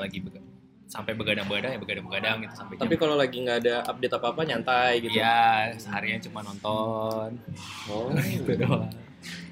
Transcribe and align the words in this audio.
lagi 0.00 0.18
bega- 0.18 0.48
sampai 0.90 1.14
begadang-begadang 1.14 1.70
ya 1.70 1.78
begadang-begadang 1.78 2.36
gitu 2.42 2.54
sampai 2.58 2.74
Tapi 2.74 2.94
kalau 2.98 3.14
lagi 3.14 3.36
nggak 3.38 3.58
ada 3.62 3.74
update 3.86 4.10
apa-apa 4.10 4.42
nyantai 4.42 4.98
gitu. 4.98 5.22
Iya, 5.22 5.70
seharian 5.78 6.18
cuma 6.18 6.42
nonton. 6.42 7.38
Oh. 7.86 8.10
Gitu 8.26 8.58
doang. 8.58 8.90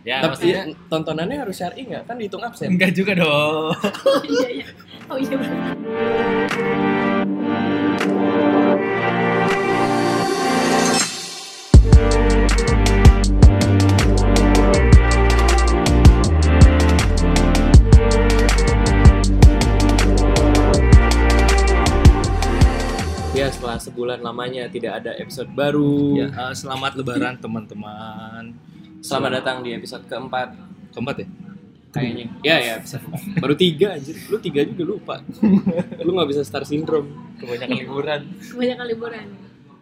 Ya, 0.02 0.24
Tapi 0.24 0.34
maksudnya 0.34 0.62
tontonannya 0.88 1.38
harus 1.38 1.54
syar'i 1.54 1.84
nggak? 1.84 2.08
Kan 2.08 2.16
dihitung 2.18 2.42
absen. 2.42 2.74
enggak 2.74 2.90
juga 2.90 3.12
dong. 3.14 3.70
Oh 4.08 4.22
iya 4.26 4.48
iya. 4.50 4.66
Oh 5.06 5.16
iya 5.20 5.36
sebulan 23.98 24.22
lamanya 24.22 24.70
tidak 24.70 25.02
ada 25.02 25.10
episode 25.18 25.50
baru. 25.58 26.22
Ya, 26.22 26.30
eh, 26.30 26.54
selamat 26.54 27.02
lebaran 27.02 27.34
teman-teman. 27.42 28.54
Selamat 29.02 29.42
datang 29.42 29.66
di 29.66 29.74
episode 29.74 30.06
keempat 30.06 30.54
Keempat 30.94 31.16
ya? 31.18 31.26
kayaknya. 31.90 32.30
Ya 32.46 32.56
ya 32.62 32.72
episode 32.78 33.02
keempat. 33.02 33.42
Baru 33.42 33.58
tiga 33.58 33.98
anjir. 33.98 34.14
Lu 34.30 34.38
tiga 34.38 34.62
juga 34.62 34.82
lupa. 34.86 35.18
Lu 36.06 36.14
nggak 36.14 36.30
bisa 36.30 36.46
star 36.46 36.62
syndrome. 36.62 37.10
Kebanyakan 37.42 37.74
liburan. 37.74 38.20
Kebanyakan 38.38 38.86
liburan. 38.86 39.26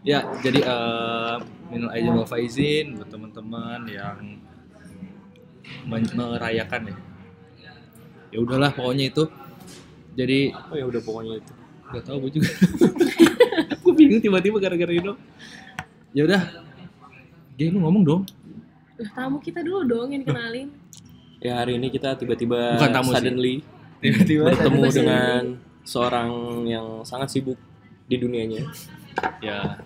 Ya, 0.01 0.25
jadi 0.41 0.65
eh 0.65 1.37
minal 1.69 1.93
aizin 1.93 2.13
wal 2.17 2.25
faizin 2.25 2.87
buat 2.97 3.13
teman-teman 3.13 3.85
yang 3.85 4.41
men- 5.85 6.15
merayakan 6.17 6.89
ya. 6.89 6.97
Ya 8.33 8.39
udahlah 8.41 8.73
pokoknya 8.73 9.13
itu. 9.13 9.29
Jadi 10.17 10.57
Oh 10.73 10.77
ya 10.81 10.89
udah 10.89 11.05
pokoknya 11.05 11.37
itu. 11.37 11.53
Gak 11.93 12.03
tau 12.09 12.17
gue 12.17 12.33
juga. 12.33 12.49
gue 13.97 14.05
bingung 14.05 14.21
tiba-tiba 14.21 14.61
gara-gara 14.61 14.93
itu. 14.93 15.13
Ya 16.13 16.29
udah. 16.29 16.43
Gay 17.57 17.73
lu 17.73 17.81
ngomong 17.81 18.05
dong. 18.05 18.23
Lah 19.01 19.11
tamu 19.17 19.41
kita 19.41 19.65
dulu 19.65 19.89
dong 19.89 20.13
yang 20.13 20.21
kenalin. 20.29 20.69
Ya 21.41 21.57
hari 21.57 21.81
ini 21.81 21.89
kita 21.89 22.13
tiba-tiba 22.21 22.77
Bukan 22.77 22.93
tamu 22.93 23.11
sih. 23.13 23.17
suddenly 23.17 23.55
Tiba-tiba 24.05 24.53
bertemu 24.53 24.77
tiba-tiba 24.77 25.01
dengan 25.01 25.43
seorang 25.81 26.29
yang 26.69 26.87
sangat 27.09 27.33
sibuk 27.33 27.57
di 28.05 28.21
dunianya. 28.21 28.69
ya 29.41 29.81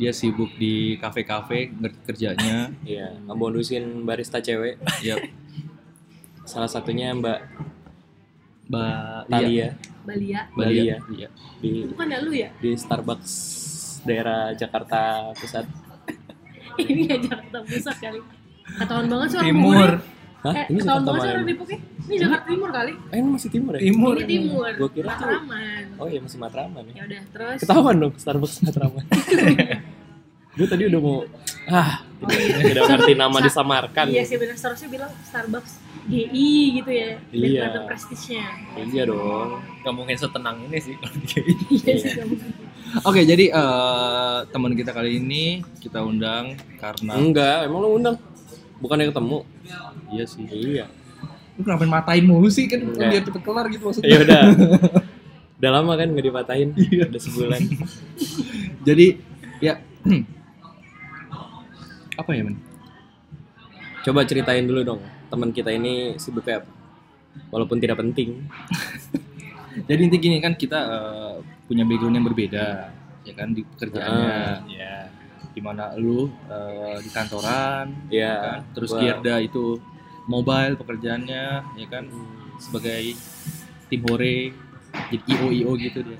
dia 0.00 0.08
sibuk 0.08 0.48
di 0.56 0.96
kafe-kafe 0.96 1.68
ngerti 1.76 2.00
kerjanya. 2.08 2.72
Ya, 2.80 3.12
ngemodusin 3.28 4.08
barista 4.08 4.40
cewek. 4.40 4.80
ya 5.04 5.20
Salah 6.48 6.72
satunya 6.72 7.12
Mbak 7.12 7.38
Mbak 8.72 9.28
Talia 9.28 9.68
Balia. 10.02 10.40
Balia. 10.56 10.96
Iya. 11.12 11.28
di 11.60 11.84
Bukan 11.86 12.06
ya 12.08 12.18
lu 12.24 12.32
ya? 12.32 12.48
di 12.56 12.72
Starbucks 12.72 13.32
daerah 14.02 14.50
Jakarta 14.56 15.30
Pusat. 15.36 15.68
Ini 16.82 17.00
nggak 17.06 17.20
Jakarta 17.22 17.58
Pusat 17.62 17.96
kali. 18.00 18.20
Ketahuan 18.80 19.06
banget 19.06 19.28
suara 19.30 19.44
Timur. 19.44 19.90
Hah? 20.42 20.54
Eh, 20.56 20.64
ini 20.72 20.78
Jakarta 20.80 21.06
banget 21.06 21.20
suara 21.22 21.38
mana? 21.38 21.46
Depoknya. 21.46 21.78
Ini 22.02 22.16
Jakarta 22.18 22.46
Timur 22.48 22.70
kali. 22.72 22.92
Eh, 23.12 23.16
ini 23.20 23.28
masih 23.30 23.48
timur 23.52 23.72
ya? 23.76 23.80
Timur. 23.84 24.14
Ini 24.16 24.26
Timur. 24.26 24.70
Gua 24.74 24.90
kira 24.90 25.06
tuh- 25.06 25.12
Matraman. 25.12 25.82
Oh 26.00 26.06
iya 26.08 26.18
masih 26.18 26.38
Matraman 26.40 26.82
ya. 26.82 26.94
Ya 26.96 27.02
udah, 27.06 27.22
terus. 27.30 27.58
Ketahuan 27.62 27.94
dong 28.00 28.12
Starbucks 28.16 28.56
Matraman. 28.64 29.04
Gue 30.58 30.66
tadi 30.66 30.82
udah 30.84 31.00
mau 31.00 31.16
ah 31.64 32.02
tidak 32.66 32.84
ngerti 32.90 33.12
nama 33.14 33.38
disamarkan. 33.38 34.06
Iya 34.08 34.22
sih 34.24 34.34
benar 34.34 34.56
seharusnya 34.56 34.88
bilang 34.90 35.12
Starbucks 35.22 35.72
GI 36.08 36.82
gitu 36.82 36.90
ya. 36.90 37.10
Iya. 37.30 37.68
kelihatan 37.70 37.82
prestisnya. 37.86 38.44
Iya 38.74 39.02
dong. 39.06 39.62
Gak 39.86 39.94
mungkin 39.94 40.16
setenang 40.18 40.56
ini 40.66 40.78
sih. 40.82 40.94
Iya 41.82 41.94
sih. 41.98 42.12
Oke, 43.08 43.24
jadi 43.24 43.48
eh, 43.48 44.38
teman 44.52 44.76
kita 44.76 44.92
kali 44.92 45.16
ini 45.16 45.64
kita 45.80 46.04
undang 46.04 46.58
karena 46.76 47.12
Enggak, 47.16 47.64
emang 47.64 47.80
lu 47.80 47.88
undang. 47.96 48.16
Bukannya 48.82 49.14
ketemu. 49.14 49.38
iya 50.12 50.24
sih. 50.26 50.44
Iya. 50.50 50.86
Lu 51.56 51.62
kenapa 51.64 51.86
matain 51.86 52.24
mulu 52.26 52.50
sih 52.50 52.66
kan 52.66 52.82
Enggak. 52.82 53.08
biar 53.08 53.22
cepet 53.24 53.42
kelar 53.46 53.66
gitu 53.70 53.82
maksudnya. 53.88 54.10
Ya 54.10 54.18
udah. 54.26 54.42
udah 55.62 55.70
lama 55.70 55.92
kan 55.94 56.08
nggak 56.10 56.26
dipatahin. 56.26 56.68
Iya. 56.74 57.06
Udah 57.08 57.20
sebulan. 57.22 57.60
Jadi 58.88 59.06
ya 59.62 59.78
apa 62.20 62.30
ya 62.34 62.42
men? 62.44 62.58
Coba 64.02 64.26
ceritain 64.26 64.66
dulu 64.66 64.82
dong. 64.82 65.00
Teman 65.32 65.48
kita 65.50 65.72
ini 65.72 66.14
sibuk 66.16 66.44
kayak 66.44 66.60
apa? 66.60 66.70
Walaupun 67.48 67.80
tidak 67.80 67.96
penting. 67.98 68.44
Jadi 69.88 70.00
inti 70.04 70.18
gini 70.20 70.36
kan 70.38 70.52
kita 70.52 70.76
eh, 70.78 71.34
punya 71.64 71.82
background 71.82 72.12
yang 72.12 72.26
berbeda 72.28 72.66
ya 73.22 73.32
kan 73.32 73.54
di 73.54 73.62
pekerjaannya 73.64 74.66
ya 74.68 75.08
di 75.48 75.60
mana 75.62 75.94
lu 75.96 76.26
eh, 76.44 76.98
di 76.98 77.08
kantoran 77.08 77.86
Ya. 78.10 78.36
kan? 78.36 78.60
terus 78.74 78.90
gua- 78.90 79.00
Gierda 79.00 79.40
itu 79.40 79.80
mobile 80.24 80.74
pekerjaannya 80.76 81.44
ya 81.72 81.86
kan 81.88 82.04
sebagai 82.58 83.14
tim 83.88 84.02
hore 84.04 84.52
jadi 85.08 85.24
io 85.24 85.46
io 85.54 85.70
gitu 85.78 86.02
dia 86.02 86.18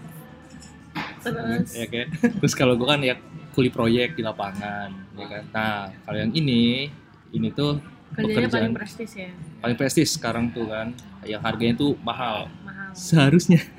Terus. 1.21 1.69
ya 1.71 1.87
kan 1.87 2.07
terus 2.41 2.55
kalau 2.55 2.75
gua 2.75 2.97
kan 2.97 3.01
ya 3.03 3.19
kuli 3.53 3.69
proyek 3.69 4.17
di 4.17 4.23
lapangan 4.23 4.95
ya 5.13 5.27
kan 5.29 5.43
nah 5.51 5.77
kalau 6.03 6.19
yang 6.19 6.33
ini 6.33 6.89
ini 7.31 7.49
tuh 7.51 7.83
Kerjanya 8.13 8.45
pekerjaan 8.45 8.53
paling 8.53 8.75
prestis 8.75 9.11
ya. 9.15 9.31
paling 9.59 9.77
prestis 9.77 10.09
sekarang 10.11 10.45
tuh 10.49 10.67
kan 10.67 10.93
yang 11.25 11.41
harganya 11.41 11.75
tuh 11.75 11.97
mahal 12.01 12.47
Mahal. 12.61 12.91
seharusnya 12.93 13.61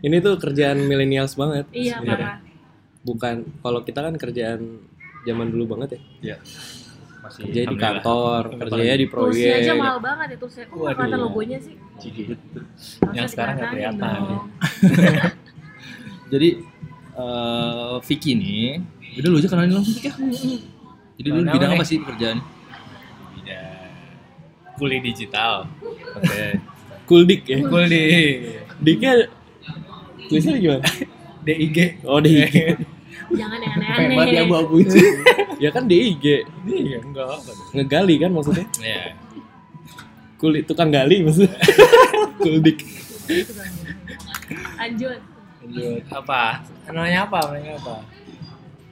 Ini 0.00 0.16
tuh 0.18 0.40
kerjaan 0.40 0.80
millennials 0.80 1.36
banget. 1.36 1.68
Iya, 1.70 2.00
sebenarnya. 2.00 2.40
parah. 2.40 2.48
Bukan 3.00 3.34
kalau 3.60 3.80
kita 3.80 4.00
kan 4.00 4.14
kerjaan 4.16 4.80
zaman 5.22 5.52
dulu 5.52 5.76
banget 5.76 5.88
ya. 5.92 6.00
ya 6.32 6.36
masih 7.20 7.44
Kerja 7.44 7.62
di 7.62 7.76
kantor, 7.76 8.42
kerjanya 8.56 8.96
di 8.96 9.06
proyek. 9.06 9.60
aja 9.60 9.72
mahal 9.76 10.00
banget 10.00 10.40
itu. 10.40 10.46
Saya 10.48 10.64
kok 10.64 10.76
nggak 10.78 10.94
kelihatan 10.96 11.20
logonya 11.20 11.58
sih? 11.60 11.76
Gitu. 12.00 12.32
Harusnya 12.32 13.12
Yang 13.12 13.28
sekarang 13.28 13.54
nggak 13.54 13.70
kelihatan. 13.70 14.18
dong. 14.24 14.44
Jadi 16.32 16.48
eh 17.12 17.96
Vicky 18.00 18.32
nih, 18.32 18.68
udah 19.20 19.28
lu 19.28 19.36
aja 19.36 19.48
kenalin 19.48 19.72
langsung 19.76 19.92
Vicky 19.92 20.08
ya. 20.08 20.14
Jadi 21.20 21.28
lu 21.28 21.44
Kenal 21.44 21.52
bidang 21.52 21.70
apa 21.76 21.84
sih 21.84 21.96
pekerjaan? 22.00 22.38
Bidang 23.36 23.80
kuliah 24.80 25.02
digital. 25.04 25.68
Oke. 26.16 26.44
Kuldik 27.08 27.44
ya. 27.44 27.60
Kul 27.68 27.84
di 27.84 28.00
Diknya 28.80 29.28
tulisannya 30.24 30.58
gimana? 30.64 30.82
DIG. 31.46 31.78
Oh 32.08 32.16
DIG. 32.24 32.56
Jangan 33.38 33.58
yang 33.62 33.72
Pengen 33.76 34.10
banget 34.16 34.32
ya 34.34 34.42
aneh-aneh. 34.42 34.42
abu-abu 34.48 34.74
itu. 34.80 34.96
ya 35.60 35.68
kan 35.68 35.84
DIG. 35.84 36.24
Iya, 36.64 36.98
enggak 37.04 37.26
apa. 37.28 37.50
Ngegali 37.76 38.14
kan 38.16 38.30
maksudnya. 38.32 38.66
Ya. 38.80 39.12
Kulit 40.40 40.64
tukang 40.64 40.88
gali 40.88 41.20
maksudnya. 41.20 41.52
Kuldik. 42.40 42.80
Lanjut. 44.80 45.20
Lanjut. 45.60 46.02
Apa? 46.08 46.64
Namanya 46.88 47.28
apa? 47.28 47.38
Namanya 47.52 47.72
apa? 47.76 47.94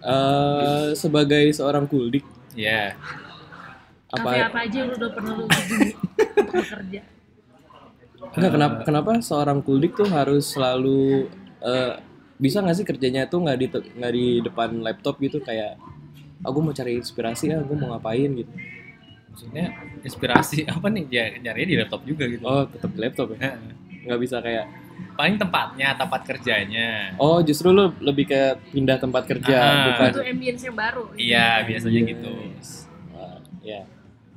Eh 0.08 0.88
sebagai 0.94 1.44
seorang 1.52 1.84
kuldik 1.84 2.24
Ya. 2.56 2.96
Kafe 4.08 4.24
apa 4.24 4.48
apa 4.48 4.58
aja 4.64 4.76
yang 4.80 4.88
lu 4.88 4.96
udah 4.96 5.10
pernah 5.12 5.32
lu 5.36 5.42
untuk 5.44 5.64
bekerja? 6.56 7.00
enggak 8.28 8.52
kenapa 8.52 8.76
kenapa 8.84 9.10
seorang 9.20 9.58
kuldik 9.62 9.92
tuh 9.94 10.08
harus 10.08 10.52
selalu 10.52 11.28
eh, 11.60 11.92
bisa 12.36 12.60
nggak 12.60 12.76
sih 12.76 12.86
kerjanya 12.86 13.28
tuh 13.28 13.44
nggak 13.44 13.56
di 13.56 13.66
nggak 13.69 14.12
di 14.12 14.26
depan 14.42 14.70
laptop 14.80 15.16
gitu 15.19 15.38
kayak 15.38 15.76
aku 16.40 16.58
mau 16.60 16.72
cari 16.72 16.98
inspirasi 16.98 17.52
ya 17.52 17.60
aku 17.62 17.72
mau 17.75 17.94
ngapain 17.94 18.32
gitu 18.32 18.52
Maksudnya 19.28 19.70
inspirasi 20.02 20.66
apa 20.75 20.90
nih? 20.90 21.04
Ya 21.14 21.25
nyarinya 21.30 21.69
di 21.69 21.76
laptop 21.78 22.02
juga 22.02 22.26
gitu. 22.26 22.42
oh 22.42 22.66
tetap 22.66 22.90
di 22.90 22.98
laptop 22.98 23.26
ya 23.38 23.54
nggak 24.08 24.19
bisa 24.19 24.36
kayak 24.42 24.66
Paling 25.19 25.35
tempatnya, 25.35 25.88
tempat 25.93 26.23
kerjanya. 26.23 27.19
oh 27.19 27.43
justru 27.43 27.69
lu 27.69 27.91
lebih 27.99 28.25
ke 28.25 28.41
pindah 28.70 28.97
tempat 28.97 29.26
kerja 29.26 29.50
Ah. 29.53 29.85
bukan 29.91 30.11
Itu 30.12 30.23
ambience 30.25 30.62
yang 30.62 30.76
baru. 30.76 31.05
Iya, 31.12 31.49
biasanya 31.65 32.00
Yes. 32.00 32.09
gitu. 32.09 32.32
Wah, 33.11 33.37
ya 33.61 33.81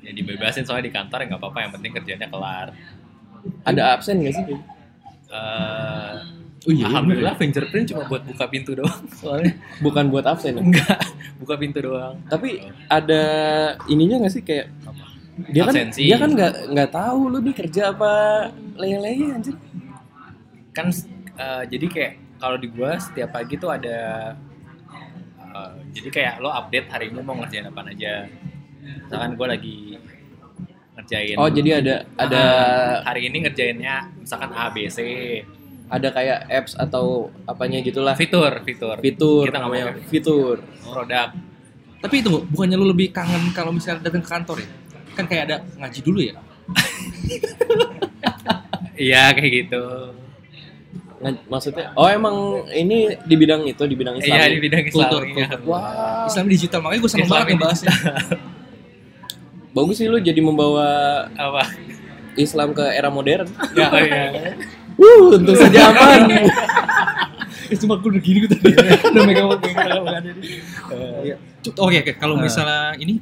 Ya 0.02 0.12
dibebasin 0.12 0.66
soalnya 0.66 0.90
di 0.90 0.92
kantor 0.92 1.18
ya 1.20 1.26
nggak 1.28 1.38
apa-apa, 1.40 1.60
yang 1.62 1.72
penting 1.72 1.92
kerjanya 1.94 2.26
kelar. 2.28 2.74
ada 3.64 3.94
absen 3.94 4.18
nggak 4.20 4.34
sih 4.34 4.44
Eh, 5.32 6.14
Oh 6.62 6.70
iya. 6.70 6.86
Alhamdulillah 6.88 7.34
fingerprint 7.36 7.86
cuma 7.88 8.06
buat 8.06 8.22
buka 8.24 8.46
pintu 8.48 8.74
doang 8.76 9.02
soalnya 9.18 9.54
bukan 9.80 10.10
buat 10.10 10.26
absen 10.28 10.54
ya? 10.54 10.62
enggak 10.62 10.98
buka 11.38 11.58
pintu 11.58 11.82
doang 11.82 12.22
tapi 12.24 12.62
ada 12.88 13.24
ininya 13.88 14.18
nggak 14.20 14.30
sih 14.32 14.42
kayak 14.42 14.70
dia 15.48 15.64
kan 15.64 15.74
Absensi. 15.74 16.06
dia 16.06 16.18
kan 16.18 16.30
nggak 16.30 16.54
nggak 16.70 16.90
tahu 16.92 17.22
lu 17.28 17.38
nih 17.40 17.56
kerja 17.56 17.90
apa 17.90 18.14
lele-lele 18.76 19.34
anjir 19.34 19.56
kan 20.72 20.88
eh, 21.36 21.62
jadi 21.68 21.86
kayak 21.88 22.12
kalau 22.38 22.56
di 22.56 22.68
gua 22.68 22.98
setiap 22.98 23.32
pagi 23.32 23.56
tuh 23.56 23.70
ada 23.70 23.98
eh, 25.38 25.72
jadi 25.92 26.08
kayak 26.10 26.34
lo 26.40 26.50
update 26.50 26.88
hari 26.88 27.10
ini 27.10 27.20
mau 27.20 27.36
ngerjain 27.36 27.66
apa 27.66 27.82
aja. 27.86 28.26
Misalkan 28.82 29.36
gua 29.36 29.48
lagi 29.52 30.00
ngerjain 30.92 31.36
Oh 31.38 31.48
jadi 31.48 31.70
ada 31.80 31.94
ada 32.16 32.42
Ah, 32.42 32.94
hari 33.08 33.28
ini 33.28 33.44
ngerjainnya 33.44 34.10
misalkan 34.18 34.50
A 34.52 34.70
B 34.70 34.88
C. 34.88 34.98
Ada 35.88 36.08
kayak 36.08 36.38
apps 36.48 36.72
atau 36.74 37.30
apanya 37.44 37.80
gitulah. 37.80 38.16
Fitur 38.16 38.64
fitur. 38.64 38.96
Fitur 38.98 39.44
Kita 39.46 39.60
nggak 39.60 39.68
namanya 39.68 39.84
mau- 39.92 40.08
fitur. 40.08 40.56
produk. 40.82 41.30
Tapi 42.00 42.16
itu 42.18 42.28
bukannya 42.48 42.76
lu 42.76 42.88
lebih 42.90 43.12
kangen 43.12 43.52
kalau 43.52 43.70
misalnya 43.70 44.08
datang 44.08 44.20
ke 44.20 44.28
kantor 44.30 44.58
ya? 44.58 44.68
Kan 45.14 45.24
kayak 45.28 45.44
ada 45.46 45.56
ngaji 45.78 46.00
dulu 46.02 46.20
ya? 46.24 46.34
iya 48.98 49.30
kayak 49.32 49.52
gitu 49.66 49.84
Maksudnya 51.22 51.94
oh 51.94 52.10
emang 52.10 52.66
ini 52.74 53.14
di 53.22 53.36
bidang 53.38 53.62
itu 53.70 53.84
di 53.86 53.94
bidang 53.94 54.18
Islam. 54.18 54.34
iya 54.34 54.50
di 54.50 54.58
bidang 54.58 54.82
Islam 54.90 55.06
Kultur, 55.06 55.22
iya. 55.30 55.46
kultur. 55.54 55.60
Wah. 55.70 56.26
Islam 56.26 56.46
digital 56.50 56.80
makanya 56.82 57.02
gue 57.06 57.12
seneng 57.14 57.30
banget 57.30 57.48
ngebahasnya. 57.54 57.94
Bagus 59.72 59.96
sih 60.02 60.08
lu 60.10 60.18
jadi 60.20 60.42
membawa 60.42 60.88
apa 61.38 61.64
Islam 62.36 62.74
ke 62.74 62.84
era 62.90 63.14
modern. 63.14 63.48
ya 63.78 63.88
oh, 63.94 64.02
iya 64.02 64.58
Wuh, 65.00 65.34
tentu 65.34 65.54
saja 65.58 65.90
aman. 65.90 66.30
Eh, 67.72 67.78
Cuma 67.82 67.98
gue 67.98 68.10
udah 68.12 68.22
gini 68.22 68.38
gue 68.46 68.50
tadi. 68.52 68.74
Udah 69.16 69.22
megang 69.26 69.48
megang 69.58 70.06
ada 70.06 70.32
Oke 71.78 71.98
oke 72.02 72.12
kalau 72.18 72.36
misalnya 72.38 72.98
ini 72.98 73.22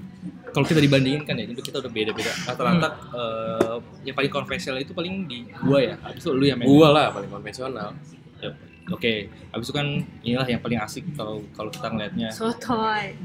kalau 0.59 0.67
kita 0.75 0.83
dibandingin 0.83 1.23
kan 1.23 1.39
ya 1.39 1.47
itu 1.47 1.63
kita 1.63 1.79
udah 1.79 1.87
beda-beda. 1.87 2.35
Rata-rata 2.43 2.87
eh, 3.15 3.75
yang 4.03 4.15
paling 4.19 4.27
konvensional 4.27 4.83
itu 4.83 4.91
paling 4.91 5.23
di 5.23 5.47
gua 5.63 5.79
ya. 5.79 5.95
Habis 6.03 6.19
itu 6.19 6.35
lu 6.35 6.43
yang 6.43 6.59
main. 6.59 6.67
Gua 6.67 6.91
lah 6.91 7.15
paling 7.15 7.31
konvensional. 7.31 7.95
Ya, 8.43 8.51
Oke, 8.89 9.29
habis 9.55 9.69
itu 9.69 9.73
kan 9.79 9.87
inilah 10.25 10.47
yang 10.49 10.59
paling 10.59 10.81
asik 10.83 11.05
kalau 11.15 11.39
kalau 11.55 11.71
kita 11.71 11.87
ngelihatnya. 11.87 12.29
Sotoy. 12.35 13.15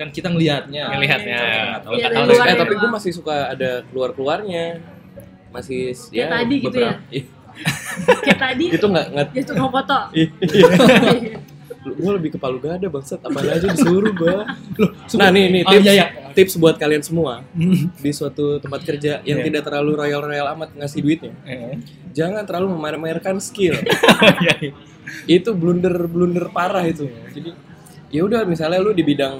Kan 0.00 0.08
kita 0.08 0.32
ngelihatnya. 0.32 0.88
Ngelihatnya. 0.96 1.38
Tahu. 1.84 1.92
Iya, 2.00 2.08
Nggak 2.08 2.08
dari 2.08 2.14
tahu 2.16 2.24
luar 2.32 2.46
Eh 2.46 2.48
ya, 2.48 2.56
tapi 2.56 2.74
gue 2.80 2.90
masih 2.96 3.10
suka 3.12 3.36
ada 3.52 3.70
keluar 3.92 4.10
keluarnya. 4.16 4.64
Masih 5.52 5.92
Kayak 6.08 6.30
tadi 6.32 6.54
gitu 6.64 6.78
ya? 6.80 6.92
Ih, 7.20 7.24
Kayak 8.24 8.40
tadi 8.40 8.64
itu 8.72 8.86
nggak 8.88 9.06
nggak. 9.12 9.26
dia 9.36 9.42
tukang 9.44 9.68
foto. 9.68 10.00
Iya. 11.84 12.00
gue 12.00 12.12
lebih 12.16 12.32
ke 12.32 12.38
Palu 12.40 12.64
Gada 12.64 12.88
bangsat 12.88 13.20
apa 13.20 13.44
aja 13.44 13.68
disuruh 13.68 14.08
gue. 14.08 14.36
Nah 15.20 15.28
nih 15.28 15.52
nih 15.52 15.62
Oh, 15.68 15.72
tips 15.76 15.84
iya, 15.84 15.92
iya. 15.92 16.06
Tips 16.34 16.58
buat 16.58 16.76
kalian 16.76 17.00
semua 17.00 17.46
di 18.04 18.10
suatu 18.10 18.58
tempat 18.58 18.82
kerja 18.82 19.22
yang 19.22 19.40
Iya. 19.40 19.46
tidak 19.48 19.62
terlalu 19.70 19.96
royal 19.96 20.20
royal 20.20 20.46
amat 20.58 20.74
ngasih 20.74 21.00
duitnya. 21.00 21.32
Eh. 21.46 21.78
Jangan 22.12 22.42
terlalu 22.44 22.74
memamer-mamerkan 22.74 23.38
skill. 23.38 23.78
Iya, 24.44 24.54
iya. 24.60 24.72
itu 25.28 25.50
blunder 25.54 25.94
blunder 26.10 26.50
parah 26.50 26.82
itu. 26.84 27.06
Jadi 27.30 27.50
ya 28.10 28.24
udah 28.24 28.42
misalnya 28.44 28.80
lu 28.80 28.90
di 28.90 29.02
bidang 29.02 29.38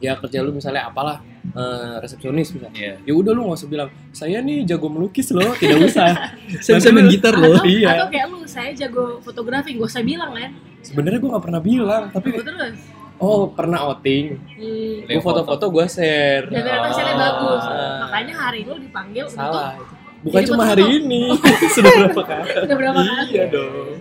ya 0.00 0.16
kerja 0.16 0.40
lu 0.40 0.56
misalnya 0.56 0.88
apalah 0.88 1.20
eh, 1.52 1.96
resepsionis 2.00 2.50
misalnya. 2.56 2.74
Iya. 2.76 2.94
Ya 3.04 3.12
udah 3.12 3.32
lu 3.32 3.44
nggak 3.46 3.58
usah 3.60 3.68
bilang 3.68 3.88
saya 4.10 4.40
nih 4.40 4.64
jago 4.64 4.88
melukis 4.88 5.28
loh, 5.30 5.52
tidak 5.56 5.84
usah. 5.92 6.08
Saya 6.64 6.80
bisa 6.80 6.90
main 6.90 7.08
gitar 7.08 7.36
Atau, 7.36 7.52
loh. 7.52 7.62
Iya. 7.62 7.88
atau 7.94 8.08
kayak 8.10 8.26
lu, 8.32 8.38
saya 8.44 8.70
jago 8.74 9.22
fotografi, 9.22 9.78
gak 9.78 9.86
usah 9.86 10.02
bilang 10.02 10.34
kan. 10.34 10.50
Sebenarnya 10.82 11.18
gue 11.22 11.30
nggak 11.30 11.44
pernah 11.44 11.62
bilang, 11.62 12.02
tapi 12.10 12.28
Tapi 12.34 12.42
terus. 12.42 12.76
Oh 13.20 13.52
pernah 13.52 13.78
outing. 13.86 14.40
Hmm. 14.56 14.96
Gue 15.04 15.20
foto-foto 15.20 15.64
gue 15.68 15.86
share. 15.86 16.48
Dan 16.48 16.60
ternyata 16.60 16.88
hasilnya 16.88 17.14
Oh. 17.14 17.20
bagus. 17.20 17.62
Makanya 18.00 18.34
hari 18.34 18.60
lu 18.64 18.74
dipanggil 18.76 19.24
Salah. 19.28 19.76
untuk 19.76 20.00
Bukan 20.20 20.42
cuma 20.44 20.64
hari 20.66 20.84
ini, 21.00 21.32
sudah 21.76 21.90
berapa 21.96 22.20
kali? 22.20 22.44
Sudah 22.64 22.76
berapa 22.76 23.00
kali? 23.00 23.28
Iya 23.30 23.44
dong. 23.48 23.96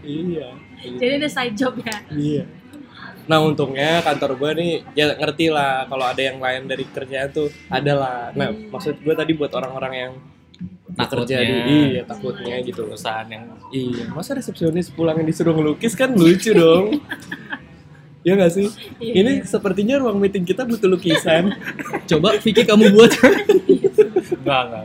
Iya. 0.00 0.48
Jadi 0.84 1.12
ada 1.18 1.28
side 1.28 1.56
job 1.56 1.74
ya. 1.80 1.96
Iya. 2.08 2.44
Nah 3.24 3.40
untungnya 3.40 4.04
kantor 4.04 4.36
gue 4.36 4.50
nih 4.60 4.72
ya 4.92 5.16
ngerti 5.16 5.48
lah 5.48 5.88
kalau 5.88 6.04
ada 6.04 6.20
yang 6.20 6.36
lain 6.36 6.68
dari 6.68 6.84
kerjaan 6.84 7.28
tuh 7.28 7.48
ada 7.68 7.92
lah. 7.92 8.18
Nah 8.32 8.52
maksud 8.52 9.00
gue 9.00 9.14
tadi 9.16 9.32
buat 9.32 9.52
orang-orang 9.52 9.92
yang 9.96 10.12
Takutnya. 10.94 11.42
di 11.42 11.98
iya 11.98 12.02
takutnya 12.06 12.62
gitu. 12.62 12.86
perusahaan 12.86 13.26
yang 13.26 13.50
Iya 13.68 14.12
masa 14.14 14.36
resepsionis 14.38 14.92
pulang 14.94 15.18
disuruh 15.24 15.50
ngelukis 15.50 15.96
kan 15.96 16.12
lucu 16.12 16.54
dong. 16.54 17.00
Iya 18.24 18.32
gak 18.34 18.52
sih? 18.52 18.66
Iya. 18.98 19.12
Ini 19.20 19.32
sepertinya 19.44 20.00
ruang 20.00 20.16
meeting 20.16 20.42
kita 20.42 20.64
butuh 20.64 20.88
lukisan. 20.88 21.52
Coba 22.08 22.40
Vicky 22.40 22.64
kamu 22.64 22.90
buat. 22.90 23.12
enggak 24.40 24.60
enggak 24.64 24.84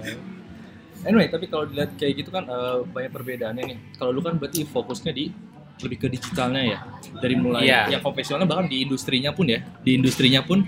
Anyway, 0.99 1.31
tapi 1.31 1.47
kalau 1.47 1.63
dilihat 1.63 1.95
kayak 1.95 2.13
gitu 2.17 2.29
kan 2.29 2.43
eh, 2.43 2.83
banyak 2.85 3.07
perbedaannya 3.09 3.63
nih. 3.65 3.77
Kalau 3.95 4.11
lu 4.11 4.19
kan 4.19 4.35
berarti 4.35 4.67
fokusnya 4.67 5.15
di 5.15 5.31
lebih 5.79 5.97
ke 5.97 6.07
digitalnya 6.11 6.61
ya. 6.67 6.79
Dari 7.15 7.35
mulai 7.39 7.63
Iya. 7.63 7.95
yang 7.95 8.03
konvensional 8.03 8.43
bahkan 8.43 8.67
di 8.67 8.83
industrinya 8.83 9.31
pun 9.31 9.47
ya. 9.47 9.63
Di 9.79 9.95
industrinya 9.95 10.43
pun 10.43 10.59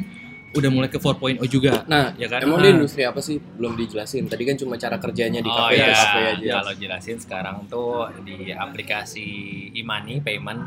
udah 0.51 0.67
mulai 0.67 0.88
ke 0.88 0.95
4.0 0.95 1.44
juga. 1.47 1.83
Nah 1.83 2.15
ya 2.15 2.27
kan? 2.27 2.39
emang 2.39 2.59
Ah. 2.59 2.63
di 2.63 2.69
industri 2.71 3.03
apa 3.03 3.19
sih? 3.19 3.35
Belum 3.39 3.75
dijelasin. 3.75 4.31
Tadi 4.31 4.44
kan 4.44 4.56
cuma 4.56 4.79
cara 4.79 4.95
kerjanya 4.95 5.44
di 5.44 5.47
oh 5.47 5.56
kafe 5.67 5.75
iya 5.75 5.91
kafe 5.91 6.19
aja. 6.39 6.51
kalau 6.63 6.74
jelasin 6.75 7.17
sekarang 7.19 7.67
tuh 7.67 8.07
di 8.24 8.51
aplikasi 8.51 9.27
e-money 9.75 10.19
payment 10.19 10.63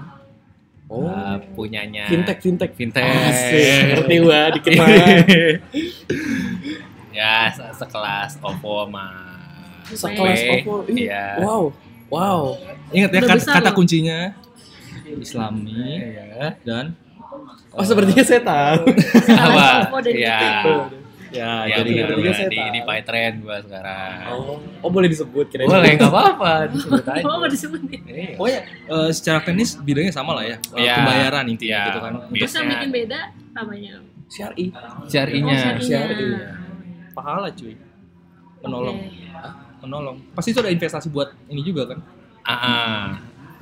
Oh. 0.85 1.01
uh, 1.03 1.41
punyanya 1.57 2.05
fintech 2.07 2.39
fintech 2.39 2.71
fintech 2.77 3.01
Asik, 3.01 3.89
ngerti 3.89 4.15
gua 4.21 4.53
dikit 4.53 4.73
mah. 4.77 4.87
ya 7.17 7.49
se- 7.49 7.73
sekelas 7.75 8.39
OVO 8.39 8.87
sama 8.87 9.07
Sekelas. 9.85 10.41
Oppo. 10.45 10.75
Ih, 10.89 11.09
Iya. 11.09 11.41
Wow. 11.41 11.65
Wow. 12.09 12.41
Ingat 12.91 13.11
ya 13.11 13.21
kata, 13.23 13.45
kata 13.45 13.69
loh. 13.69 13.75
kuncinya 13.75 14.33
Islami 15.07 16.01
Iya. 16.01 16.57
dan 16.65 16.95
Oh 17.71 17.83
sepertinya 17.83 18.23
saya 18.23 18.41
tahu. 18.41 18.83
apa 19.35 19.89
OVO 19.89 19.99
dan 20.05 20.15
ya 21.35 21.67
ya, 21.67 21.67
ya 21.67 21.77
jadi 21.77 21.91
Sepertinya 21.91 22.17
benar 22.17 22.33
saya 22.33 22.49
di 22.49 22.61
di 22.71 22.81
Pytrend 22.81 23.37
gua 23.41 23.57
sekarang 23.59 24.17
Oh, 24.31 24.55
oh 24.81 24.89
boleh 24.89 25.09
disebut 25.09 25.47
kira 25.47 25.63
boleh 25.65 25.91
nggak 25.93 26.09
apa-apa 26.09 26.53
disebut 26.73 27.03
aja 27.05 27.23
Oh, 27.23 27.37
mau 27.37 27.49
disebutin. 27.49 28.01
Iya. 28.05 28.35
Pokoknya 28.35 28.61
eh, 28.87 29.11
secara 29.11 29.39
teknis 29.41 29.75
bidangnya 29.77 30.13
sama 30.13 30.33
lah 30.33 30.45
ya. 30.45 30.57
Eh, 30.73 30.81
Iya. 30.81 30.95
Pembayaran 30.97 31.45
intinya 31.47 31.75
Iya. 31.75 31.87
gitu 31.87 31.99
kan. 32.01 32.13
Terus 32.31 32.53
yang 32.55 32.67
bikin 32.71 32.91
beda 32.95 33.21
apanya? 33.53 33.93
Syari. 34.27 34.67
syarinya 35.05 35.53
Oh, 35.53 35.79
syarinya. 35.79 36.39
Pahala 37.13 37.49
cuy. 37.51 37.75
Menolong. 38.61 38.97
Oke. 38.97 39.27
Menolong. 39.81 40.17
Pasti 40.33 40.51
itu 40.51 40.59
ada 40.59 40.71
investasi 40.71 41.09
buat 41.09 41.35
ini 41.47 41.61
juga 41.61 41.91
kan. 41.91 41.99
Ah, 42.43 42.55
ah. 42.55 43.05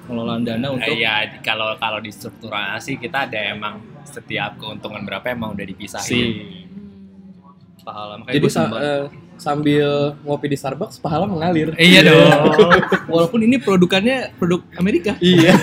Pengelolaan 0.02 0.42
dana 0.42 0.66
untuk 0.68 0.92
Iya, 0.92 1.26
di- 1.28 1.40
kalau 1.40 1.74
kalau 1.76 1.98
di 1.98 2.10
strukturasi 2.10 2.96
kita 2.96 3.24
ada 3.24 3.38
emang 3.48 3.78
setiap 4.02 4.54
keuntungan 4.56 5.02
berapa 5.02 5.22
emang 5.28 5.54
udah 5.54 5.62
dipisahin. 5.64 6.02
si 6.02 6.18
pahala. 7.82 8.12
Makanya 8.16 8.34
Jadi 8.34 8.48
sa- 8.48 8.70
eh, 8.72 9.02
sambil 9.36 9.88
ngopi 10.22 10.46
di 10.46 10.56
Starbucks 10.56 10.96
pahala 10.96 11.26
mengalir. 11.26 11.74
Iya 11.74 12.06
dong. 12.06 12.30
Walaupun 13.10 13.42
ini 13.42 13.58
produkannya 13.58 14.30
produk 14.36 14.62
Amerika. 14.74 15.18
Iya. 15.18 15.52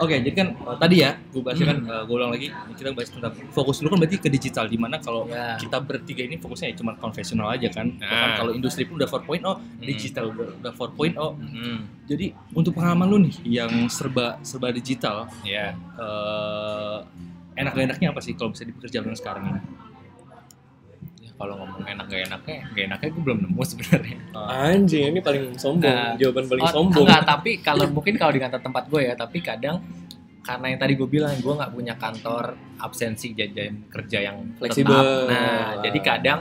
Oke, 0.00 0.16
jadi 0.16 0.32
kan 0.32 0.48
eh, 0.50 0.76
tadi 0.76 0.96
ya, 0.98 1.12
gue 1.28 1.38
bahasnya 1.38 1.66
kan, 1.68 1.78
gue 2.08 2.16
ulang 2.16 2.32
lagi, 2.32 2.48
kita 2.72 2.90
bahas 2.90 3.12
tentang 3.12 3.36
fokus 3.52 3.78
dulu 3.78 3.92
kan 3.92 3.98
berarti 4.00 4.16
ke 4.16 4.28
digital, 4.28 4.64
di 4.64 4.74
mana 4.74 4.96
kalau 4.96 5.28
Ya. 5.28 5.60
kita 5.60 5.76
bertiga 5.78 6.24
ini 6.24 6.34
fokusnya 6.34 6.72
ya 6.72 6.76
cuma 6.76 6.96
konvensional 6.96 7.52
aja 7.52 7.68
kan. 7.68 7.92
Nah. 7.94 8.08
Bahkan 8.08 8.30
kalau 8.34 8.52
industri 8.52 8.82
pun 8.82 8.96
udah 8.96 9.04
4.0, 9.06 9.60
digital 9.78 10.32
udah, 10.32 10.48
udah 10.56 10.72
4.0. 10.72 11.36
Hmm, 11.36 11.78
Jadi 12.08 12.26
untuk 12.50 12.72
pengalaman 12.72 13.06
lu 13.06 13.18
nih 13.22 13.36
yang 13.60 13.70
serba 13.86 14.40
serba 14.40 14.72
digital, 14.72 15.28
ya. 15.44 15.76
eh 15.76 16.98
enak 17.54 17.70
gak 17.70 17.84
enaknya 17.86 18.08
apa 18.10 18.20
sih 18.20 18.32
kalau 18.32 18.50
bisa 18.50 18.64
di 18.64 18.72
pekerjaan 18.72 19.04
yang 19.04 19.18
sekarang 19.20 19.44
ini? 19.46 19.60
Ya, 21.40 21.48
Kalau 21.48 21.54
ngomong 21.56 21.82
enak 21.88 22.04
gak 22.04 22.20
enaknya, 22.28 22.56
gak 22.68 22.84
enaknya 22.92 23.08
gue 23.16 23.22
belum 23.24 23.38
nemu 23.48 23.62
sebenarnya. 23.72 24.16
Anjing, 24.36 25.04
ini 25.08 25.20
paling 25.24 25.44
sombong. 25.56 25.88
Nah, 25.88 26.12
Jawaban 26.20 26.44
paling 26.52 26.64
Oh, 26.64 26.68
sombong. 26.68 27.04
Enggak, 27.08 27.22
tapi 27.24 27.50
kalau 27.64 27.88
mungkin 27.88 28.14
kalau 28.20 28.32
di 28.36 28.40
kantor 28.44 28.60
tempat 28.60 28.84
gue 28.92 29.00
ya, 29.08 29.14
tapi 29.16 29.40
kadang 29.40 29.80
karena 30.40 30.66
yang 30.68 30.80
tadi 30.80 30.92
gue 30.96 31.08
bilang 31.08 31.32
gue 31.36 31.52
nggak 31.52 31.72
punya 31.72 31.94
kantor 31.96 32.44
absensi 32.76 33.32
jajan 33.32 33.88
kerja 33.88 34.18
yang 34.20 34.52
Fleksibel. 34.60 34.92
tetap. 34.92 35.32
Nah, 35.32 35.68
jadi 35.80 35.98
kadang 36.00 36.40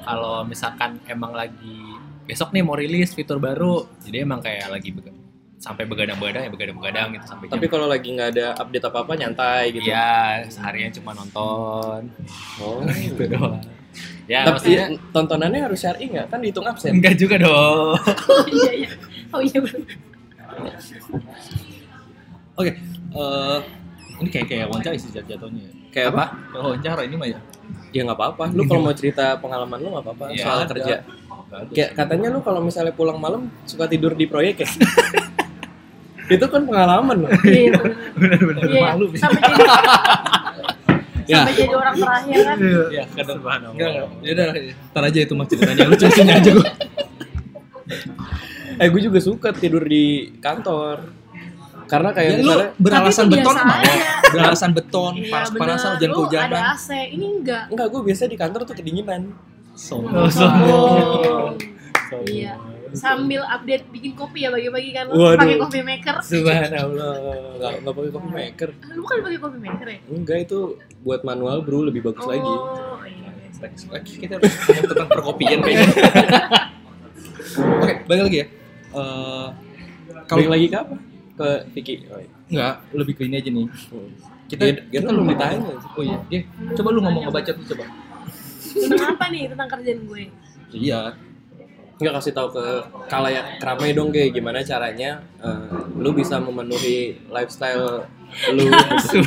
kalau 0.00 0.48
misalkan 0.48 0.96
emang 1.04 1.36
lagi 1.36 1.76
besok 2.24 2.56
nih 2.56 2.64
mau 2.64 2.72
rilis 2.72 3.12
fitur 3.12 3.36
baru, 3.36 3.84
jadi 4.00 4.24
emang 4.24 4.40
kayak 4.40 4.72
lagi 4.72 4.96
sampai 5.62 5.86
begadang-begadang 5.86 6.42
ya 6.42 6.50
begadang-begadang 6.50 7.06
gitu 7.14 7.26
sampai 7.28 7.46
Tapi 7.46 7.66
kalau 7.70 7.86
lagi 7.86 8.08
nggak 8.10 8.30
ada 8.34 8.46
update 8.58 8.82
apa-apa 8.82 9.12
nyantai 9.14 9.70
gitu. 9.70 9.92
Iya, 9.92 10.42
seharian 10.48 10.90
cuma 10.90 11.14
nonton 11.14 12.10
Oh. 12.58 12.82
gitu 12.98 13.28
doang. 13.28 13.60
Ya, 14.24 14.42
Tapi 14.42 14.52
maksudnya 14.56 14.84
tontonannya 15.10 15.60
harus 15.62 15.78
syari 15.78 16.04
nggak? 16.06 16.26
Kan 16.26 16.38
dihitung 16.40 16.64
absen. 16.64 16.90
enggak 16.94 17.14
juga 17.14 17.36
dong. 17.36 17.92
Oh 18.26 18.46
iya 18.48 18.72
iya. 18.74 18.90
Oh 19.30 19.40
iya. 19.40 19.58
Oke, 22.54 22.70
eh, 23.10 23.58
ini 24.18 24.28
kayak 24.28 24.46
kayak 24.46 24.66
wawancara 24.66 24.94
sih 24.94 25.10
jat- 25.10 25.24
jatuhnya. 25.24 25.62
ya. 25.62 25.72
Kayak 25.90 26.06
apa? 26.10 26.24
Kalau 26.48 26.62
wawancara 26.66 27.02
ini 27.02 27.14
mah 27.14 27.28
ya. 27.28 27.40
Ya 27.90 28.00
nggak 28.02 28.16
apa-apa. 28.16 28.44
Lu 28.50 28.64
kalau 28.64 28.80
mau 28.82 28.94
cerita 28.94 29.36
pengalaman 29.36 29.76
lu 29.76 29.88
nggak 29.90 30.04
apa-apa 30.06 30.24
Iya, 30.30 30.42
soal 30.42 30.58
ada. 30.58 30.68
kerja. 30.70 30.94
Ada. 31.50 31.68
Kayak 31.70 31.90
katanya 31.94 32.28
lu 32.30 32.40
kalau 32.40 32.60
misalnya 32.60 32.90
pulang 32.90 33.18
malam 33.18 33.52
suka 33.62 33.84
tidur 33.84 34.12
di 34.12 34.24
proyek 34.24 34.56
ya? 34.58 34.68
Itu 36.32 36.46
kan 36.46 36.64
pengalaman 36.64 37.16
loh. 37.18 37.30
Iya 37.42 37.76
benar. 37.76 37.96
Bener-bener 38.14 38.62
Iya. 38.66 38.80
malu. 38.86 39.06
Sampai 39.12 39.42
Ya. 39.42 39.76
Sampai 41.24 41.54
jadi 41.54 41.72
orang 41.72 41.94
terakhir 41.94 42.38
kan 42.42 42.56
Ya, 42.88 43.04
kadang 43.08 43.38
Subhanallah. 43.38 43.72
enggak. 43.72 43.90
Ya 44.20 44.30
udah, 44.32 44.46
ntar 44.88 45.02
aja 45.04 45.18
itu 45.20 45.32
mah 45.32 45.46
ceritanya. 45.46 45.84
Lu 45.84 45.94
ceritanya 45.94 46.34
aja 46.36 46.50
gua. 46.52 46.68
Eh 48.74 48.88
gue 48.88 49.00
juga 49.02 49.18
suka 49.18 49.48
tidur 49.52 49.82
di 49.82 50.04
kantor. 50.38 50.96
Karena 51.84 52.08
kayak 52.10 52.30
Ya, 52.30 52.34
lu 52.34 52.42
misalnya 52.48 52.68
beralasan 52.78 53.24
Tapi 53.24 53.34
itu 53.34 53.40
beton 53.44 53.56
aja. 53.60 53.92
Beralasan 54.24 54.70
beton, 54.72 55.12
Iya, 55.14 55.28
panas-panasan 55.28 55.90
bener. 55.90 55.92
hujan 55.92 56.08
Lu 56.08 56.16
kehujanan. 56.16 56.48
ada 56.48 56.72
AC 56.72 56.88
ini 57.10 57.26
enggak 57.34 57.62
enggak 57.68 57.86
gue 57.86 58.00
biasa 58.02 58.22
di 58.24 58.36
kantor 58.36 58.60
tuh 58.64 58.74
kedinginan. 58.74 59.22
Oh, 59.92 60.28
sombong. 60.32 61.60
Iya. 62.24 62.52
Sambil 62.92 63.40
update 63.44 63.84
bikin 63.88 64.12
kopi 64.12 64.44
ya 64.44 64.50
bagi-bagi 64.52 64.90
kan 64.92 65.08
lu 65.08 65.36
pakai 65.36 65.56
coffee 65.58 65.84
maker. 65.84 66.16
Subhanallah. 66.20 67.14
Enggak 67.56 67.72
enggak 67.80 67.94
pakai 67.96 68.10
coffee 68.12 68.34
maker. 68.36 68.68
Lu 68.92 69.02
kan 69.04 69.16
pakai 69.24 69.38
coffee 69.40 69.62
maker 69.62 69.86
ya? 69.88 69.98
Enggak 70.12 70.38
itu 70.44 70.58
buat 71.02 71.20
manual 71.24 71.64
bro 71.64 71.88
lebih 71.88 72.04
bagus 72.04 72.24
lagi. 72.28 72.44
Oh, 72.44 73.00
iya. 73.04 73.30
Next, 73.62 73.86
lagi 73.94 74.12
kita 74.18 74.42
harus 74.42 74.50
ngomong 74.50 74.86
tentang 74.90 75.08
perkopian 75.08 75.58
kayaknya. 75.62 75.86
Oke, 77.82 77.94
balik 78.10 78.22
lagi 78.26 78.36
ya. 78.42 78.46
Eh 78.92 79.46
Kalau 80.26 80.40
kalau 80.42 80.52
lagi 80.54 80.66
ke 80.66 80.78
apa? 80.78 80.96
Ke 81.32 81.48
Vicky. 81.72 81.94
Oh, 82.10 82.18
iya. 82.18 82.30
enggak, 82.50 82.74
lebih 82.92 83.14
ke 83.16 83.22
ini 83.24 83.36
aja 83.38 83.50
nih. 83.54 83.66
Hmm. 83.70 84.10
Kita 84.50 84.62
Kita 84.68 84.80
kita 84.90 85.08
belum 85.14 85.28
ditanya. 85.30 85.58
Oh 85.96 86.02
iya, 86.04 86.18
dia. 86.26 86.40
Coba 86.74 86.88
lu 86.90 87.00
ngomong 87.00 87.22
ngebacot 87.30 87.54
lu 87.56 87.64
coba. 87.72 87.84
Tentang 88.72 89.10
apa 89.14 89.24
nih? 89.30 89.42
Tentang 89.48 89.68
kerjaan 89.68 90.00
gue. 90.10 90.22
Iya. 90.72 91.00
Enggak 92.02 92.18
kasih 92.18 92.32
tahu 92.32 92.48
ke 92.50 92.64
kalayak 93.06 93.46
ramai 93.58 93.90
dong 93.92 94.10
kayak 94.10 94.30
gimana 94.32 94.58
caranya 94.60 95.22
eh, 95.38 95.70
lu 95.94 96.10
bisa 96.10 96.36
memenuhi 96.36 96.98
lifestyle 97.28 98.10
lu 98.48 98.64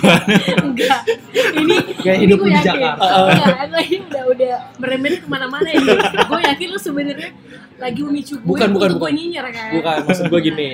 Enggak. 0.65 0.99
Ini 1.31 1.75
Kayak 1.95 2.17
ini 2.17 2.23
hidup 2.25 2.37
gue 2.37 2.47
di 2.47 2.53
yakin. 2.53 2.67
Jakarta. 2.67 3.05
Enggak, 3.23 3.55
enggak 3.63 3.83
ini 3.85 3.97
udah 4.03 4.23
udah 4.27 4.53
merembet 4.75 5.13
ke 5.15 5.27
mana-mana 5.27 5.67
ini. 5.69 5.87
gue 6.01 6.39
yakin 6.43 6.67
lu 6.67 6.77
sebenarnya 6.77 7.29
lagi 7.75 7.99
memicu 8.01 8.35
gue 8.35 8.45
Bukan, 8.45 8.67
bukan, 8.69 8.89
untuk 8.89 8.97
bukan. 8.97 9.07
gue 9.07 9.11
nyinyir 9.15 9.45
kan. 9.49 9.69
bukan 9.73 9.95
maksud 10.03 10.25
gua 10.25 10.41
gini 10.41 10.69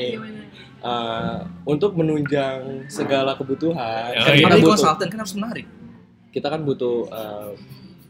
eh, 0.82 1.38
untuk 1.64 1.92
menunjang 1.94 2.60
segala 2.88 3.34
kebutuhan 3.34 4.10
Oh, 4.12 4.24
kan 4.24 4.32
iya. 4.32 4.42
kita 4.44 4.56
butuh 4.56 4.72
konsultan 4.72 5.08
kan 5.08 5.18
harus 5.20 5.36
menarik. 5.36 5.66
kita 6.32 6.48
kan 6.48 6.62
butuh 6.62 6.98
eh, 7.08 7.50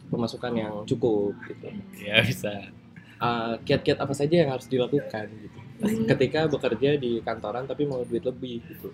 pemasukan 0.07 0.51
yang 0.53 0.73
cukup 0.85 1.33
gitu 1.45 1.67
Ya 1.97 2.19
bisa. 2.21 2.51
Eh, 3.21 3.53
kiat-kiat 3.61 4.01
apa 4.01 4.13
saja 4.13 4.33
yang 4.35 4.49
harus 4.49 4.65
dilakukan 4.65 5.29
gitu 5.29 5.59
Hmm. 5.77 6.05
ketika 6.07 6.45
bekerja 6.45 6.93
di 6.95 7.21
kantoran 7.21 7.65
tapi 7.65 7.85
mau 7.85 8.01
duit 8.01 8.21
lebih 8.21 8.61
gitu 8.63 8.93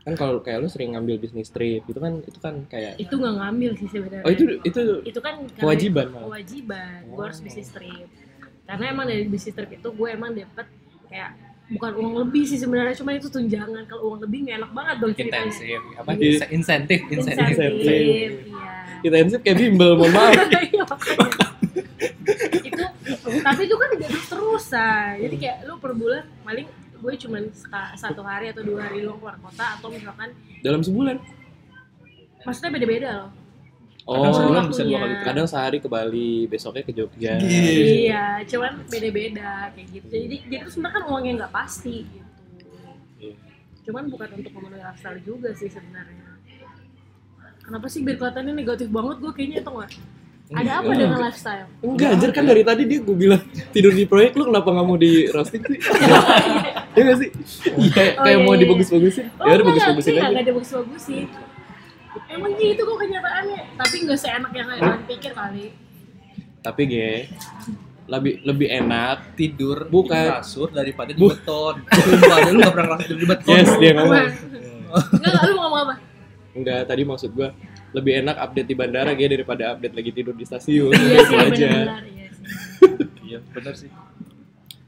kan 0.00 0.14
kalau 0.14 0.38
kayak 0.38 0.58
lu 0.58 0.66
sering 0.66 0.94
ngambil 0.94 1.18
bisnis 1.18 1.46
trip 1.46 1.82
itu 1.82 1.94
kan 1.96 2.18
itu 2.20 2.38
kan 2.38 2.62
kayak 2.64 2.94
Itu 2.96 3.18
nggak 3.18 3.34
ngambil 3.36 3.70
sih 3.74 3.86
sebenarnya. 3.88 4.22
oh 4.22 4.30
itu 4.30 4.44
itu 4.60 4.80
itu 5.04 5.18
kan 5.18 5.34
kewajiban 5.52 6.10
kewajiban 6.12 7.00
gue 7.04 7.18
harus 7.20 7.38
bisnis 7.38 7.68
trip 7.68 8.06
karena 8.64 8.84
emang 8.88 9.06
dari 9.06 9.26
bisnis 9.26 9.50
trip 9.52 9.70
itu 9.72 9.88
gue 9.88 10.08
emang 10.08 10.30
dapet 10.32 10.66
kayak 11.06 11.30
bukan 11.68 11.92
uang 11.96 12.14
lebih 12.20 12.42
sih 12.44 12.54
sebenarnya 12.56 12.94
cuma 12.94 13.10
itu 13.12 13.26
tunjangan 13.26 13.82
kalau 13.84 14.02
uang 14.08 14.22
lebih 14.24 14.38
nggak 14.44 14.56
enak 14.58 14.72
banget 14.72 14.96
dong 14.96 15.12
ceritanya 15.12 15.42
Intensif. 15.44 15.80
Apa? 15.96 16.10
Iya. 16.12 16.46
Insentif. 16.50 17.00
Insentif. 17.04 17.46
insentif 17.48 17.50
Insentif. 17.50 18.30
iya 18.46 18.70
intensif 19.02 19.38
kayak 19.40 19.56
bimbel 19.56 19.94
mohon 19.96 20.10
maaf 20.12 20.34
Iya, 20.70 20.84
tapi 23.38 23.60
itu 23.64 23.76
kan 23.76 23.88
tidak 23.94 24.08
terus 24.10 24.26
terusan 24.26 25.12
jadi 25.18 25.36
kayak 25.38 25.56
lu 25.64 25.74
per 25.78 25.92
bulan 25.92 26.24
paling 26.42 26.66
gue 27.00 27.14
cuman 27.16 27.42
seka- 27.50 27.96
satu 27.96 28.20
hari 28.20 28.52
atau 28.52 28.60
dua 28.60 28.84
hari 28.84 29.00
doang 29.00 29.16
keluar 29.16 29.40
kota 29.40 29.80
atau 29.80 29.88
misalkan 29.88 30.28
dalam 30.60 30.84
sebulan? 30.84 31.16
Maksudnya 32.44 32.70
beda-beda 32.76 33.08
loh. 33.16 33.30
Oh 34.04 34.28
sebulan 34.28 34.68
bisa 34.68 34.84
dua 34.84 34.98
kali. 35.00 35.14
Kadang 35.24 35.46
sehari 35.48 35.78
ke 35.80 35.88
Bali 35.88 36.44
besoknya 36.44 36.84
ke 36.84 36.92
Jogja. 36.92 37.40
Iya. 37.40 38.44
Cuman 38.44 38.84
beda-beda 38.84 39.72
kayak 39.72 39.88
gitu. 39.92 40.12
Jadi 40.12 40.36
jadi 40.44 40.56
itu 40.60 40.70
sebenarnya 40.72 40.96
kan 41.00 41.04
uangnya 41.08 41.32
nggak 41.44 41.52
pasti 41.52 42.04
gitu. 42.04 42.28
Iya. 43.20 43.34
cuman 43.80 44.12
bukan 44.12 44.28
untuk 44.36 44.52
memenuhi 44.52 44.84
lifestyle 44.84 45.20
juga 45.24 45.50
sih 45.56 45.68
sebenarnya. 45.72 46.28
Kenapa 47.64 47.86
sih 47.88 48.04
biar 48.04 48.16
kelihatannya 48.20 48.52
negatif 48.52 48.88
banget 48.92 49.16
gue 49.24 49.32
kayaknya 49.32 49.58
atau 49.64 49.72
nggak 49.80 49.90
ada 50.52 50.70
apa 50.78 50.90
dengan 50.92 51.18
lifestyle 51.20 51.66
Enggak, 51.78 52.08
anjir 52.10 52.30
kan 52.30 52.42
dari 52.42 52.62
tadi 52.62 52.82
dia 52.84 52.98
gue 52.98 53.14
bilang 53.14 53.38
tidur 53.70 53.90
di 53.90 54.02
proyek 54.02 54.34
lu 54.34 54.46
kenapa 54.46 54.68
nggak 54.68 54.82
mau 54.84 54.96
di 54.96 55.26
roasting 55.28 55.62
sih? 55.62 55.78
Iya 56.90 57.02
gak 57.06 57.18
sih? 57.18 57.30
Iya, 57.70 57.70
Oh, 57.70 57.86
kayak 58.18 58.34
iya, 58.34 58.36
mau 58.40 58.50
iya. 58.50 58.60
dibagus-bagusin. 58.60 59.30
oh 59.30 59.46
Ya 59.46 59.52
udah 59.52 59.54
enggak, 59.54 59.66
bagus-bagusin 59.70 60.10
aja. 60.10 60.20
enggak 60.20 60.42
ada 60.42 60.52
bagus-bagusin 60.52 61.26
emang 62.26 62.52
gitu 62.56 62.80
kok 62.82 62.98
kenyataannya 62.98 63.60
tapi 63.76 63.94
nggak 64.02 64.18
seenak 64.18 64.52
yang 64.52 64.66
kalian 64.68 65.02
pikir 65.06 65.32
kali 65.32 65.64
Tapi 66.60 66.80
ge, 66.84 67.12
lebih 68.04 68.34
lebih 68.44 68.68
enak. 68.68 69.32
Tidur 69.32 69.86
Bukan. 69.86 70.12
di 70.12 70.34
kasur 70.34 70.68
daripada 70.68 71.08
di 71.08 71.22
beton. 71.22 71.80
Sumpah, 71.80 72.36
lu 72.50 72.58
gak 72.58 72.72
pernah 72.74 72.86
ngerasa 72.90 73.02
tidur 73.06 73.16
di 73.16 73.28
beton. 73.30 73.54
Yes, 73.54 73.70
dia 73.78 73.92
ngomong. 73.94 74.12
enggak 74.12 74.28
enggak 75.24 75.42
lu 75.42 75.52
mau 75.52 75.62
ngomong 75.64 75.80
apa 75.80 75.94
Enggak, 76.50 76.80
tadi 76.84 77.02
maksud 77.02 77.30
gua 77.30 77.48
lebih 77.92 78.12
enak 78.20 78.36
update 78.38 78.66
di 78.66 78.74
bandara 78.74 79.10
ge 79.12 79.26
daripada 79.26 79.72
update 79.72 79.92
lagi 79.92 80.10
tidur 80.12 80.32
di 80.32 80.42
stasiun. 80.42 80.90
iya 80.90 81.16
Itu 81.16 81.24
sih 81.24 81.36
aja. 81.36 81.48
benar-benar 81.48 82.02
iya 82.06 82.26
sih 82.28 82.46
Iya, 83.28 83.38
benar 83.50 83.74
sih. 83.74 83.90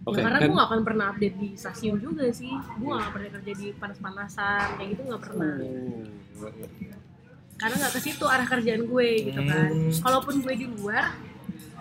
Oke, 0.03 0.19
ya, 0.19 0.25
karena 0.25 0.39
kan 0.41 0.49
gue 0.49 0.57
gak 0.57 0.67
akan 0.67 0.81
pernah 0.83 1.07
update 1.09 1.37
di 1.37 1.49
stasiun 1.55 1.97
juga 1.97 2.27
sih 2.29 2.51
gue 2.51 2.91
gak 2.93 3.13
pernah 3.13 3.31
kerja 3.33 3.53
di 3.55 3.67
panas-panasan 3.73 4.67
kayak 4.75 4.89
gitu 4.91 5.03
gak 5.09 5.23
pernah 5.23 5.55
karena 7.55 7.75
gak 7.79 7.93
ke 7.93 8.01
situ 8.03 8.25
arah 8.25 8.43
kerjaan 8.45 8.83
gue 8.83 9.09
gitu 9.23 9.41
kan 9.41 9.71
Hmm. 9.71 9.95
kalaupun 9.97 10.43
gue 10.43 10.55
di 10.57 10.67
luar 10.69 11.15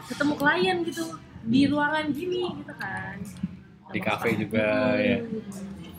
ketemu 0.06 0.34
klien 0.36 0.78
gitu 0.84 1.04
di 1.44 1.62
ruangan 1.66 2.06
gini 2.12 2.54
gitu 2.56 2.74
kan 2.76 3.18
Di 3.90 4.00
kafe 4.00 4.38
juga 4.38 4.66
Hmm. 4.94 5.02
ya. 5.02 5.18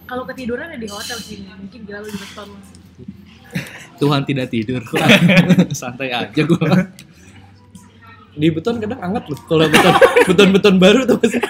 kalau 0.04 0.22
ketiduran 0.24 0.70
ya 0.70 0.78
di 0.78 0.86
hotel 0.86 1.18
sih 1.18 1.42
mungkin 1.48 1.80
gila 1.82 1.98
lu 1.98 2.08
di 2.08 2.18
beton 2.20 2.50
Tuhan 3.96 4.22
tidak 4.22 4.46
tidur. 4.48 4.82
Santai 5.72 6.10
aja 6.10 6.42
gua. 6.42 6.90
di 8.32 8.48
beton 8.48 8.76
kadang 8.76 8.96
hangat 8.98 9.24
loh. 9.26 9.38
Kalau 9.42 9.66
beton 9.66 9.94
beton-beton 10.24 10.74
baru 10.76 11.00
tuh 11.04 11.20
masih 11.20 11.40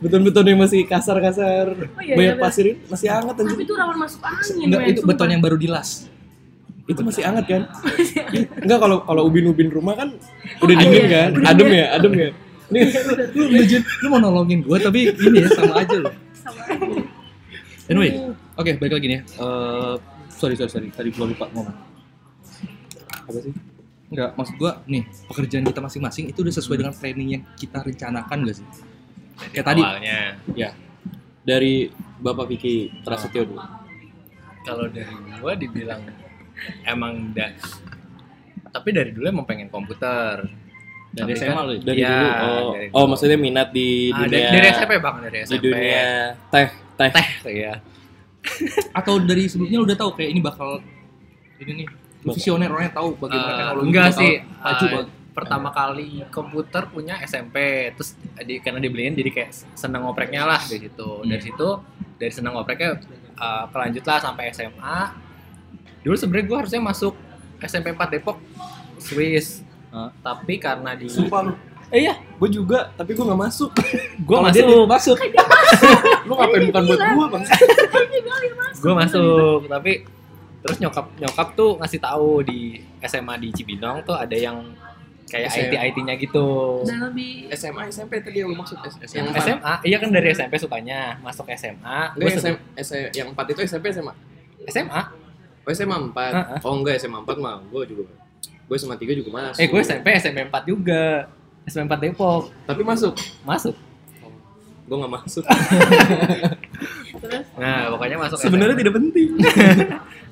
beton-beton 0.00 0.44
yang 0.46 0.58
masih 0.58 0.80
kasar-kasar, 0.82 1.76
Oh, 1.76 2.00
iya, 2.00 2.16
banyak 2.16 2.36
iya, 2.36 2.40
pasir 2.40 2.64
ini 2.66 2.80
masih 2.88 3.06
hangat 3.06 3.36
tapi 3.36 3.52
anjir. 3.52 3.68
itu 3.68 3.74
rawan 3.74 3.96
masuk 4.00 4.20
angin 4.22 4.64
Enggak, 4.64 4.80
men, 4.80 4.88
itu 4.88 5.00
sumpah. 5.00 5.10
beton 5.12 5.28
yang 5.28 5.42
baru 5.42 5.56
dilas. 5.56 6.08
Itu 6.86 7.00
masih 7.04 7.22
hangat 7.22 7.44
kan? 7.44 7.62
Enggak 8.64 8.78
kalau 8.80 9.04
kalau 9.04 9.22
ubin-ubin 9.24 9.68
rumah 9.68 9.92
kan 9.94 10.08
udah 10.58 10.72
Oh, 10.72 10.80
dingin 10.80 11.04
iya. 11.04 11.28
kan? 11.28 11.30
Adem 11.44 11.68
ya, 11.68 11.86
adem 11.92 12.12
ya. 12.14 12.28
Ini 12.70 12.80
Lu, 13.34 13.44
lu, 13.50 13.62
Jun, 13.62 13.82
lu 13.82 14.06
mau 14.08 14.18
nolongin 14.18 14.62
gua 14.62 14.78
tapi 14.78 15.10
ini 15.10 15.38
ya 15.38 15.50
sama 15.50 15.74
aja 15.76 15.96
lu. 15.96 16.06
sama 16.32 16.60
aja 16.64 16.86
Anyway, 17.86 18.10
oke 18.54 18.70
balik 18.78 18.94
lagi 18.94 19.06
nih 19.06 19.16
ya. 19.16 19.22
Sorry 20.40 20.56
sorry 20.56 20.70
sorry, 20.70 20.88
tadi 20.88 21.12
gua 21.12 21.26
lupa 21.26 21.46
ngomong. 21.50 21.76
apa 23.20 23.38
sih? 23.38 23.52
Enggak, 24.08 24.30
maksud 24.34 24.54
gua 24.56 24.80
nih 24.84 25.04
pekerjaan 25.28 25.62
kita 25.62 25.78
masing-masing 25.78 26.24
itu 26.26 26.40
udah 26.40 26.50
sesuai 26.52 26.76
dengan 26.78 26.90
planning 26.92 27.28
yang 27.30 27.42
kita 27.54 27.78
rencanakan 27.78 28.38
gak 28.42 28.56
sih? 28.56 28.66
Kayak 29.52 29.66
tadi, 29.66 29.82
Awalnya. 29.82 30.20
ya 30.54 30.70
Dari 31.40 31.88
Bapak 32.18 32.46
Vicky 32.46 32.74
Prasetyo 33.00 33.44
dulu. 33.46 33.60
Kalau 34.60 34.88
dari 34.88 35.08
gua 35.36 35.52
dibilang 35.54 36.00
emang 36.84 37.32
da 37.32 37.52
tapi 38.70 38.88
dari 38.90 39.10
dulu 39.10 39.26
emang 39.26 39.44
pengen 39.44 39.68
komputer. 39.68 40.46
dari 41.10 41.34
SMA 41.34 41.50
kan- 41.50 41.66
ya? 41.68 41.82
Dari 41.82 41.98
Iya, 41.98 42.06
dulu. 42.08 42.28
Oh, 42.30 42.70
dari 42.70 42.86
oh 42.88 42.94
dulu. 42.94 43.10
maksudnya 43.10 43.34
minat 43.36 43.68
di 43.70 43.88
Ah, 44.08 44.22
dunia 44.22 44.30
dari, 44.30 44.54
dari 44.54 44.66
SMP 44.70 44.92
bang 44.96 45.16
dari 45.20 45.36
SMP. 45.40 45.50
di 45.50 45.58
dunia 45.60 46.04
teh 46.46 46.68
teh. 46.96 47.10
teh 47.42 47.54
ya. 47.56 47.74
Atau 48.92 49.18
dari 49.20 49.44
sebelumnya 49.44 49.76
lu 49.76 49.84
udah 49.84 49.96
tahu 49.96 50.10
kayak 50.12 50.30
ini 50.30 50.40
bakal 50.40 50.80
ini 51.58 51.72
nih 51.76 51.86
visioner 52.22 52.68
orangnya 52.68 52.92
tahu 52.92 53.08
bagaimana 53.16 53.46
Eh, 53.46 53.56
teknologi 53.56 53.86
enggak 53.86 54.06
bakal 54.06 54.20
sih. 54.20 54.34
maju 54.40 54.84
Eh, 54.84 54.90
banget. 54.90 55.08
pertama 55.30 55.68
kali 55.70 56.08
komputer 56.28 56.82
punya 56.86 57.14
SMP 57.22 57.56
terus 57.90 58.10
di, 58.38 58.58
karena 58.58 58.76
dibeliin 58.76 59.14
jadi 59.14 59.30
kayak 59.30 59.50
seneng 59.72 60.02
ngopreknya 60.02 60.42
lah 60.44 60.60
dari 60.60 60.80
situ 60.82 61.08
Hmm. 61.14 61.26
dari 61.26 61.40
situ 61.40 61.68
dari 62.14 62.28
seneng 62.30 62.52
ngopreknya 62.52 62.90
uh, 63.34 63.64
kelanjut 63.68 64.04
lah 64.04 64.18
sampai 64.20 64.50
SMA 64.50 64.98
dulu 66.00 66.14
sebenarnya 66.14 66.44
gue 66.44 66.58
harusnya 66.58 66.80
masuk 66.82 67.14
SMP 67.58 67.88
4 67.90 68.10
Depok 68.10 68.36
Swiss 68.96 69.62
Hah? 69.88 70.10
tapi 70.20 70.56
karena 70.56 70.92
di 70.92 71.06
Sumpah. 71.06 71.56
Eh 71.90 72.06
iya, 72.06 72.14
gue 72.16 72.48
juga, 72.48 72.94
tapi 72.94 73.18
gue 73.18 73.24
gak 73.26 73.40
masuk. 73.40 73.70
gue 74.26 74.36
masuk 74.38 74.62
dia 74.62 74.86
masuk. 74.86 75.16
lu 76.26 76.32
ngapain 76.38 76.62
bukan 76.70 76.82
buat 76.86 77.00
gue 77.02 77.26
bang? 77.26 77.44
gue 78.80 78.92
masuk 78.94 79.60
tapi 79.66 79.92
terus 80.60 80.76
nyokap 80.78 81.06
nyokap 81.18 81.48
tuh 81.56 81.80
ngasih 81.80 82.00
tahu 82.00 82.44
di 82.44 82.78
SMA 83.02 83.34
di 83.40 83.48
Cibinong 83.50 84.04
tuh 84.04 84.12
ada 84.12 84.36
yang 84.36 84.60
kayak 85.24 85.48
SMA. 85.50 85.72
IT 85.72 85.72
IT-nya 85.94 86.14
gitu 86.20 86.46
dan 86.84 87.06
lebih 87.06 87.48
SMA 87.54 87.88
SMP 87.88 88.20
tadi 88.20 88.44
yang 88.44 88.52
lu 88.52 88.56
maksud 88.58 88.76
SMA. 88.84 89.32
SMA 89.40 89.74
iya 89.88 89.96
kan 89.96 90.10
dari 90.12 90.28
SMP 90.36 90.60
sukanya 90.60 91.16
masuk 91.24 91.48
SMA 91.54 92.12
gue 92.18 92.28
SM, 92.28 92.56
SM, 92.76 93.08
yang 93.16 93.28
4 93.32 93.52
itu 93.56 93.60
SMP 93.64 93.88
SMA. 93.94 94.12
SMA 94.68 95.02
Oh 95.60 95.72
SMA 95.76 95.96
4. 96.10 96.16
Heeh. 96.16 96.58
Oh 96.66 96.74
enggak 96.76 96.96
SMA 96.98 97.20
4 97.22 97.36
mah 97.38 97.60
gue 97.62 97.82
juga. 97.86 98.04
Gue 98.66 98.76
SMA 98.80 98.96
3 98.96 99.12
juga 99.22 99.30
masuk. 99.30 99.60
Eh 99.60 99.66
gue 99.68 99.80
SMP 99.80 100.06
SMP 100.18 100.38
4 100.48 100.64
juga. 100.66 101.28
SMP 101.70 101.86
4 101.88 102.02
Depok 102.02 102.50
Tapi 102.66 102.82
masuk. 102.82 103.14
masuk. 103.42 103.74
Gue 104.84 104.96
nggak 104.98 105.12
masuk. 105.14 105.44
Terus 107.14 107.46
Nah 107.62 107.94
pokoknya 107.94 108.16
masuk. 108.18 108.36
Sebenarnya 108.36 108.74
SMA. 108.74 108.80
tidak 108.80 108.94
penting. 108.96 109.28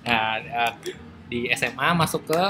Nah, 0.01 0.41
eh, 0.41 0.73
di 1.27 1.39
SMA 1.53 1.93
masuk 1.93 2.25
ke 2.25 2.43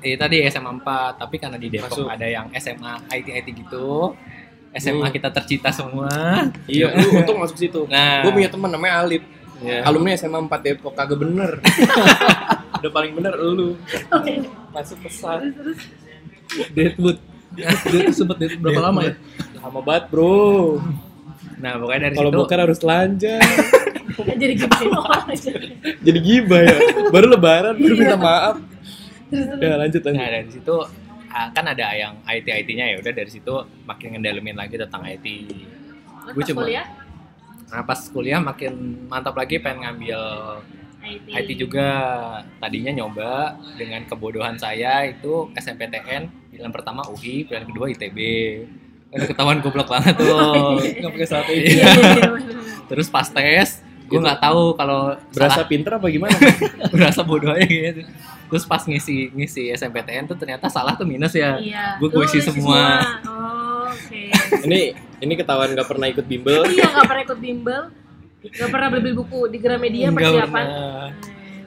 eh 0.00 0.14
tadi 0.14 0.44
SMA 0.46 0.68
4, 0.76 0.84
tapi 1.16 1.36
karena 1.36 1.56
di 1.56 1.68
Depok 1.68 1.96
Masuk. 1.96 2.06
ada 2.06 2.26
yang 2.26 2.52
SMA 2.54 2.92
IT 3.10 3.28
IT 3.32 3.48
gitu. 3.56 4.12
SMA 4.70 5.00
Hmm. 5.02 5.10
kita 5.10 5.28
tercita 5.30 5.72
semua. 5.72 6.12
iya, 6.66 6.92
lu 6.92 7.16
untung 7.16 7.40
masuk 7.40 7.56
situ. 7.56 7.88
Nah, 7.88 8.20
Gue 8.20 8.32
punya 8.32 8.46
teman 8.46 8.68
namanya 8.68 9.00
Alip. 9.00 9.24
ya. 9.58 9.80
Alumni 9.82 10.12
SMA 10.12 10.38
4 10.40 10.60
Depok 10.60 10.92
kagak 10.92 11.16
bener. 11.16 11.56
Udah 12.78 12.90
paling 12.90 13.12
bener 13.12 13.32
lu. 13.34 13.80
oke 14.10 14.32
Masuk 14.70 15.00
pesan. 15.00 15.56
Deadwood. 16.70 17.16
Dia 17.52 17.66
tuh 18.04 18.14
sempet 18.14 18.36
Deadwood 18.38 18.62
berapa 18.62 18.80
lama 18.82 19.00
ya? 19.02 19.14
Lama 19.58 19.80
banget, 19.80 20.04
Bro. 20.08 20.78
Nah, 21.58 21.72
pokoknya 21.76 22.00
dari 22.02 22.14
Kalau 22.14 22.30
situ 22.30 22.38
bukan 22.40 22.58
harus 22.58 22.78
telanjang. 22.78 23.42
jadi 24.32 24.52
gimana 24.54 24.96
orang 24.98 25.24
aja 25.28 25.50
Jadi 26.00 26.18
gibah 26.20 26.60
ya. 26.60 26.76
Baru 27.08 27.26
lebaran 27.26 27.74
baru 27.74 27.94
minta 27.94 28.16
maaf. 28.16 28.56
terus 29.26 29.46
terus 29.46 29.62
Ya 29.62 29.74
lanjut 29.76 30.00
nah 30.02 30.10
lanjut. 30.10 30.32
dari 30.32 30.50
situ 30.50 30.74
ah, 31.28 31.46
kan 31.48 31.64
ada 31.64 31.86
yang 31.92 32.18
IT 32.24 32.46
IT-nya 32.46 32.84
ya 32.88 32.96
udah 32.98 33.12
dari 33.12 33.30
situ 33.30 33.54
makin 33.84 34.14
ngedalemin 34.14 34.54
lagi 34.54 34.74
tentang 34.74 35.02
IT. 35.04 35.26
Gue 36.26 36.34
pas 36.36 36.46
cuma- 36.46 36.62
kuliah 36.62 36.86
Nah, 37.66 37.82
pas 37.82 38.00
kuliah 38.04 38.40
makin 38.40 38.72
mantap 39.06 39.30
lagi 39.32 39.56
pengen 39.56 39.84
ngambil 39.84 40.20
IT 41.00 41.26
IT 41.30 41.50
juga. 41.56 41.88
Tadinya 42.58 42.90
nyoba 42.92 43.30
dengan 43.74 44.02
kebodohan 44.04 44.56
saya 44.56 45.06
itu 45.06 45.46
SMPTN, 45.54 46.26
pilihan 46.60 46.76
pertama 46.76 47.00
UI, 47.08 47.48
pilihan 47.48 47.64
kedua 47.64 47.88
ITB. 47.88 48.18
Udah 49.10 49.26
ketahuan 49.26 49.58
goblok 49.58 49.88
banget 49.88 50.12
tuh. 50.12 50.76
Nggak 50.76 51.10
pakai 51.10 51.24
satu 51.26 51.50
Iya, 51.50 51.56
ini. 51.56 51.72
iya, 51.72 51.88
iya, 51.88 52.28
bener. 52.28 52.56
Terus 52.84 53.08
pas 53.08 53.24
tes, 53.24 53.80
gue 53.80 54.12
Gitu. 54.12 54.20
nggak 54.20 54.38
tahu 54.38 54.76
kalau 54.76 55.16
Berasa 55.32 55.56
salah, 55.56 55.66
pinter 55.66 55.92
apa 55.96 56.06
gimana? 56.06 56.36
berasa 56.92 57.24
bodoh 57.24 57.48
aja 57.50 57.64
gitu. 57.64 58.04
Terus 58.46 58.64
pas 58.66 58.84
ngisi 58.84 59.32
ngisi 59.32 59.72
SMPTN 59.72 60.28
tuh 60.28 60.36
ternyata 60.36 60.68
salah 60.68 60.92
tuh 60.92 61.08
minus 61.08 61.32
ya. 61.32 61.56
Iya. 61.56 61.96
Gua- 61.96 62.12
gua 62.12 62.22
Lu 62.22 62.28
isi 62.28 62.44
semua. 62.44 63.00
Oh, 63.24 63.88
Oke. 63.88 64.28
ini 64.68 64.92
ini 65.18 65.32
ketahuan 65.32 65.72
nggak 65.72 65.88
pernah 65.88 66.06
ikut 66.06 66.26
bimbel. 66.26 66.68
Iya 66.68 66.92
nggak 66.92 67.06
pernah 67.08 67.22
ikut 67.24 67.38
bimbel, 67.40 67.82
nggak 68.44 68.68
pernah 68.68 68.88
beli 68.92 69.12
buku 69.16 69.40
di 69.48 69.58
Gramedia 69.58 70.12
persiapan. 70.12 70.66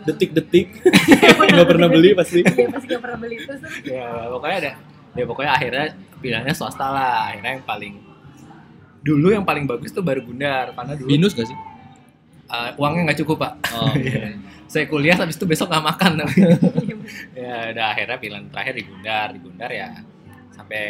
Detik-detik 0.04 0.68
nggak 1.54 1.68
pernah 1.68 1.88
beli 1.88 2.12
pasti. 2.18 2.44
Iya 2.44 2.68
pasti 2.72 2.88
nggak 2.92 3.04
pernah 3.04 3.18
beli 3.20 3.36
terus. 3.44 3.62
Ya 3.88 4.28
pokoknya 4.28 4.58
ada. 4.60 4.72
Ya 5.14 5.24
pokoknya 5.30 5.52
akhirnya 5.56 5.86
pilihannya 6.20 6.54
swasta 6.56 6.88
lah. 6.90 7.32
Akhirnya 7.32 7.60
yang 7.60 7.66
paling 7.66 7.94
dulu 9.04 9.28
yang 9.36 9.44
paling 9.44 9.68
bagus 9.68 9.92
tuh 9.92 10.00
baru 10.00 10.24
Gundar 10.24 10.72
karena 10.72 10.96
dulu 10.96 11.08
Binus 11.12 11.36
gak 11.36 11.52
sih? 11.52 11.58
eh, 12.54 12.70
uangnya 12.80 13.12
nggak 13.12 13.20
cukup 13.26 13.38
pak. 13.44 13.54
Oh, 13.76 13.94
Saya 14.74 14.90
kuliah 14.90 15.14
habis 15.20 15.38
itu 15.38 15.46
besok 15.46 15.70
nggak 15.70 15.86
makan. 15.86 16.12
Iya, 16.24 16.56
ya 17.36 17.76
udah 17.76 17.86
akhirnya 17.92 18.18
pilihan 18.18 18.46
terakhir 18.48 18.74
di 18.80 18.84
Gundar. 18.88 19.28
Di 19.36 19.40
Gundar 19.44 19.70
ya 19.76 19.92
sampai 20.54 20.84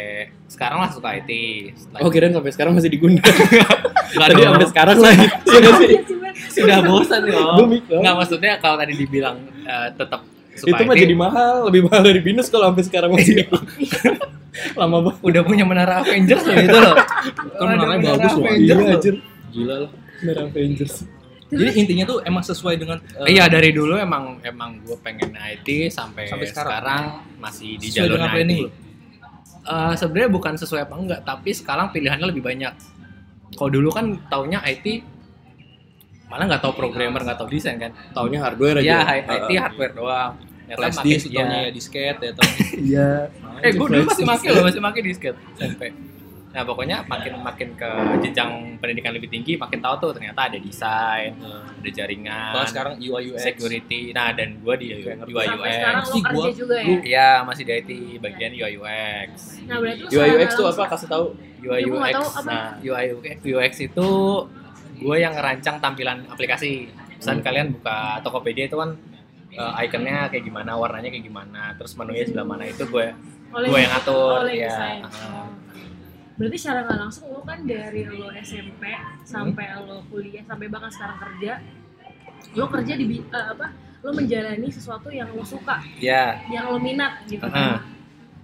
sekarang 0.46 0.78
lah 0.78 0.90
suka 0.92 1.08
IT. 1.16 1.30
Setelah 1.74 2.00
Oh 2.00 2.08
kirain 2.08 2.30
sampai 2.30 2.52
sekarang 2.52 2.72
masih 2.72 2.88
digundar. 2.88 3.24
Nggak 4.14 4.20
Tadi 4.20 4.34
dong. 4.36 4.46
sampai 4.52 4.68
sekarang 4.68 4.96
lagi. 5.00 5.26
Iya 5.44 5.58
nggak 5.58 5.74
sih? 5.74 5.88
Iya 5.88 6.00
sih, 6.04 6.60
sudah 6.60 6.78
bosan 6.84 7.22
loh. 7.26 7.66
Nggak 8.02 8.14
maksudnya 8.14 8.52
kalau 8.58 8.76
tadi 8.76 8.92
dibilang 8.94 9.36
eh, 9.64 9.88
tetap 9.92 10.20
suka 10.54 10.70
Itu 10.70 10.82
mah 10.84 10.94
jadi 10.94 11.14
mahal, 11.14 11.54
lebih 11.66 11.82
mahal 11.84 12.02
dari 12.04 12.20
binus 12.20 12.46
kalau 12.46 12.70
sampai 12.70 12.84
sekarang 12.84 13.10
masih 13.10 13.42
digundar. 13.42 13.66
Lama 14.78 15.02
banget. 15.02 15.18
udah 15.20 15.42
punya 15.42 15.64
menara 15.66 15.98
Avengers 15.98 16.44
loh 16.44 16.54
itu 16.54 16.78
loh. 16.78 16.94
Kan 17.58 17.66
menaranya 17.66 17.98
Ada 17.98 18.10
bagus 18.14 18.32
loh. 18.32 18.44
Avengers 18.44 18.78
Iya 18.78 18.94
anjir. 18.94 19.14
Gila 19.50 19.74
lah. 19.82 19.90
Merah 20.22 20.42
Avengers. 20.46 20.94
Jadi 21.44 21.70
intinya 21.76 22.04
tuh 22.04 22.18
emang 22.22 22.42
sesuai 22.42 22.74
dengan 22.76 22.98
eh, 22.98 23.30
Iya 23.30 23.46
dari 23.46 23.70
dulu 23.70 23.94
emang 23.94 24.38
emang 24.40 24.78
gue 24.80 24.94
pengen 25.00 25.34
IT 25.34 25.90
sampai, 25.90 26.26
Sampai 26.26 26.46
sekarang. 26.46 26.70
sekarang. 26.70 27.02
masih 27.36 27.70
di 27.76 27.86
sesuai 27.90 27.98
jalur 28.00 28.18
IT. 28.20 28.30
planning 28.30 28.60
Eh, 29.64 29.94
Sebenarnya 29.96 30.28
bukan 30.28 30.54
sesuai 30.54 30.84
apa 30.84 30.94
enggak, 30.94 31.20
tapi 31.22 31.50
sekarang 31.50 31.88
pilihannya 31.88 32.28
lebih 32.28 32.40
banyak. 32.40 32.74
Kalau 33.50 33.70
dulu 33.70 33.88
kan 33.88 34.20
taunya 34.26 34.60
IT 34.62 35.00
malah 36.26 36.44
nggak 36.46 36.60
tahu 36.60 36.72
programmer 36.74 37.20
nggak 37.22 37.38
tahu 37.38 37.48
desain 37.48 37.78
kan. 37.78 37.92
Taunya 38.10 38.40
hardware 38.40 38.80
aja. 38.80 38.84
Iya 38.84 38.98
Ah, 39.00 39.14
IT 39.40 39.50
hardware 39.54 39.94
doang. 39.94 40.32
Flash 40.66 40.96
makin- 40.98 41.12
disk, 41.12 41.26
taunya 41.30 41.58
ya 41.60 41.70
disket 41.70 42.16
ya 42.18 42.30
taunya. 42.32 42.56
Iya. 42.88 43.08
Eh 43.60 43.70
gue 43.70 43.86
dulu 43.86 44.02
masih 44.04 44.24
pakai 44.26 44.48
loh, 44.50 44.62
masih 44.64 44.80
pakai 44.82 45.00
disket 45.00 45.34
SMP. 45.54 45.82
Nah 46.54 46.62
pokoknya 46.62 47.02
makin 47.04 47.42
makin 47.42 47.68
ke 47.74 47.90
jenjang 48.22 48.50
pendidikan 48.78 49.10
lebih 49.10 49.26
tinggi, 49.26 49.52
makin 49.54 49.76
tahu 49.76 49.94
tuh 49.98 50.10
ternyata 50.14 50.46
ada 50.46 50.54
desain, 50.56 51.34
ada 51.74 51.90
jaringan, 51.90 52.54
Kalau 52.54 52.62
sekarang 52.64 52.94
UI 52.96 53.22
UX. 53.28 53.42
security. 53.42 54.14
Nah 54.14 54.30
dan 54.30 54.54
gue 54.56 54.74
di 54.76 54.86
UI 54.94 55.02
Sampai 55.42 55.58
UX. 55.60 55.74
sekarang 55.74 55.98
lo 56.00 56.06
Sih, 56.08 56.22
kerja 56.22 56.36
gua- 56.36 56.54
juga 56.54 56.76
ya. 56.78 56.86
Iya 57.02 57.28
masih 57.42 57.62
di 57.64 57.72
IT 57.74 57.90
bagian 58.18 58.52
UI 58.52 58.72
UX. 58.76 59.30
Nah 59.64 59.76
berarti 59.76 60.02
UI 60.08 60.28
UX 60.32 60.50
tuh 60.54 60.66
apa? 60.68 60.84
Kasih 60.88 61.08
tahu. 61.08 61.24
UI 61.60 61.74
Ya, 61.74 61.86
UX. 61.90 62.12
tahu 62.14 62.28
apa. 62.32 62.46
Nah 62.46 62.64
UI 62.78 63.04
UX, 63.12 63.36
UX 63.42 63.72
itu 63.82 64.08
gue 64.96 65.16
yang 65.16 65.34
ngerancang 65.34 65.76
tampilan 65.76 66.22
aplikasi. 66.24 66.86
Misalnya 67.14 67.34
Hmm. 67.36 67.46
kalian 67.46 67.66
buka 67.72 67.98
Tokopedia 68.20 68.64
itu 68.64 68.76
kan 68.76 68.94
uh, 69.54 69.74
ikonnya 69.80 70.28
kayak 70.28 70.44
gimana, 70.44 70.70
warnanya 70.72 71.08
kayak 71.08 71.24
gimana, 71.24 71.74
teris 71.74 71.94
menunya 71.94 72.22
sebelah 72.22 72.46
mana 72.46 72.62
itu 72.64 72.84
gue 72.84 73.06
gue 73.50 73.74
yang 73.76 73.90
ngatur. 73.92 74.38
oleh 74.40 74.54
ya. 74.60 75.02
Uh, 75.02 75.46
Berarti 76.34 76.56
secara 76.58 76.82
nggak 76.82 76.98
langsung 76.98 77.30
lo 77.30 77.40
kan 77.42 77.62
dari 77.62 78.02
lo 78.04 78.28
SMP 78.34 78.90
sampai 79.22 79.64
Hmm. 79.70 79.86
lo 79.86 79.96
kuliah 80.10 80.42
sampai 80.42 80.66
bahkan 80.66 80.90
sekarang 80.90 81.18
kerja, 81.20 81.52
lo 82.52 82.66
kerja 82.66 82.92
di 82.94 83.04
eh, 83.22 83.46
apa? 83.54 83.66
Lo 84.02 84.10
menjalani 84.12 84.68
sesuatu 84.68 85.08
yang 85.08 85.30
lo 85.30 85.46
suka, 85.46 85.80
ya. 85.96 86.42
yang 86.50 86.68
lo 86.68 86.76
minat 86.76 87.22
gitu. 87.24 87.46
Heeh. 87.46 87.78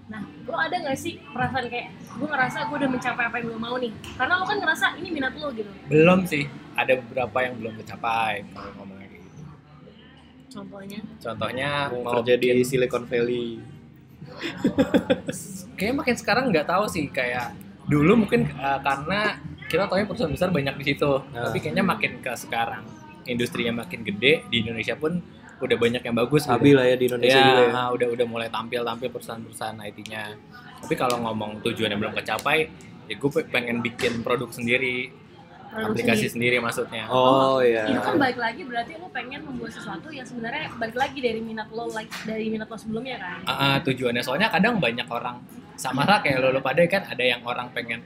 Nah, 0.07 0.23
lo 0.47 0.57
ada 0.57 0.73
nggak 0.73 0.97
sih 0.97 1.19
perasaan 1.21 1.67
kayak 1.67 1.91
gue 2.17 2.27
ngerasa 2.27 2.67
gue 2.67 2.77
udah 2.79 2.91
mencapai 2.91 3.25
apa 3.27 3.37
yang 3.39 3.47
gue 3.51 3.61
mau 3.61 3.77
nih? 3.77 3.93
Karena 4.17 4.33
lo 4.39 4.45
kan 4.47 4.57
ngerasa 4.57 4.87
ini 4.97 5.09
minat 5.11 5.35
lo 5.37 5.51
gitu. 5.53 5.71
Belum 5.91 6.25
sih. 6.25 6.47
Ada 6.75 6.97
beberapa 6.97 7.39
yang 7.43 7.55
belum 7.61 7.75
tercapai 7.77 8.47
kalau 8.51 8.71
ngomongnya 8.79 9.07
kayak 9.07 9.23
gitu. 9.27 9.43
Contohnya, 10.51 10.99
Contohnya 11.21 11.69
Mau 11.93 12.01
mau 12.03 12.13
kerja 12.17 12.35
di 12.39 12.65
Silicon 12.65 13.05
Valley. 13.05 13.59
kayaknya 15.77 15.95
makin 15.97 16.17
sekarang 16.17 16.45
nggak 16.49 16.67
tahu 16.69 16.85
sih 16.87 17.09
kayak 17.11 17.53
dulu 17.91 18.25
mungkin 18.25 18.47
uh, 18.55 18.79
karena 18.79 19.35
kita 19.67 19.91
tahu 19.91 20.03
perusahaan 20.07 20.31
besar 20.31 20.49
banyak 20.55 20.75
di 20.79 20.85
situ 20.95 21.11
Nah. 21.35 21.51
tapi 21.51 21.59
kayaknya 21.59 21.83
makin 21.83 22.23
ke 22.23 22.31
sekarang 22.39 22.87
industrinya 23.27 23.83
makin 23.83 24.07
gede 24.07 24.47
di 24.47 24.63
Indonesia 24.63 24.95
pun 24.95 25.19
udah 25.61 25.77
banyak 25.77 26.01
yang 26.01 26.17
bagus 26.17 26.49
gitu. 26.49 26.57
Sabi 26.57 26.73
lah 26.73 26.89
ya 26.89 26.97
di 26.97 27.05
Indonesia 27.05 27.37
ya, 27.37 27.45
juga 27.45 27.63
ya. 27.69 27.71
nah, 27.75 27.87
udah 27.93 28.09
udah 28.17 28.27
mulai 28.27 28.49
tampil 28.49 28.81
tampil 28.81 29.13
perusahaan-perusahaan 29.13 29.77
IT-nya 29.77 30.25
tapi 30.81 30.95
kalau 30.97 31.21
ngomong 31.21 31.61
tujuan 31.61 31.93
yang 31.93 32.01
belum 32.01 32.17
kecapai 32.17 32.59
ya 33.11 33.15
gue 33.19 33.31
pengen 33.53 33.85
bikin 33.85 34.25
produk 34.25 34.49
sendiri 34.49 35.13
aplikasi 35.71 36.27
sendiri. 36.27 36.57
sendiri 36.57 36.57
maksudnya 36.59 37.05
Oh 37.07 37.59
Itu 37.59 37.71
iya. 37.71 37.99
kan 37.99 38.19
balik 38.19 38.37
lagi 38.37 38.63
berarti 38.63 38.93
lo 38.95 39.07
pengen 39.09 39.41
membuat 39.43 39.71
sesuatu 39.71 40.11
yang 40.11 40.27
sebenarnya 40.27 40.67
balik 40.75 40.97
lagi 40.97 41.19
dari 41.19 41.41
minat 41.41 41.71
lo 41.71 41.87
like 41.89 42.11
dari 42.23 42.47
minat 42.47 42.67
lo 42.67 42.75
sebelumnya 42.75 43.17
kan? 43.17 43.39
Ah, 43.45 43.53
ah, 43.55 43.77
tujuannya 43.81 44.19
soalnya 44.21 44.51
kadang 44.51 44.79
banyak 44.79 45.07
orang 45.07 45.39
sama 45.75 46.03
lah 46.03 46.19
kayak 46.19 46.39
lo, 46.39 46.51
lo 46.51 46.61
pada 46.61 46.83
kan 46.85 47.07
ada 47.07 47.23
yang 47.23 47.41
orang 47.43 47.71
pengen 47.71 48.03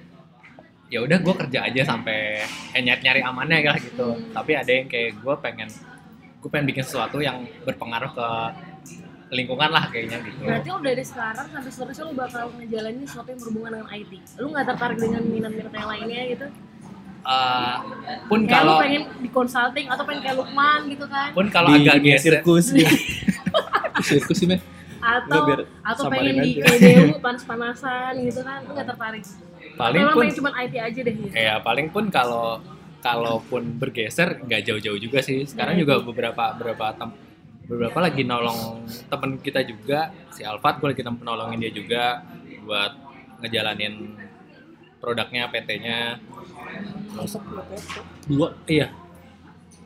ya 0.86 1.00
udah 1.00 1.18
gue 1.18 1.34
kerja 1.34 1.64
aja 1.64 1.82
sampai 1.82 2.44
eh, 2.70 2.80
nyari 2.80 3.00
nyari 3.02 3.20
amannya 3.20 3.64
lah 3.64 3.78
gitu 3.78 4.14
Hmm. 4.14 4.30
tapi 4.30 4.52
ada 4.52 4.68
yang 4.68 4.86
kayak 4.86 5.16
gue 5.16 5.34
pengen 5.40 5.68
gue 6.38 6.48
pengen 6.48 6.66
bikin 6.68 6.84
sesuatu 6.84 7.18
yang 7.18 7.42
berpengaruh 7.64 8.12
ke 8.12 8.28
lingkungan 9.32 9.66
lah 9.66 9.88
kayaknya 9.88 10.20
gitu 10.22 10.44
Berarti 10.44 10.68
lo 10.68 10.78
dari 10.78 11.02
sekarang 11.02 11.46
sampai 11.50 11.70
seterusnya 11.72 12.04
lo 12.04 12.12
bakal 12.14 12.44
ngejalanin 12.54 13.02
sesuatu 13.02 13.28
yang 13.32 13.40
berhubungan 13.40 13.70
dengan 13.74 13.88
IT. 13.90 14.12
Lo 14.38 14.46
nggak 14.52 14.66
tertarik 14.68 14.98
dengan 15.00 15.22
minat-minat 15.24 15.72
yang 15.72 15.88
lainnya 15.88 16.22
gitu? 16.30 16.46
Ah, 17.24 17.80
pun 18.28 18.44
Kayak 18.44 18.52
kalau 18.54 18.74
pengen 18.78 19.02
di 19.16 19.28
consulting 19.28 19.86
atau 19.88 20.04
pengen 20.04 20.20
kayak 20.20 20.36
Lukman 20.36 20.80
gitu 20.86 21.06
kan? 21.08 21.28
pun 21.32 21.46
kalau 21.48 21.68
di 21.72 21.88
agak 21.88 21.96
geser 22.00 22.32
sirkus 22.38 22.66
gitu. 22.70 22.94
Sirkus 24.04 24.36
sih 24.36 24.44
men. 24.44 24.60
Atau 25.00 25.40
biar 25.44 25.60
atau 25.80 26.02
pengen 26.08 26.36
di. 26.38 26.60
KDU 26.60 27.16
panas-panasan 27.24 28.12
gitu 28.20 28.40
kan? 28.40 28.60
Nggak 28.64 28.86
tertarik? 28.92 29.24
paling 29.74 30.02
Atau 30.04 30.14
pun 30.14 30.26
cuma 30.30 30.50
IT 30.54 30.74
aja 30.78 31.00
deh 31.02 31.14
gitu? 31.14 31.32
ya 31.34 31.58
paling 31.58 31.90
pun 31.90 32.06
kalau 32.06 32.62
kalaupun 33.02 33.74
bergeser 33.74 34.38
nggak 34.40 34.62
jauh-jauh 34.62 34.96
juga 34.96 35.18
sih 35.18 35.42
sekarang 35.44 35.76
juga 35.76 35.98
itu. 35.98 36.06
beberapa 36.06 36.54
beberapa 36.54 36.94
tem- 36.94 37.16
beberapa 37.64 37.98
lagi 37.98 38.22
nolong 38.22 38.84
temen 39.08 39.40
kita 39.42 39.66
juga 39.66 40.14
si 40.30 40.46
Alfat 40.46 40.78
gue 40.78 40.94
lagi 40.94 41.02
nolongin 41.02 41.58
dia 41.58 41.72
juga 41.72 42.22
buat 42.62 42.92
ngejalanin 43.42 44.14
produknya 45.04 45.44
PT-nya 45.46 46.16
Dua. 48.24 48.48
iya 48.66 48.88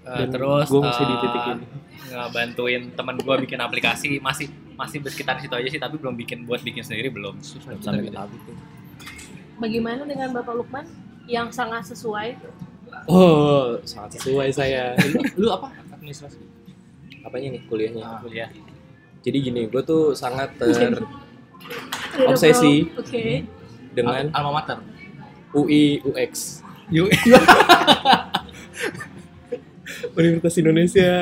Eh, 0.00 0.24
Dan 0.24 0.33
terus 0.33 0.72
gua 0.72 0.81
masih 0.87 1.04
di 1.04 1.12
eh, 1.12 1.20
titik 1.20 1.42
ini. 1.50 1.66
ngebantuin 2.09 2.83
teman 2.96 3.16
gue 3.18 3.35
bikin 3.44 3.61
aplikasi 3.61 4.16
masih 4.18 4.48
masih 4.72 5.04
bersekitar 5.04 5.37
situ 5.37 5.52
aja 5.52 5.68
sih 5.68 5.76
tapi 5.76 6.00
belum 6.00 6.16
bikin 6.16 6.48
buat 6.48 6.64
bikin 6.64 6.81
sendiri 6.81 7.11
belum 7.11 7.37
sampai 7.44 8.00
ke 8.00 8.11
tahap 8.11 8.33
itu 8.33 8.52
Bagaimana 9.59 10.07
dengan 10.07 10.33
Bapak 10.33 10.54
Lukman 10.54 10.88
yang 11.26 11.50
sangat 11.50 11.85
sesuai? 11.85 12.40
Oh, 13.04 13.76
sangat 13.83 14.16
sesuai 14.16 14.48
saya. 14.48 14.96
lu, 14.96 15.20
lu 15.37 15.48
apa 15.50 15.68
administrasi 15.92 16.40
Apanya 17.20 17.52
nih 17.52 17.62
kuliahnya? 17.66 18.22
kuliah 18.22 18.48
Jadi 19.20 19.37
gini, 19.42 19.62
gue 19.66 19.83
tuh 19.83 20.16
sangat 20.16 20.54
ter 20.62 20.72
Obsesi. 22.24 22.88
Oke. 22.94 23.44
dengan 23.90 24.31
alma 24.31 24.62
mater 24.62 24.78
UI 25.50 26.00
UX 26.02 26.61
Universitas 30.14 30.56
Indonesia. 30.56 31.12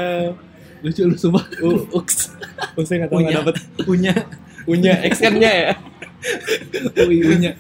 Lucu 0.84 1.02
lu 1.02 1.16
sumpah 1.16 1.44
U- 1.64 1.88
UX. 1.92 2.30
Oh, 2.76 2.84
saya 2.84 3.04
nggak 3.04 3.10
tahu 3.10 3.20
nggak 3.20 3.36
dapat 3.40 3.54
punya 3.82 4.12
punya 4.62 4.92
X 5.06 5.18
kan-nya 5.18 5.50
ya. 5.50 5.72
UI 6.96 7.18
punya 7.24 7.50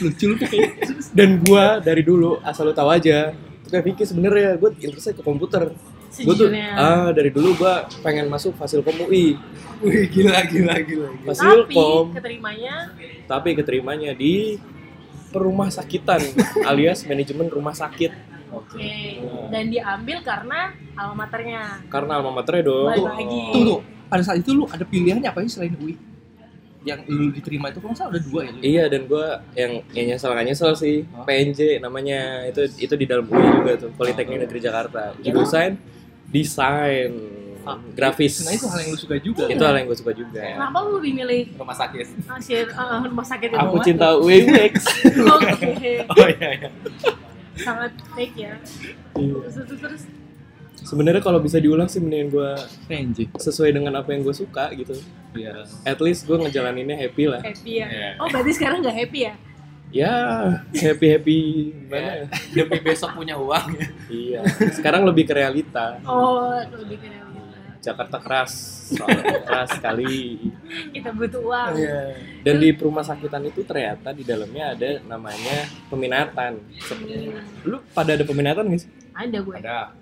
lucu 0.00 0.24
lu 0.26 0.36
kayak 0.36 0.70
Dan 1.12 1.40
gua 1.40 1.78
dari 1.78 2.02
dulu 2.02 2.40
asal 2.42 2.68
lu 2.68 2.74
tahu 2.74 2.90
aja. 2.90 3.32
Tuh 3.62 3.70
kayak 3.70 3.84
Vicky 3.86 4.04
sebenarnya 4.04 4.56
gue 4.56 4.70
interestnya 4.76 5.14
ke 5.16 5.22
komputer. 5.22 5.72
Gue 6.14 6.34
tuh 6.34 6.48
ah 6.74 7.08
dari 7.10 7.30
dulu 7.30 7.54
gua 7.56 7.86
pengen 8.02 8.28
masuk 8.28 8.52
Fasilkom 8.54 9.06
UI. 9.06 9.36
wih 9.82 10.06
gila 10.08 10.38
gila 10.46 10.74
gila, 10.80 11.08
Tapi 11.10 11.24
Fasilkom 11.26 12.04
keterimanya? 12.14 12.74
Tapi 13.26 13.48
keterimanya 13.52 14.10
di 14.14 14.56
perumah 15.34 15.66
sakitan 15.74 16.22
alias 16.70 17.02
manajemen 17.02 17.50
rumah 17.50 17.74
sakit. 17.74 18.14
Oke 18.54 19.18
dan 19.50 19.66
diambil 19.66 20.22
karena 20.22 20.70
alma 20.94 21.26
maternya. 21.26 21.82
karena 21.90 22.22
alma 22.22 22.30
maternya 22.30 22.70
dong. 22.70 22.86
Balik 22.86 23.06
lagi. 23.18 23.42
tunggu 23.50 23.76
pada 24.06 24.22
saat 24.22 24.38
itu 24.38 24.50
lu 24.54 24.64
ada 24.70 24.86
pilihannya 24.86 25.26
apa 25.26 25.42
sih 25.42 25.58
selain 25.58 25.74
UI? 25.74 25.98
Yang 26.84 27.00
lu 27.08 27.32
diterima 27.32 27.72
itu 27.72 27.80
kalau 27.80 27.96
salah 27.96 28.14
ada 28.14 28.20
dua 28.22 28.40
ya? 28.46 28.50
Lu? 28.52 28.60
Iya 28.62 28.84
dan 28.86 29.02
gua 29.10 29.42
yang 29.58 29.82
yang 29.90 30.06
nyesel 30.14 30.30
nggak 30.30 30.46
nyesel 30.46 30.72
sih? 30.78 31.02
PNJ 31.26 31.82
namanya. 31.82 32.46
Itu 32.46 32.70
itu 32.78 32.94
di 32.94 33.06
dalam 33.10 33.26
UI 33.26 33.46
juga 33.58 33.72
tuh 33.74 33.90
Politeknik 33.96 34.46
Negeri 34.46 34.60
Jakarta. 34.62 35.16
Jurusan 35.18 35.80
desain 36.30 37.10
Ah, 37.64 37.80
grafis 37.90 38.40
nah 38.40 38.52
itu 38.52 38.64
hal 38.64 38.78
yang 38.78 38.90
lu 38.90 38.98
suka 38.98 39.16
juga 39.16 39.44
itu 39.46 39.58
hal 39.58 39.74
yang 39.74 39.86
gue 39.86 39.96
suka 39.96 40.12
juga 40.12 40.40
Kenapa 40.44 40.78
lu 40.80 40.90
lebih 40.96 41.12
milih 41.16 41.40
rumah 41.54 41.72
sakit 41.72 42.06
hasil 42.24 42.60
eh, 42.66 42.98
rumah 43.02 43.24
sakit 43.24 43.48
itu? 43.48 43.58
aku 43.58 43.76
cinta 43.80 44.06
UI 44.14 44.44
UX 44.44 44.74
Oke. 45.26 45.92
oh 46.04 46.28
iya 46.30 46.48
iya 46.54 46.70
Sangat 47.54 47.94
fake 48.10 48.34
ya. 48.36 48.52
Iya. 49.14 49.46
Terus 49.46 49.54
terus 49.64 49.80
terus. 49.80 50.02
sebenarnya 50.84 51.22
kalau 51.22 51.38
bisa 51.38 51.56
diulang 51.56 51.86
sih 51.86 51.96
mendingan 51.96 52.28
gua 52.28 52.50
PNJ 52.84 53.30
sesuai 53.32 53.72
dengan 53.72 53.94
apa 53.94 54.10
yang 54.10 54.20
gue 54.20 54.34
suka 54.34 54.68
gitu 54.72 54.92
ya 55.32 55.62
at 55.82 55.96
least 55.98 56.24
gue 56.24 56.36
ngejalaninnya 56.36 56.92
happy 56.94 57.24
lah 57.24 57.40
happy 57.40 57.80
ya. 57.80 57.86
Iya. 57.86 58.08
Oh 58.18 58.28
berarti 58.28 58.52
sekarang 58.52 58.82
nggak 58.82 58.96
happy 58.98 59.20
ya? 59.24 59.34
ya 59.88 60.12
happy 60.76 61.06
happy 61.08 61.38
gimana 61.80 62.10
ya? 62.18 62.26
demi 62.52 62.78
besok 62.82 63.14
punya 63.14 63.38
uang 63.38 63.66
ya 63.72 63.86
iya 64.10 64.40
sekarang 64.74 65.06
lebih 65.06 65.22
ke 65.22 65.32
realita 65.32 66.02
Oh 66.02 66.50
lebih 66.74 66.98
ke 66.98 67.06
realita. 67.06 67.23
Jakarta 67.84 68.16
keras 68.16 68.52
soalnya 68.90 69.40
keras 69.46 69.68
sekali 69.70 70.40
Kita 70.90 71.10
butuh 71.10 71.40
uang. 71.42 71.72
Iya. 71.76 72.00
dan 72.40 72.54
di 72.56 72.72
rumah 72.74 73.00
sakitan 73.00 73.44
itu 73.44 73.60
ternyata 73.60 74.10
di 74.10 74.22
dalamnya 74.22 74.72
ada 74.72 74.88
namanya 75.04 75.58
peminatan 75.86 76.56
Hmm, 76.88 77.36
lu 77.62 77.76
pada 77.90 78.12
ada 78.12 78.24
peminatan 78.24 78.64
gak 78.66 78.80
sih 78.80 78.90
ada 79.12 79.38
gue. 79.38 79.54
ada 79.54 79.92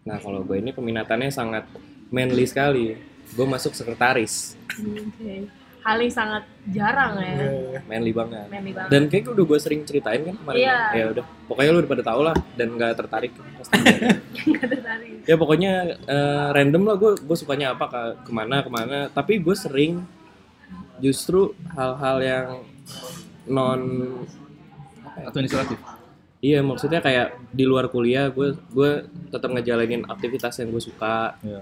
nah 0.00 0.16
kalau 0.16 0.40
gue 0.42 0.56
ini 0.56 0.70
peminatannya 0.70 1.28
sangat 1.28 1.68
manly 2.08 2.44
sekali 2.44 2.96
gue 3.30 3.46
masuk 3.46 3.72
sekretaris 3.72 4.56
Hmm, 4.72 4.96
Oke. 5.04 5.44
Hal 5.80 5.96
yang 5.96 6.12
sangat 6.12 6.44
jarang 6.68 7.16
ya. 7.16 7.32
manly 7.82 8.12
banget 8.12 8.46
Manly 8.46 8.70
banget. 8.70 8.90
dan 8.90 9.02
kayak 9.06 9.32
udah 9.32 9.44
gue 9.44 9.58
sering 9.58 9.80
ceritain 9.82 10.20
kan 10.22 10.36
kemarin 10.36 10.60
Iya. 10.60 10.78
ya 10.92 11.04
udah 11.10 11.24
pokoknya 11.46 11.70
lu 11.70 11.78
udah 11.80 11.90
pada 11.90 12.04
tau 12.04 12.20
lah 12.20 12.36
dan 12.52 12.68
nggak 12.70 12.92
tertarik 12.94 13.32
pasti. 13.56 13.72
Nggak 14.50 14.68
tertarik. 14.70 15.12
ya 15.24 15.34
pokoknya 15.34 15.72
eh, 16.04 16.48
random 16.50 16.82
lah 16.84 16.96
gue 16.96 17.12
gue 17.18 17.36
sukanya 17.38 17.72
apa 17.72 17.84
ke 17.86 18.00
ke 18.24 18.30
mana 18.30 18.60
ke 18.60 18.68
mana 18.68 18.98
tapi 19.08 19.38
gue 19.38 19.54
sering 19.54 20.04
justru 20.98 21.40
hal-hal 21.70 22.16
yang 22.20 22.46
non 23.46 23.80
administratif 25.18 25.80
iya 26.40 26.60
maksudnya 26.60 27.00
kayak 27.00 27.36
di 27.50 27.64
luar 27.64 27.88
kuliah 27.88 28.28
gue 28.28 28.52
gue 28.70 28.90
tetap 29.28 29.48
ngejalanin 29.48 30.04
aktivitas 30.06 30.56
yang 30.56 30.68
gue 30.70 30.82
suka 30.82 31.36
ya 31.42 31.60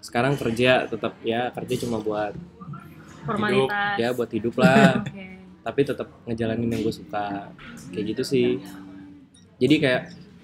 sekarang 0.00 0.36
kerja 0.36 0.84
tetap 0.84 1.16
ya 1.22 1.48
kerja 1.50 1.80
cuma 1.80 1.96
buat 1.98 2.36
Formalitas. 3.24 3.96
ya 3.98 4.08
buat 4.12 4.30
hidup 4.30 4.54
lah 4.60 4.98
Oke. 5.00 5.24
tapi 5.64 5.80
tetap 5.82 6.08
ngejalanin 6.28 6.68
yang 6.68 6.82
gue 6.84 6.94
suka 6.94 7.48
kayak 7.90 8.04
gitu 8.14 8.22
sih 8.22 8.48
jadi 9.56 9.74
kayak 9.80 10.02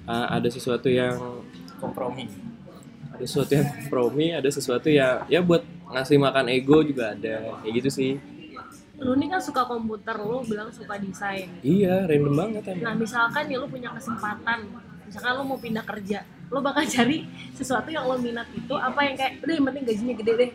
uh, 0.09 0.27
ada 0.37 0.49
sesuatu 0.49 0.89
yang 0.89 1.17
kompromi 1.79 2.27
ada 3.13 3.25
sesuatu 3.25 3.53
yang 3.53 3.67
kompromi 3.69 4.27
ada 4.33 4.49
sesuatu 4.49 4.89
yang 4.89 5.25
ya 5.29 5.41
buat 5.45 5.61
ngasih 5.91 6.17
makan 6.17 6.47
ego 6.51 6.81
juga 6.81 7.13
ada 7.13 7.61
kayak 7.61 7.75
gitu 7.85 7.91
sih 7.91 8.13
Lu 9.01 9.17
nih 9.17 9.33
kan 9.33 9.41
suka 9.41 9.65
komputer, 9.65 10.13
lu 10.21 10.45
bilang 10.45 10.69
suka 10.69 11.01
desain. 11.01 11.49
iya 11.65 12.05
random 12.05 12.37
banget 12.37 12.63
Nah 12.69 12.93
emang 12.93 13.01
misalkan 13.01 13.49
nih 13.49 13.57
lu 13.57 13.65
punya 13.65 13.89
kesempatan, 13.97 14.69
misalkan 15.09 15.33
lu 15.41 15.45
mau 15.49 15.57
pindah 15.57 15.85
kerja, 15.89 16.21
lu 16.53 16.61
bakal 16.61 16.85
cari 17.01 17.25
sesuatu 17.57 17.89
yang 17.89 18.05
lo 18.05 18.21
minat 18.21 18.45
itu 18.53 18.75
apa 18.77 19.01
yang 19.01 19.17
kayak, 19.17 19.41
udah 19.41 19.55
yang 19.57 19.67
penting 19.73 19.85
gajinya 19.89 20.15
gede 20.21 20.33
deh. 20.37 20.51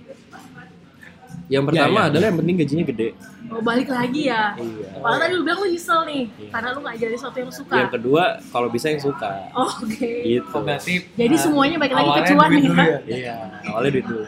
Yang 1.45 1.63
pertama 1.63 2.00
ya. 2.00 2.08
adalah 2.10 2.26
yang 2.28 2.38
penting 2.39 2.56
gajinya 2.58 2.86
gede 2.88 3.10
Mau 3.45 3.62
balik 3.62 3.86
lagi 3.88 4.26
ya. 4.26 4.58
iya 4.58 4.98
Padahal 4.98 5.19
tadi 5.21 5.34
lu 5.34 5.43
bilang 5.43 5.60
lu 5.60 5.67
nyesel 5.67 6.02
nih, 6.04 6.24
Iya. 6.34 6.50
karena 6.50 6.67
lu 6.71 6.80
gak 6.82 6.95
jadi 6.98 7.13
sesuatu 7.13 7.38
yang 7.38 7.45
lu 7.45 7.56
suka. 7.56 7.76
yang 7.78 7.91
kedua 7.91 8.24
kalau 8.50 8.67
bisa 8.67 8.86
yang 8.89 9.00
suka 9.00 9.30
Oh, 9.54 9.69
Oke. 9.80 10.10
gitu 10.24 10.50
oh 10.50 10.62
berarti 10.62 10.93
Jadi 11.13 11.36
ah, 11.36 11.41
semuanya 11.41 11.76
balik 11.78 11.93
lagi 11.93 12.02
ke 12.02 12.10
awalnya 12.10 12.28
cuan 12.28 12.48
duit 12.48 12.56
nih 12.56 12.63
dulu 12.63 12.76
kan? 12.76 12.88
ya? 12.88 12.98
iya 13.08 13.36
awalnya 13.65 13.91
duit 13.91 14.06
dulu 14.06 14.26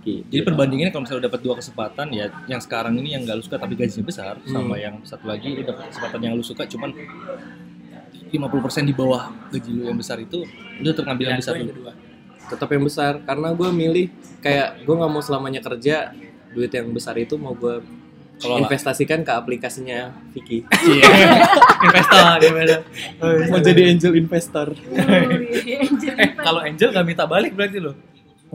gitu. 0.00 0.24
Jadi 0.26 0.42
perbandingannya 0.42 0.88
kalau 0.88 1.02
misalnya 1.04 1.24
dapat 1.26 1.40
dua 1.42 1.54
kesempatan 1.54 2.06
ya 2.10 2.26
yang 2.46 2.60
sekarang 2.60 2.96
ini 2.96 3.08
yang 3.12 3.22
gak 3.22 3.36
lu 3.36 3.44
suka 3.44 3.56
tapi 3.56 3.74
gajinya 3.74 4.04
besar 4.04 4.34
sama 4.42 4.74
yang 4.76 4.94
satu 5.02 5.24
lagi 5.24 5.52
lu 5.52 5.62
dapat 5.62 5.84
kesempatan 5.88 6.20
yang 6.22 6.32
lu 6.32 6.42
suka 6.42 6.64
cuman 6.64 6.90
50% 8.28 8.32
di 8.82 8.92
bawah 8.92 9.22
gaji 9.48 9.70
lu 9.70 9.82
yang 9.84 9.96
besar 9.96 10.16
itu 10.18 10.44
lu 10.78 10.86
tetap 10.86 11.04
ngambil 11.06 11.26
yang 11.28 11.38
besar 11.38 11.54
yang 11.54 11.66
dulu. 11.66 11.76
kedua 11.78 11.92
tetap 12.48 12.68
yang 12.70 12.80
besar 12.82 13.12
karena 13.20 13.48
gue 13.52 13.68
milih 13.70 14.06
kayak 14.38 14.80
gue 14.80 14.94
nggak 14.94 15.10
mau 15.10 15.20
selamanya 15.20 15.60
kerja 15.60 16.12
duit 16.52 16.72
yang 16.72 16.88
besar 16.92 17.14
itu 17.20 17.36
mau 17.36 17.52
gue 17.52 17.80
Kelola. 18.38 18.64
investasikan 18.64 19.26
ke 19.26 19.32
aplikasinya 19.34 20.14
Vicky 20.30 20.62
iya. 20.86 21.06
Investor 21.86 22.38
gimana 22.38 22.76
mau 23.50 23.60
jadi 23.60 23.82
angel 23.90 24.12
investor. 24.18 24.68
Iya, 25.68 25.84
eh 26.16 26.30
kalau 26.38 26.64
Angel 26.64 26.88
gak 26.94 27.04
minta 27.04 27.24
balik 27.28 27.52
berarti 27.52 27.78
lo? 27.82 27.92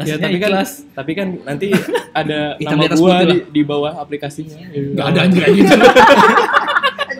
Ya 0.02 0.18
tapi 0.18 0.42
kan 0.42 0.66
tapi 0.98 1.12
kan 1.14 1.28
nanti 1.46 1.70
ada 2.18 2.54
Hitam 2.62 2.82
nama 2.82 2.96
gua 2.98 3.22
di, 3.30 3.46
di 3.54 3.62
bawah 3.62 4.02
aplikasinya. 4.02 4.58
Gak 4.98 5.06
ada 5.14 5.20
anjir 5.30 5.42
anjir. 5.46 5.70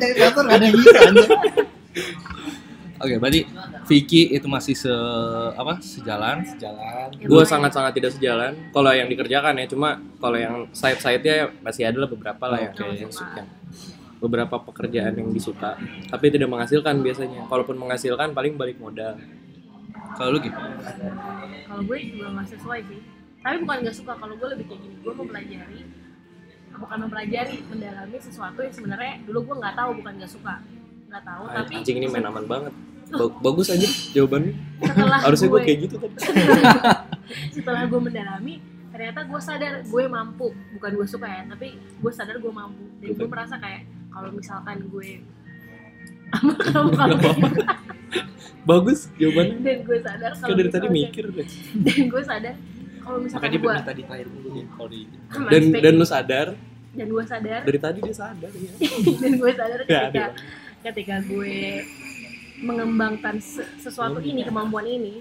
Dari 0.02 0.14
kantor 0.18 0.44
gak 0.50 0.58
ada 0.58 0.66
yang 0.66 0.76
bisa 0.82 1.00
anjir. 1.06 1.30
Oke, 3.04 3.20
berarti 3.20 3.42
Vicky 3.84 4.32
itu 4.32 4.48
masih 4.48 4.80
se 4.80 4.94
apa 5.60 5.76
sejalan, 5.84 6.40
sejalan. 6.48 7.12
gue 7.20 7.44
sangat 7.44 7.76
sangat 7.76 8.00
tidak 8.00 8.16
sejalan. 8.16 8.56
Kalau 8.72 8.92
yang 8.96 9.12
dikerjakan 9.12 9.60
ya 9.60 9.68
cuma 9.68 10.00
kalau 10.24 10.40
yang 10.40 10.64
side 10.72 11.04
side 11.04 11.20
nya 11.20 11.52
masih 11.60 11.84
ada 11.84 12.00
lah 12.00 12.08
beberapa 12.08 12.44
lah 12.48 12.64
yang 12.64 12.72
Oke. 12.72 12.80
kayak 12.80 12.96
yang 13.04 13.12
suka. 13.12 13.44
Beberapa 14.24 14.56
pekerjaan 14.56 15.20
yang 15.20 15.36
disuka. 15.36 15.76
Tapi 16.08 16.32
tidak 16.32 16.48
menghasilkan 16.48 17.04
biasanya. 17.04 17.44
Kalaupun 17.52 17.76
menghasilkan 17.76 18.32
paling 18.32 18.56
balik 18.56 18.80
modal. 18.80 19.20
Kalau 20.16 20.32
lu 20.32 20.40
gitu. 20.40 20.56
kalau 21.68 21.84
gue 21.84 21.98
juga 22.08 22.28
nggak 22.32 22.48
sesuai 22.56 22.80
sih. 22.88 23.00
Tapi 23.44 23.56
bukan 23.68 23.78
nggak 23.84 23.96
suka. 24.00 24.14
Kalau 24.16 24.34
gue 24.40 24.48
lebih 24.56 24.66
kayak 24.72 24.80
gini 24.80 24.96
gue 25.04 25.12
mempelajari 25.12 25.82
bukan 26.74 26.98
mempelajari 27.06 27.62
mendalami 27.70 28.18
sesuatu 28.18 28.60
yang 28.66 28.74
sebenarnya 28.74 29.22
dulu 29.30 29.40
gue 29.52 29.56
nggak 29.62 29.76
tahu 29.78 29.90
bukan 30.00 30.14
nggak 30.24 30.32
suka. 30.32 30.56
Nggak 31.12 31.24
tahu 31.28 31.44
tapi 31.52 31.74
anjing 31.78 31.98
ini 32.00 32.08
main 32.08 32.26
aman 32.26 32.46
banget. 32.48 32.74
Ba- 32.74 32.93
bagus 33.42 33.68
aja 33.70 33.88
jawabannya. 34.12 34.54
Setelah 34.84 35.20
harusnya 35.22 35.48
gue 35.50 35.62
kayak 35.64 35.80
gitu 35.88 35.96
tadi 36.02 36.16
setelah 37.56 37.82
gue 37.88 38.00
mendalami 38.02 38.56
ternyata 38.94 39.20
gue 39.26 39.42
sadar 39.42 39.74
gue 39.86 40.04
mampu. 40.10 40.48
Bukan 40.78 40.92
gue 40.98 41.08
suka 41.08 41.28
ya 41.30 41.42
tapi 41.48 41.78
gue 41.78 42.12
sadar 42.14 42.38
gue 42.42 42.54
mampu. 42.54 42.84
Dan 43.00 43.10
gue 43.16 43.28
merasa 43.30 43.56
kayak 43.58 43.86
kalau 44.14 44.30
misalkan 44.34 44.78
gue 44.90 45.10
kalau 46.74 46.90
kalau 46.94 47.16
bagus 48.66 49.10
jawabannya. 49.22 49.58
Dan 49.62 49.78
gue 49.86 49.98
sadar 50.02 50.32
kalau 50.38 50.54
kan 50.54 50.60
dari 50.60 50.70
tadi 50.72 50.88
mikir 50.90 51.26
deh 51.30 51.48
dan 51.84 52.02
gue 52.10 52.24
sadar 52.24 52.56
kalau 53.04 53.18
misalkan 53.20 53.50
gue 53.52 53.60
minta 53.68 53.94
di 53.94 54.04
terakhir 54.08 54.28
dulu 54.32 54.50
kalau 54.74 54.90
di 54.90 55.02
dan 55.52 55.64
dan 55.84 55.94
lu 56.00 56.06
sadar? 56.08 56.48
Dan 56.94 57.10
gue 57.10 57.24
sadar. 57.26 57.62
Dari 57.66 57.80
tadi 57.82 58.00
dia 58.06 58.16
sadar 58.16 58.52
ya. 58.54 58.72
Dan 59.26 59.32
gue 59.42 59.52
sadar 59.58 59.80
Ya, 59.90 60.14
ketika 60.14 60.26
ketika 60.86 61.16
gue 61.26 61.82
mengembangkan 62.64 63.36
se- 63.38 63.68
sesuatu 63.78 64.18
ini 64.20 64.42
kemampuan 64.42 64.86
ini 64.86 65.20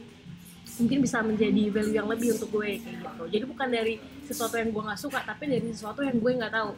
mungkin 0.72 0.98
bisa 0.98 1.20
menjadi 1.20 1.68
value 1.68 1.92
yang 1.92 2.06
lebih 2.06 2.32
untuk 2.32 2.48
gue 2.50 2.78
kayak 2.78 2.96
gitu 3.02 3.22
jadi 3.28 3.44
bukan 3.44 3.68
dari 3.68 3.94
sesuatu 4.22 4.54
yang 4.54 4.70
gue 4.70 4.82
nggak 4.82 4.96
suka 4.96 5.18
tapi 5.20 5.44
dari 5.46 5.66
sesuatu 5.68 6.00
yang 6.00 6.16
gue 6.16 6.30
nggak 6.32 6.48
tahu 6.50 6.70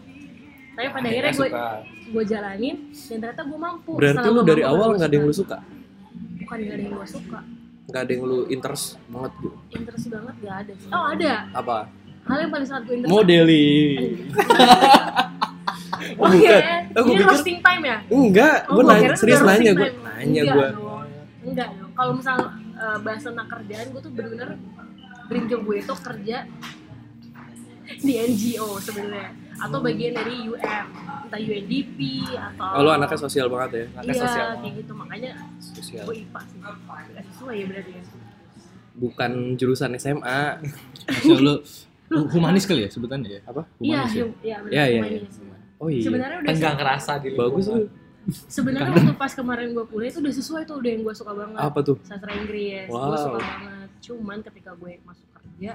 tapi 0.75 0.87
pada 0.91 1.07
akhirnya 1.07 1.31
gue 1.31 1.47
suka. 1.47 1.65
gue 2.05 2.25
jalanin 2.27 2.77
dan 2.91 3.17
ternyata 3.21 3.43
gue 3.45 3.59
mampu 3.61 3.91
Berarti 3.95 4.27
lu 4.27 4.43
dari 4.43 4.63
mampu, 4.63 4.75
awal 4.75 4.89
nggak 4.95 5.07
ada 5.07 5.15
yang 5.15 5.25
lu 5.25 5.37
suka. 5.37 5.59
bukan 6.37 6.57
nggak 6.59 6.75
ada 6.75 6.83
yang 6.83 6.95
gue 6.95 7.09
suka 7.09 7.41
Nggak 7.85 8.01
ada 8.01 8.11
yang 8.11 8.25
lu 8.25 8.39
interest 8.49 8.85
banget 9.07 9.33
gitu? 9.39 9.57
interest 9.71 10.05
banget 10.09 10.35
gak 10.41 10.57
ada 10.59 10.73
sih. 10.75 10.89
oh 10.91 11.05
ada 11.07 11.33
Apa? 11.53 11.79
hal 12.25 12.39
yang 12.41 12.51
paling 12.51 12.67
sangat 12.67 12.83
gue 12.83 12.95
interest 12.97 13.13
Modeling. 13.13 14.01
oh, 16.21 16.25
bukan. 16.25 16.37
iya 16.37 16.59
Oh, 16.91 17.01
gua 17.01 17.07
ini 17.07 17.15
pikir- 17.17 17.29
roasting 17.29 17.59
time 17.61 17.83
ya 17.83 17.97
Enggak, 18.09 18.57
Oh, 18.65 18.73
gue 18.73 18.83
nanya, 18.85 19.09
serius 19.15 19.41
nanya 19.41 19.73
gue. 19.73 19.89
Nanya 19.93 20.41
Enggak 20.43 20.55
gue. 20.55 20.69
dong. 20.71 21.07
enggak 21.45 21.69
dong 21.73 21.91
kalau 21.93 22.13
misal 22.15 22.37
eh, 22.75 22.99
bahasa 23.01 23.27
tentang 23.29 23.49
kerjaan 23.51 23.87
gue 23.89 24.01
tuh 24.01 24.11
bener-bener 24.11 24.51
dream 25.25 25.45
job 25.47 25.61
gue 25.63 25.77
itu 25.79 25.95
kerja 25.97 26.37
di 27.97 28.13
NGO 28.19 28.69
sebenarnya 28.79 29.29
atau 29.57 29.79
bagian 29.79 30.13
dari 30.13 30.35
UM 30.45 30.87
entah 31.23 31.39
UNDP 31.39 31.99
atau 32.35 32.69
Oh, 32.71 32.81
lu 32.81 32.91
anaknya 32.91 33.19
sosial 33.19 33.47
banget 33.47 33.71
ya? 33.71 33.85
Anaknya 33.95 34.11
iya 34.11 34.25
sosial. 34.25 34.47
kayak 34.59 34.75
gitu 34.75 34.93
makanya 34.95 35.31
Sosial. 35.59 36.05
gue 36.05 36.17
IPA 36.19 36.41
sih 36.43 36.59
Gak 36.59 37.25
sesuai 37.31 37.55
ya 37.55 37.67
berarti 37.67 37.93
ya 37.93 38.03
Bukan 38.95 39.31
jurusan 39.55 39.91
SMA. 39.95 40.41
Maksudnya 41.05 41.39
lu, 41.41 41.55
lu 42.09 42.19
humanis 42.33 42.65
kali 42.65 42.83
ya 42.83 42.89
sebutannya 42.89 43.27
ya? 43.29 43.41
Apa? 43.45 43.63
iya 43.79 44.01
Humanis 44.01 44.13
ya? 44.13 44.25
iya 44.41 44.57
benar 44.57 44.73
Iya, 44.73 44.85
iya, 44.87 44.99
humanis. 44.99 45.35
Oh 45.85 45.91
iya. 45.91 46.01
sebenarnya 46.01 46.39
udah 46.39 46.51
Tenggang 46.51 46.77
kerasa 46.77 47.13
di 47.19 47.29
Bagus 47.31 47.67
lu. 47.69 47.85
sebenarnya 48.49 48.89
waktu 48.91 49.15
pas 49.15 49.29
kemarin 49.31 49.69
gue 49.71 49.85
kuliah 49.85 50.09
itu 50.09 50.19
udah 50.19 50.33
sesuai 50.35 50.63
tuh 50.65 50.81
udah 50.81 50.91
yang 50.91 51.03
gue 51.03 51.13
suka 51.15 51.33
banget 51.35 51.61
Apa 51.61 51.79
tuh? 51.83 51.97
sastra 52.01 52.33
Inggris 52.33 52.89
gue 52.89 52.97
Wow. 52.97 53.21
suka 53.21 53.39
banget 53.39 53.89
cuman 54.01 54.39
ketika 54.43 54.71
gue 54.73 54.93
masuk 55.03 55.29
kerja 55.31 55.73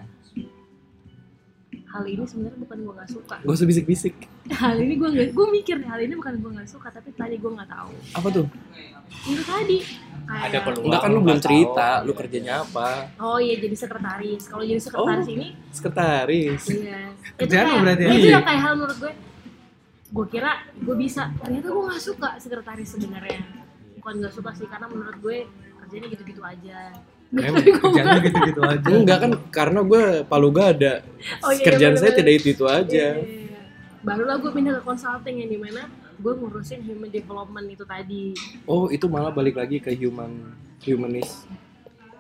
hal 1.88 2.04
ini 2.04 2.22
sebenarnya 2.24 2.58
bukan 2.60 2.78
gue 2.80 2.94
nggak 2.96 3.10
suka 3.12 3.36
Gak 3.40 3.50
usah 3.52 3.66
bisik-bisik. 3.66 4.16
hal 4.62 4.76
ini 4.76 4.94
gue 4.96 5.10
nggak 5.10 5.30
gue 5.32 5.48
mikir 5.52 5.78
hal 5.84 6.00
ini 6.00 6.14
bukan 6.16 6.34
gue 6.36 6.52
nggak 6.52 6.66
suka 6.68 6.90
tapi 6.90 7.10
tadi 7.12 7.36
gue 7.36 7.52
nggak 7.52 7.66
tahu 7.68 7.92
Apa 8.14 8.28
tuh? 8.32 8.46
itu 9.24 9.42
tadi 9.44 9.78
Ada 10.30 10.62
peluang. 10.62 10.86
Enggak 10.86 11.02
kan 11.02 11.10
lu 11.10 11.20
belum 11.20 11.38
tahu. 11.38 11.46
cerita, 11.48 11.88
lu 12.04 12.14
kerjanya 12.14 12.62
apa? 12.62 13.10
oh 13.20 13.38
iya 13.38 13.58
jadi 13.58 13.74
sekretaris 13.76 14.44
kalau 14.46 14.62
jadi 14.64 14.78
sekretaris 14.80 15.26
Oh. 15.28 15.34
ini 15.36 15.48
Sekretaris. 15.70 16.62
iya 16.68 17.02
Kerjaan 17.36 17.78
berarti 17.80 18.04
itu 18.08 18.28
yang 18.28 18.42
kayak 18.44 18.62
hal 18.64 18.74
menurut 18.76 18.98
gue 19.00 19.14
gue 20.10 20.26
kira 20.28 20.52
gue 20.76 20.96
bisa 20.96 21.30
ternyata 21.38 21.68
gue 21.68 21.84
nggak 21.86 22.02
suka 22.02 22.30
sekretaris 22.38 22.90
sebenarnya 22.90 23.46
bukan 23.96 24.14
nggak 24.18 24.34
suka 24.34 24.50
sih 24.52 24.66
karena 24.66 24.86
menurut 24.86 25.18
gue 25.18 25.38
kerjanya 25.80 26.08
gitu-gitu 26.10 26.42
aja 26.42 26.80
Emang 27.30 27.62
Tapi 27.62 27.70
gue 27.70 27.78
Kerjaan 27.86 28.26
gitu-gitu 28.26 28.62
aja. 28.64 28.86
Enggak 28.90 29.18
kan 29.20 29.32
karena 29.54 29.80
gue 29.84 30.02
palu 30.26 30.50
gak 30.50 30.68
ada. 30.74 31.06
Oh, 31.40 31.54
iya, 31.54 31.62
Kerjaan 31.62 31.94
saya 31.94 32.18
tidak 32.18 32.42
itu-itu 32.42 32.66
aja. 32.66 33.06
Iya, 33.14 33.22
iya, 33.22 33.54
iya. 33.54 33.62
barulah 34.02 34.42
gue 34.42 34.50
pindah 34.50 34.74
ke 34.74 34.84
consulting 34.84 35.36
yang 35.38 35.46
di 35.48 35.60
mana 35.60 35.86
gue 36.18 36.34
ngurusin 36.34 36.82
human 36.82 37.06
development 37.08 37.70
itu 37.70 37.86
tadi 37.86 38.34
Oh, 38.66 38.90
itu 38.90 39.06
malah 39.06 39.30
balik 39.30 39.56
lagi 39.56 39.78
ke 39.78 39.94
human 39.94 40.58
humanis. 40.82 41.46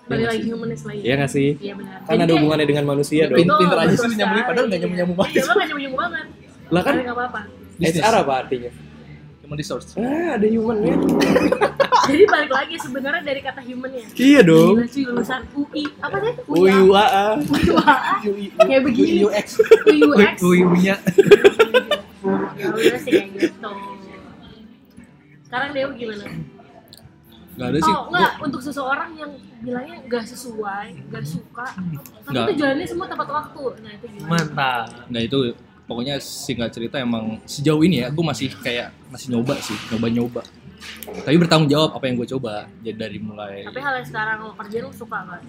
balik 0.05 0.29
lagi 0.29 0.45
humanis 0.47 0.81
lagi 0.83 1.01
Iya 1.01 1.13
gak 1.17 1.31
sih? 1.31 1.49
iya 1.57 1.73
benar 1.73 1.97
Kan 2.03 2.17
ada 2.19 2.29
hubungannya 2.31 2.67
dengan 2.67 2.85
manusia 2.87 3.25
dong. 3.25 3.37
Pin- 3.39 3.49
pinter 3.51 3.77
aja 3.79 3.89
sih 3.89 3.97
betul 4.03 4.13
nyambungin, 4.15 4.45
padahal 4.45 4.65
nggak 4.67 4.79
nyambung-nyambung 4.79 5.17
banget. 5.17 5.33
iya 5.33 5.41
lo 5.41 5.53
nggak 5.55 5.69
nyambung 5.71 5.95
banget 5.97 6.25
Lah 6.69 6.81
kan 6.83 6.93
nggak 6.95 7.15
apa-apa 7.15 7.41
HR 7.79 8.13
apa 8.27 8.33
artinya? 8.45 8.71
Human 9.43 9.57
resource. 9.57 9.97
Ah, 9.97 10.37
ada 10.37 10.45
humannya. 10.45 10.95
jadi 12.09 12.23
balik 12.25 12.51
lagi 12.53 12.75
sebenarnya 12.81 13.21
dari 13.21 13.41
kata 13.41 13.61
human 13.65 13.91
ya 13.93 14.05
Iya 14.17 14.41
dong. 14.45 14.75
Gila 14.81 15.09
lulusan 15.13 15.41
UI 15.57 15.83
apa 16.01 16.15
sih 16.21 16.33
UIUAA. 16.49 17.27
kayak 18.61 18.81
begini 18.85 19.25
UX. 19.25 19.47
UX 19.87 20.35
Uyunya. 20.43 20.95
ya 22.59 22.65
udah 22.75 22.99
sih 22.99 23.11
kayak 23.15 23.29
gitu 23.39 23.71
sekarang 25.49 25.73
Dew 25.73 25.89
gimana? 25.97 26.25
Gak 27.57 27.67
ada 27.73 27.79
sih. 27.81 27.89
Oh 27.89 28.05
enggak, 28.13 28.31
untuk 28.37 28.61
seseorang 28.61 29.09
yang 29.17 29.31
bilangnya 29.65 29.97
nggak 30.05 30.23
sesuai, 30.29 31.09
nggak 31.09 31.25
suka, 31.25 31.67
tapi 32.29 32.53
jalannya 32.53 32.85
semua 32.85 33.09
tepat 33.09 33.27
waktu. 33.33 33.63
Nah 33.81 33.91
itu 33.97 34.05
gimana? 34.13 34.29
Mantap. 34.29 35.09
Nggak 35.09 35.23
itu 35.25 35.39
pokoknya 35.89 36.21
singkat 36.21 36.69
cerita 36.69 36.95
emang 36.95 37.41
sejauh 37.43 37.81
ini 37.81 37.99
ya 37.99 38.07
gue 38.07 38.21
masih 38.21 38.53
kayak 38.55 38.93
masih 39.09 39.33
nyoba 39.33 39.57
sih 39.57 39.73
nyoba 39.89 40.07
nyoba 40.07 40.41
tapi 41.19 41.35
bertanggung 41.35 41.67
jawab 41.67 41.91
apa 41.91 42.05
yang 42.05 42.15
gue 42.15 42.29
coba 42.29 42.53
jadi 42.79 42.95
dari 42.99 43.17
mulai 43.17 43.65
Tapi 43.65 43.79
hal 43.79 43.93
yang 43.97 44.07
sekarang 44.07 44.37
lo 44.39 44.53
kerjain 44.53 44.79
lo 44.81 44.91
suka 44.91 45.17
nggak? 45.19 45.41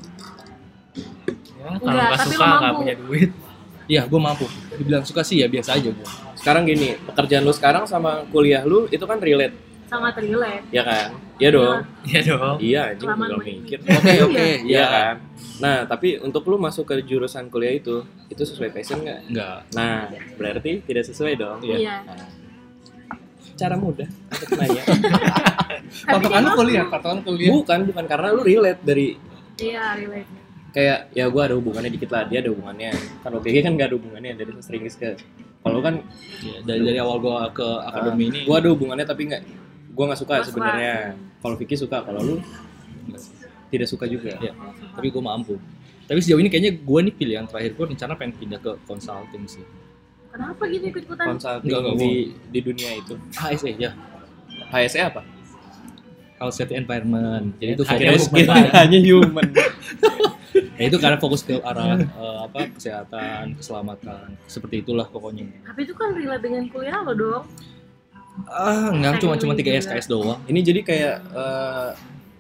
Ya, 1.55 1.68
kalau 1.68 1.79
Enggak, 1.79 1.94
nggak 2.03 2.18
tapi 2.18 2.33
suka 2.33 2.40
lo 2.40 2.48
nggak 2.48 2.61
mampu. 2.64 2.81
punya 2.81 2.94
duit. 2.96 3.31
iya 3.87 4.03
gue 4.05 4.20
mampu 4.20 4.46
dibilang 4.74 5.05
suka 5.05 5.20
sih 5.20 5.38
ya 5.38 5.46
biasa 5.46 5.76
aja 5.76 5.90
gue 5.90 6.09
Sekarang 6.35 6.64
gini, 6.64 6.96
pekerjaan 7.05 7.44
lu 7.44 7.53
sekarang 7.53 7.85
sama 7.85 8.24
kuliah 8.26 8.64
lu 8.64 8.88
itu 8.88 9.05
kan 9.05 9.20
relate, 9.20 9.53
Sangat 9.90 10.14
relate. 10.16 10.64
ya 10.70 10.83
kan? 10.83 11.09
Iya 11.37 11.50
dong. 11.50 11.79
Iya 12.07 12.20
dong. 12.22 12.57
Iya, 12.59 12.81
anjing 12.88 13.09
gue 13.11 13.26
gue 13.26 13.42
mikir. 13.59 13.79
oke 13.83 14.12
oke 14.24 14.38
Iya 14.38 14.55
iya 14.62 14.85
kan? 14.87 15.14
Nah, 15.59 15.76
tapi 15.85 16.16
untuk 16.16 16.46
lu 16.46 16.57
masuk 16.57 16.87
ke 16.87 17.03
jurusan 17.03 17.50
kuliah 17.50 17.74
itu, 17.74 18.00
itu 18.29 18.38
sesuai 18.40 18.70
passion 18.70 19.03
nggak? 19.03 19.20
enggak 19.26 19.59
Nah, 19.72 20.07
berarti 20.37 20.81
tidak 20.81 21.05
sesuai 21.05 21.35
dong. 21.35 21.59
Iya. 21.61 21.76
Iya. 21.76 21.96
Cara 23.57 23.74
mudah 23.74 24.07
untuk 24.07 24.57
nanya. 24.57 24.83
patokan 26.07 26.40
lu 26.40 26.50
kuliah 26.57 26.85
patokan 26.87 27.18
kuliah 27.20 27.50
Bukan, 27.53 27.79
bukan 27.85 28.05
karena 28.07 28.29
lu 28.31 28.40
relate 28.40 28.81
dari 28.81 29.18
Iya 29.59 29.98
relate. 29.98 30.31
kayak 30.70 31.11
ya 31.11 31.26
gue 31.26 31.42
ada 31.42 31.53
hubungannya 31.53 31.90
dikit 31.90 32.09
lah, 32.09 32.24
dia 32.24 32.38
ada 32.38 32.48
hubungannya. 32.48 32.94
Kan 33.20 33.35
OPG 33.35 33.57
kan 33.61 33.74
gak 33.74 33.90
ada 33.90 33.96
hubungannya 33.98 34.33
dari 34.33 34.50
sastra 34.55 34.79
Inggris 34.79 34.94
ke 34.94 35.18
kalau 35.61 35.83
kan 35.83 36.00
Iya, 36.40 36.62
dari 36.64 36.81
dari 36.81 36.96
awal 36.96 37.18
gue 37.18 37.37
ke 37.53 37.68
akademi 37.83 38.24
ini 38.29 38.38
gue 38.46 38.55
ada 38.55 38.68
hubungannya 38.70 39.05
tapi 39.05 39.22
nggak 39.26 39.42
gue 40.00 40.04
nggak 40.08 40.20
suka 40.24 40.34
sebenarnya. 40.48 41.12
Kalau 41.44 41.60
Vicky 41.60 41.76
suka, 41.76 42.00
kalau 42.00 42.20
lu 42.24 42.36
tidak 43.68 43.86
suka 43.86 44.08
juga. 44.08 44.32
Iya. 44.40 44.56
tapi 44.96 45.12
gue 45.12 45.22
mampu 45.22 45.54
tapi 46.10 46.18
sejauh 46.18 46.42
ini 46.42 46.50
kayaknya 46.50 46.74
gue 46.74 47.00
nih 47.06 47.14
pilihan 47.14 47.44
terakhir 47.46 47.78
gue 47.78 47.86
rencana 47.94 48.18
pengen 48.18 48.34
pindah 48.34 48.58
ke 48.58 48.74
consulting 48.82 49.46
sih 49.46 49.62
Kenapa 50.30 50.62
gitu 50.70 50.94
ikut-ikutan? 50.94 51.26
Consulting 51.26 51.70
Enggak, 51.70 51.80
enggak, 51.90 51.98
di 51.98 52.12
di 52.54 52.60
dunia 52.62 52.90
itu. 53.02 53.18
HSE 53.34 53.70
ya 53.74 53.90
HSE 54.70 55.02
apa? 55.02 55.22
Health 56.38 56.54
Safety 56.54 56.78
Environment 56.78 57.50
jadi 57.58 57.74
itu 57.74 57.82
Akhirnya 57.86 58.14
fokus 58.18 58.46
hanya 58.78 58.98
human. 59.02 59.46
ya 60.78 60.84
itu 60.86 60.98
karena 61.02 61.18
fokus 61.18 61.42
ke 61.46 61.58
arah 61.62 61.98
eh, 61.98 62.38
apa 62.46 62.60
kesehatan 62.74 63.58
keselamatan 63.58 64.34
seperti 64.46 64.86
itulah 64.86 65.06
pokoknya 65.10 65.46
Tapi 65.66 65.80
itu 65.82 65.94
kan 65.98 66.14
relate 66.14 66.42
dengan 66.42 66.66
kuliah 66.70 67.02
lo 67.02 67.14
dong. 67.14 67.44
Ah 68.48 68.88
enggak 68.94 69.20
cuma 69.20 69.34
cuma 69.36 69.52
tiga. 69.58 69.74
SKS 69.76 70.06
doang 70.08 70.40
Ini 70.46 70.60
jadi 70.62 70.80
kayak 70.86 71.16
eh, 71.34 71.90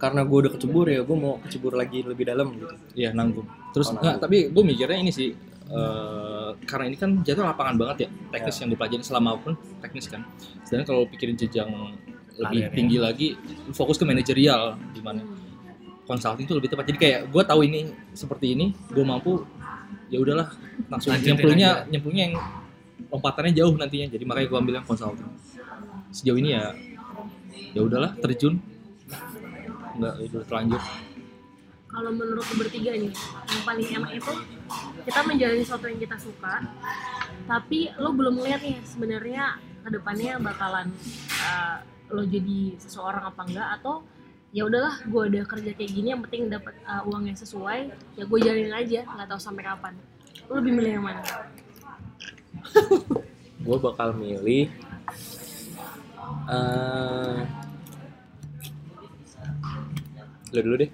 karena 0.00 0.24
gue 0.24 0.38
udah 0.48 0.52
kecebur 0.56 0.88
ya, 0.88 1.04
gue 1.04 1.16
mau 1.16 1.36
kecebur 1.44 1.76
lagi 1.76 2.00
lebih 2.00 2.24
dalam 2.24 2.56
gitu. 2.56 2.72
Iya 2.96 3.12
nanggung. 3.12 3.44
Terus 3.76 3.92
Oh, 3.92 4.00
enggak, 4.00 4.16
nanggung. 4.16 4.22
tapi 4.24 4.36
gue 4.48 4.62
mikirnya 4.64 4.98
ini 4.98 5.12
sih 5.12 5.28
eh, 5.70 6.50
karena 6.64 6.84
ini 6.88 6.96
kan 6.96 7.10
jatuh 7.20 7.44
lapangan 7.44 7.74
banget 7.76 7.96
ya 8.06 8.08
teknis 8.32 8.56
yang 8.64 8.68
gue 8.72 8.78
pelajari 8.80 9.04
selama 9.04 9.30
pun 9.38 9.52
teknis 9.84 10.06
kan. 10.08 10.24
Sedangkan 10.64 10.86
kalau 10.88 11.02
pikirin 11.10 11.36
jenjang 11.36 11.68
lebih 12.40 12.72
tinggi 12.72 12.96
lagi 12.96 13.28
fokus 13.76 14.00
ke 14.00 14.08
manajerial 14.08 14.72
di 14.96 15.04
mana 15.04 15.20
consulting 16.08 16.48
itu 16.48 16.56
lebih 16.56 16.72
tepat. 16.72 16.88
Jadi 16.88 16.98
kayak 16.98 17.20
gue 17.28 17.42
tahu 17.44 17.60
ini 17.68 17.92
seperti 18.16 18.56
ini, 18.56 18.72
gue 18.88 19.04
mampu 19.04 19.44
ya 20.10 20.18
udahlah 20.18 20.48
langsung 20.90 21.14
nyemplungnya 21.14 21.86
nyemplungnya 21.86 22.24
yang 22.32 22.34
lompatannya 23.12 23.52
jauh 23.52 23.74
nantinya. 23.76 24.08
Jadi 24.10 24.24
makanya 24.24 24.48
gue 24.48 24.58
ambil 24.58 24.74
yang 24.80 24.86
consulting. 24.88 25.28
Sejauh 26.10 26.38
ini 26.38 26.54
ya 26.54 26.74
ya 27.74 27.80
udahlah 27.82 28.14
terjun. 28.18 28.58
Nggak 29.98 30.14
udah 30.30 30.42
terlanjur. 30.46 30.82
Kalau 31.90 32.10
menurut 32.14 32.46
bertiga 32.54 32.94
nih, 32.94 33.10
yang 33.50 33.62
paling 33.66 33.86
enak 33.98 34.10
itu 34.22 34.32
kita 35.02 35.20
menjalani 35.26 35.62
sesuatu 35.66 35.86
yang 35.90 35.98
kita 35.98 36.16
suka, 36.22 36.54
tapi 37.50 37.90
lo 37.98 38.14
belum 38.14 38.38
lihat 38.46 38.62
nih 38.62 38.78
sebenarnya 38.86 39.58
ke 39.82 39.88
depannya 39.90 40.38
bakalan 40.38 40.94
uh, 41.42 41.82
lo 42.14 42.22
jadi 42.22 42.78
seseorang 42.78 43.26
apa 43.26 43.42
enggak 43.42 43.68
atau 43.80 44.06
ya 44.54 44.66
udahlah 44.66 45.02
gue 45.06 45.22
udah 45.34 45.44
kerja 45.46 45.70
kayak 45.74 45.90
gini 45.94 46.10
yang 46.14 46.22
penting 46.26 46.50
dapat 46.50 46.74
uh, 46.86 47.06
uang 47.06 47.30
yang 47.30 47.38
sesuai 47.38 47.90
ya 48.18 48.24
gue 48.26 48.38
jalanin 48.38 48.74
aja 48.74 49.00
nggak 49.06 49.28
tahu 49.30 49.40
sampai 49.42 49.62
kapan. 49.66 49.94
Lo 50.50 50.58
lebih 50.58 50.72
milih 50.78 50.90
yang 50.98 51.04
mana? 51.06 51.22
Gue 53.66 53.76
bakal 53.76 54.16
milih 54.16 54.72
eh 56.46 57.38
lu 60.50 60.60
dulu 60.62 60.76
deh. 60.78 60.90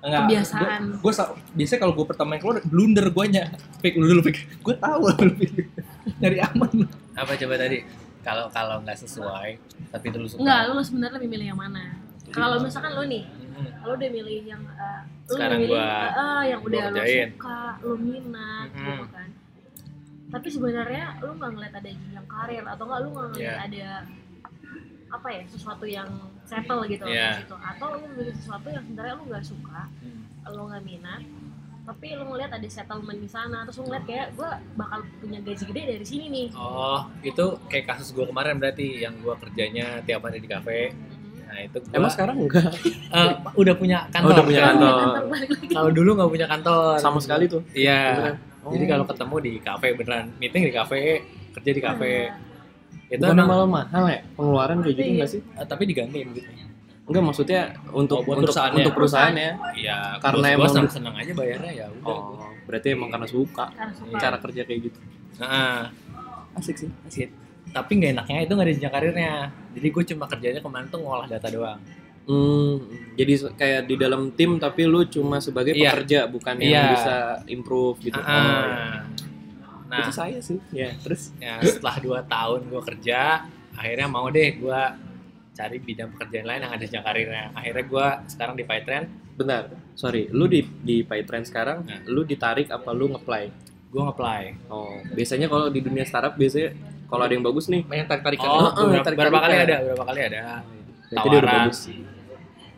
Enggak, 0.00 0.20
Kebiasaan. 0.24 0.82
Gue 0.96 1.12
biasanya 1.52 1.78
kalau 1.78 1.92
gue 1.92 2.06
pertama 2.06 2.30
yang 2.32 2.42
keluar 2.42 2.58
blunder 2.64 3.06
guanya. 3.10 3.52
Fake 3.78 3.94
lu 3.94 4.08
dulu 4.08 4.20
fake. 4.22 4.40
Gue 4.58 4.74
tahu 4.74 5.02
lu 5.10 5.32
fake. 5.38 5.68
Nyari 6.16 6.38
aman 6.42 6.70
lu. 6.74 6.86
Apa 7.12 7.36
coba 7.36 7.54
tadi? 7.58 7.84
Kalau 8.20 8.48
kalau 8.48 8.80
nggak 8.80 8.96
sesuai, 8.98 9.50
tapi 9.88 10.06
terus 10.08 10.32
suka. 10.32 10.40
enggak 10.40 10.60
lo 10.68 10.80
sebenarnya 10.80 11.16
lebih 11.16 11.28
milih 11.30 11.46
yang 11.48 11.56
mana 11.58 11.96
kalau 12.30 12.60
misalkan 12.60 12.92
lo 12.92 13.04
nih 13.04 13.24
Hmm. 13.50 13.76
lo 13.82 13.92
udah 13.92 14.08
milih 14.08 14.40
yang 14.46 14.62
uh, 14.64 15.04
lo 15.26 15.36
Sekarang 15.36 15.58
udah 15.58 15.68
milih 15.68 15.76
gua- 15.76 16.00
uh, 16.00 16.16
uh, 16.16 16.42
yang 16.42 16.60
udah 16.62 16.80
lo 16.80 16.96
kerjain. 16.96 17.28
suka 17.30 17.60
lo 17.78 17.94
minat 17.94 18.68
Mhm. 18.70 18.80
gitu 18.82 19.04
kan 19.10 19.28
tapi 20.30 20.48
sebenarnya 20.48 21.04
lo 21.18 21.30
nggak 21.34 21.50
ngeliat 21.50 21.74
ada 21.74 21.88
jenjang 21.90 22.24
karir 22.26 22.64
atau 22.64 22.82
nggak 22.82 22.98
lo 22.98 23.08
nggak 23.10 23.26
ngeliat 23.26 23.44
Iya. 23.44 23.56
ada 23.60 23.88
apa 25.10 25.28
ya 25.28 25.42
sesuatu 25.44 25.84
yang 25.84 26.06
settle 26.42 26.86
gitu 26.86 27.02
loh 27.02 27.10
Iya. 27.10 27.30
di 27.32 27.42
situ 27.42 27.56
atau 27.56 27.86
lo 27.90 28.06
milih 28.08 28.32
sesuatu 28.32 28.66
yang 28.66 28.82
sebenarnya 28.82 29.14
lo 29.14 29.24
nggak 29.26 29.44
suka 29.44 29.80
Hmm. 30.00 30.22
lo 30.48 30.62
nggak 30.66 30.82
minat 30.82 31.22
tapi 31.80 32.06
lo 32.12 32.22
ngeliat 32.24 32.50
ada 32.52 32.68
settlement 32.68 33.18
di 33.18 33.26
sana 33.26 33.58
terus 33.62 33.76
lo 33.76 33.84
ngeliat 33.84 34.04
kayak 34.04 34.26
gue 34.32 34.50
bakal 34.74 34.98
punya 35.18 35.38
gaji 35.40 35.64
gede 35.64 35.82
dari 35.90 36.04
sini 36.04 36.26
nih 36.28 36.48
Oh, 36.52 37.00
itu 37.20 37.44
kayak 37.66 37.84
kasus 37.88 38.10
gue 38.10 38.22
kemarin 38.22 38.56
berarti 38.56 39.00
yang 39.00 39.14
gue 39.16 39.34
kerjanya 39.36 39.98
tiap 40.00 40.22
hari 40.22 40.38
di 40.38 40.46
kafe. 40.46 40.90
Mhm. 40.90 41.18
Nah 41.42 41.58
itu 41.60 41.76
gua, 41.80 41.90
Emang 41.92 42.10
sekarang 42.10 42.36
enggak? 42.38 42.70
eh, 43.16 43.30
udah 43.52 43.74
punya 43.74 43.98
kantor. 44.08 44.30
udah 44.30 44.44
punya 44.44 44.60
kan? 44.60 44.74
kantor. 44.78 45.22
Kalau 45.68 45.90
dulu 45.90 46.10
nggak 46.14 46.30
punya 46.30 46.46
kantor. 46.46 46.94
Sama 46.96 47.18
sekali 47.18 47.44
tuh. 47.44 47.62
Iya. 47.72 48.38
Jadi 48.62 48.84
Oh. 48.86 48.88
kalau 48.88 49.04
ketemu 49.08 49.36
di 49.40 49.52
kafe 49.58 49.86
beneran 49.96 50.30
meeting 50.36 50.62
di 50.62 50.70
kafe, 50.70 51.24
kerja 51.50 51.70
di 51.72 51.82
kafe. 51.82 52.12
Nah, 52.28 52.38
Itu 53.10 53.24
emang, 53.26 53.44
malah 53.44 53.66
mahal 53.68 54.04
ya 54.06 54.20
pengeluaran 54.32 54.78
kayak 54.80 54.94
gitu 54.96 55.10
nggak 55.18 55.30
sih? 55.30 55.40
eh, 55.42 55.66
tapi 55.66 55.82
digantiin 55.84 56.28
gitu. 56.30 56.50
Enggak 57.04 57.22
maksudnya 57.26 57.60
untuk 57.90 58.18
Oh, 58.18 58.24
buat 58.24 58.38
untuk 58.38 58.54
perusahaannya. 58.54 58.78
untuk 58.80 58.94
perusahaannya. 58.94 59.50
Iya. 59.74 59.98
Karena 60.22 60.46
gue 60.46 60.56
emang- 60.56 60.70
seneng 60.70 60.92
seneng 60.92 61.14
aja 61.16 61.32
bayarnya 61.34 61.72
ya 61.74 61.86
udah. 61.90 62.06
Oh, 62.08 62.46
berarti 62.64 62.86
emang 62.88 63.10
karena 63.10 63.26
suka 63.26 63.64
karena 63.68 63.92
suka 63.92 64.14
cara 64.16 64.36
kerja 64.38 64.62
kayak 64.62 64.80
gitu. 64.86 64.98
Nah, 65.36 65.90
Asik 66.52 66.76
sih. 66.76 66.90
asik. 67.04 67.30
Tapi 67.68 67.90
nggak 67.92 68.10
enaknya 68.12 68.38
itu 68.40 68.52
nggak 68.52 68.62
ada 68.64 68.74
jenjang 68.74 68.94
karirnya. 68.94 69.32
Jadi 69.74 69.86
gue 69.90 70.04
cuma 70.06 70.24
kerjanya 70.26 70.60
kemarin 70.60 70.86
tuh 70.86 71.00
ngolah 71.00 71.26
data 71.26 71.48
doang. 71.48 71.80
Hmm, 72.22 72.78
jadi 73.16 73.32
kayak 73.50 73.80
di 73.86 73.94
dalam 73.96 74.30
tim 74.30 74.54
tapi 74.56 74.86
lu 74.86 75.02
cuma 75.04 75.42
sebagai 75.42 75.74
Iya. 75.74 75.90
pekerja 75.90 76.18
bukan 76.26 76.54
yang 76.58 76.70
Iya. 76.70 76.82
bisa 76.92 77.14
improve 77.48 77.96
gitu. 78.00 78.14
Ah, 78.16 78.30
Oh, 78.30 78.38
iya. 78.38 78.86
Nah, 79.90 80.00
itu 80.00 80.12
saya 80.12 80.38
sih. 80.38 80.58
Ya, 80.70 80.94
terus 80.96 81.34
ya 81.36 81.58
setelah 81.60 81.96
dua 81.98 82.20
tahun 82.24 82.60
gue 82.64 82.82
kerja 82.86 83.42
akhirnya 83.72 84.06
mau 84.06 84.26
deh 84.28 84.54
gue 84.56 84.80
cari 85.52 85.76
bidang 85.78 86.08
pekerjaan 86.10 86.46
lain 86.46 86.60
yang 86.60 86.70
ada 86.70 86.80
jenjang 86.80 87.02
karirnya 87.02 87.50
akhirnya 87.52 87.84
gue 87.84 88.06
sekarang 88.28 88.54
di 88.54 88.62
Pytrend 88.62 89.06
bentar. 89.32 89.66
Sorry, 89.92 90.28
lu 90.28 90.46
di 90.46 90.60
di 90.62 91.00
Pytrend 91.00 91.44
sekarang, 91.44 91.82
Nah. 91.82 92.00
lu 92.06 92.22
ditarik 92.22 92.68
apa 92.68 92.90
lu 92.90 93.10
ngeplay? 93.10 93.50
gue 93.86 93.98
nge-apply 93.98 94.42
Oh, 94.68 94.86
biasanya 95.10 95.46
kalau 95.46 95.66
di 95.66 95.82
dunia 95.82 96.04
startup 96.04 96.32
biasanya 96.32 96.70
kalau 97.04 97.26
ada 97.26 97.34
yang 97.34 97.42
bagus 97.42 97.66
nih, 97.66 97.82
main 97.82 98.06
tarik 98.06 98.22
tarikan 98.22 98.46
oh 98.46 98.54
Heeh, 98.62 98.70
beberapa, 98.70 99.02
tarik-tarikan. 99.02 99.18
beberapa 99.26 99.40
kali 99.42 99.56
ada 99.58 99.76
beberapa 99.82 100.04
kali 100.06 100.20
ada 100.22 100.40
berarti 101.02 101.10
dia 101.10 101.18
udah 101.18 101.42
Tawaran. 101.42 101.66
bagus. 101.66 101.80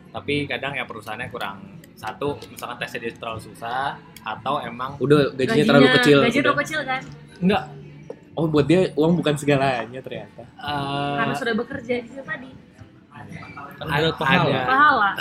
tapi 0.09 0.33
kadang 0.45 0.73
ya 0.73 0.83
perusahaannya 0.83 1.27
kurang 1.29 1.57
satu 2.03 2.35
misalkan 2.51 2.75
tesnya 2.75 2.99
dia 2.99 3.11
terlalu 3.15 3.39
susah 3.41 3.95
atau 4.19 4.59
emang 4.59 4.99
Udah 4.99 5.31
gajinya, 5.33 5.63
terlalu 5.63 5.87
kecil. 5.95 6.17
gaji 6.19 6.37
terlalu 6.37 6.59
kecil 6.59 6.79
kan? 6.83 7.01
Enggak. 7.39 7.63
Oh, 8.33 8.45
buat 8.45 8.65
dia 8.65 8.91
uang 8.93 9.13
bukan 9.15 9.37
segalanya 9.37 9.99
ternyata. 9.99 10.41
eh, 10.43 11.15
karena 11.15 11.35
sudah 11.37 11.53
bekerja 11.55 11.93
di 12.01 12.07
situ 12.07 12.23
tadi. 12.23 12.49
Ada 13.79 14.09
pahala. 14.15 14.47
ada. 14.49 14.61
pahala. 14.65 15.11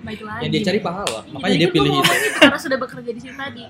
Baik 0.00 0.20
lagi. 0.22 0.40
Yang 0.40 0.50
dia 0.50 0.62
cari 0.64 0.78
pahala. 0.80 1.20
Iya, 1.20 1.32
makanya 1.34 1.56
dia 1.58 1.70
pilih 1.70 1.90
itu. 1.92 2.12
karena 2.38 2.58
sudah 2.58 2.78
bekerja 2.78 3.10
di 3.10 3.20
situ 3.20 3.34
tadi. 3.34 3.64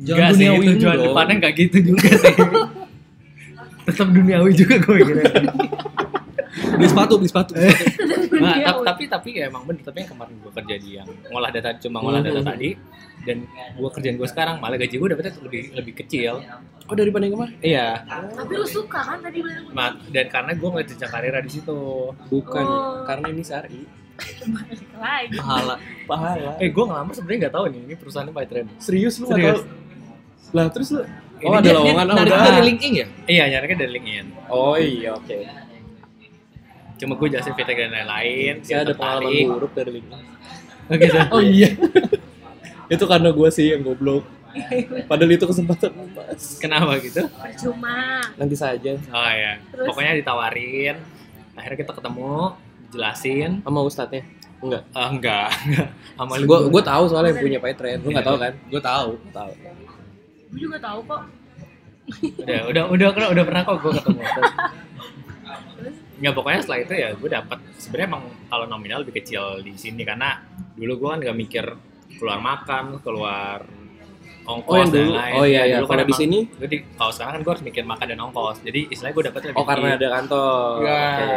Jangan 0.00 0.30
sih, 0.30 0.46
duniawi 0.46 0.64
tujuan 0.70 0.96
depannya 1.02 1.34
enggak 1.36 1.52
gitu 1.58 1.78
juga 1.82 2.08
sih. 2.08 2.34
Tetap 3.88 4.08
duniawi 4.08 4.52
juga 4.54 4.74
gue 4.78 4.96
kira 5.02 5.22
beli 6.80 6.88
sepatu 6.88 7.14
beli 7.14 7.28
sepatu 7.28 7.52
Nah, 8.32 8.56
Iya, 8.56 8.66
tapi, 8.66 8.80
tapi 8.82 9.02
tapi 9.06 9.28
ya 9.34 9.44
emang 9.46 9.62
bener 9.62 9.82
tapi 9.82 10.00
yang 10.00 10.10
kemarin 10.10 10.34
gue 10.34 10.52
kerja 10.54 10.74
di 10.76 10.90
yang 10.96 11.08
ngolah 11.26 11.50
data 11.50 11.76
cuma 11.78 12.00
ngolah 12.00 12.20
data 12.20 12.40
Hmm. 12.40 12.48
tadi 12.48 12.70
dan 13.20 13.36
gue 13.76 13.90
kerjaan 13.90 14.16
gue 14.16 14.24
sekarang 14.26 14.56
malah 14.56 14.76
gaji 14.76 14.94
gue 14.94 15.08
dapetnya 15.08 15.32
lebih 15.38 15.62
lebih 15.74 15.92
kecil 15.94 16.40
Oh, 16.82 16.96
daripada 16.96 17.22
yang 17.22 17.34
kemarin? 17.34 17.54
iya 17.60 18.02
tapi 18.32 18.52
lu 18.52 18.64
suka 18.64 18.98
kan 18.98 19.20
tadi 19.20 19.38
bilang 19.38 19.68
Ma- 19.70 19.94
dan 20.06 20.26
karena 20.26 20.52
gue 20.52 20.66
ngeliat 20.66 20.88
jenjang 20.88 21.06
karir 21.08 21.36
di 21.38 21.52
situ 21.52 21.78
Bukan, 22.26 22.64
Oh. 22.64 23.04
karena 23.04 23.26
ini 23.28 23.42
Sari. 23.42 23.80
balik 24.42 24.80
lagi 24.94 25.32
pahala 25.34 25.74
Pahala. 26.04 26.50
eh 26.56 26.68
gue 26.68 26.82
ngelamar 26.82 27.12
sebenarnya 27.12 27.38
nggak 27.42 27.54
tahu 27.54 27.64
nih 27.68 27.80
ini 27.82 27.94
perusahaannya 27.94 28.32
Pytrend 28.34 28.68
Serius 28.78 29.14
lu 29.16 29.24
nggak 29.26 29.36
Serius. 29.38 29.60
tahu? 29.60 29.76
Lah, 30.50 30.66
terus 30.68 30.88
lu 30.90 31.00
Ini 31.36 31.46
Oh, 31.46 31.54
ada 31.54 31.62
dia- 31.62 31.72
lowongan 31.74 32.04
narik 32.10 32.30
udah. 32.30 32.44
dari 32.50 32.62
LinkedIn 32.66 32.92
ya 32.94 33.06
iya 33.26 33.44
nyarinya 33.48 33.76
dari 33.78 33.92
LinkedIn 33.94 34.26
Oh 34.50 34.76
iya, 34.76 35.10
oke. 35.14 35.36
Cuma 37.00 37.16
gue 37.16 37.28
jelasin 37.28 37.54
feedback 37.54 37.78
dan 37.80 37.96
lain-lain 37.96 38.54
Saya 38.60 38.84
ada 38.84 38.92
pengalaman 38.92 39.48
buruk 39.50 39.72
dari 39.72 39.90
LinkedIn. 39.96 40.24
Oke, 40.86 41.06
so- 41.06 41.30
Oh 41.30 41.40
iya. 41.40 41.68
itu 42.92 43.04
karena 43.04 43.30
gue 43.30 43.48
sih 43.48 43.66
yang 43.68 43.80
goblok. 43.80 44.28
Padahal 45.06 45.30
itu 45.30 45.46
kesempatan 45.46 45.94
emas. 45.94 46.58
kenapa 46.58 46.98
gitu 46.98 47.22
percuma 47.30 48.18
Nanti 48.34 48.52
saja 48.52 48.98
oh 48.98 49.30
ya 49.30 49.62
Terus? 49.62 49.86
pokoknya 49.86 50.18
ditawarin 50.18 50.98
akhirnya 51.54 51.78
kita 51.78 51.92
ketemu 51.94 52.58
jelasin 52.90 53.50
sama 53.60 53.80
ustadznya. 53.80 54.26
Enggak. 54.58 54.82
Ah, 54.90 55.06
enggak 55.06 55.54
enggak 55.64 55.88
sama 56.18 56.32
lu 56.34 56.44
Gue 56.44 56.58
gue 56.66 56.82
tahu 56.82 57.02
soalnya 57.06 57.30
yang 57.30 57.40
punya 57.40 57.58
Pytrend. 57.62 58.02
Lu 58.02 58.10
nggak 58.10 58.26
tahu 58.26 58.36
kan? 58.36 58.52
gue 58.66 58.82
tahu 58.82 59.10
Tahu. 59.30 59.50
gue 60.50 60.58
juga 60.58 60.78
tahu 60.80 60.98
kok 61.06 61.22
udah 62.42 62.60
udah 62.66 62.82
udah 62.90 63.08
udah, 63.14 63.28
udah 63.30 63.44
pernah 63.46 63.62
kok 63.62 63.76
gue 63.78 63.92
ketemu 63.94 64.20
nggak 66.20 66.34
pokoknya 66.34 66.60
setelah 66.60 66.80
itu 66.80 66.92
ya 66.94 67.08
gue 67.12 67.30
dapat 67.30 67.58
sebenarnya 67.74 68.08
emang 68.10 68.22
kalau 68.46 68.64
nominal 68.66 69.00
lebih 69.00 69.16
kecil 69.16 69.42
di 69.58 69.72
sini 69.74 70.04
karena 70.04 70.36
dulu 70.74 70.92
gue 70.96 71.08
kan 71.08 71.18
nggak 71.18 71.38
mikir 71.38 71.64
keluar 72.14 72.38
makan 72.38 72.84
keluar 73.00 73.58
ongkos 74.42 74.68
Oh 74.68 74.76
yang 74.76 74.90
dan 74.90 75.00
dulu. 75.02 75.12
lain 75.14 75.34
Oh 75.34 75.44
iya 75.44 75.62
iya. 75.64 75.76
Dulu 75.78 75.86
kan 75.86 75.96
Kalau 75.96 76.06
di 76.06 76.14
sini 76.14 76.38
gue 76.50 76.68
di 76.68 76.78
kalau 76.92 77.08
sekarang 77.10 77.32
kan 77.32 77.40
gue 77.40 77.52
harus 77.54 77.64
mikir 77.64 77.82
makan 77.82 78.06
dan 78.06 78.20
ongkos 78.20 78.56
jadi 78.60 78.80
istilahnya 78.86 79.14
gue 79.14 79.24
dapat 79.26 79.40
lebih 79.46 79.56
oh 79.56 79.64
karena 79.64 79.88
ada 79.94 80.08
kantor. 80.10 80.70
Iya. 80.78 81.00
Oke. 81.00 81.28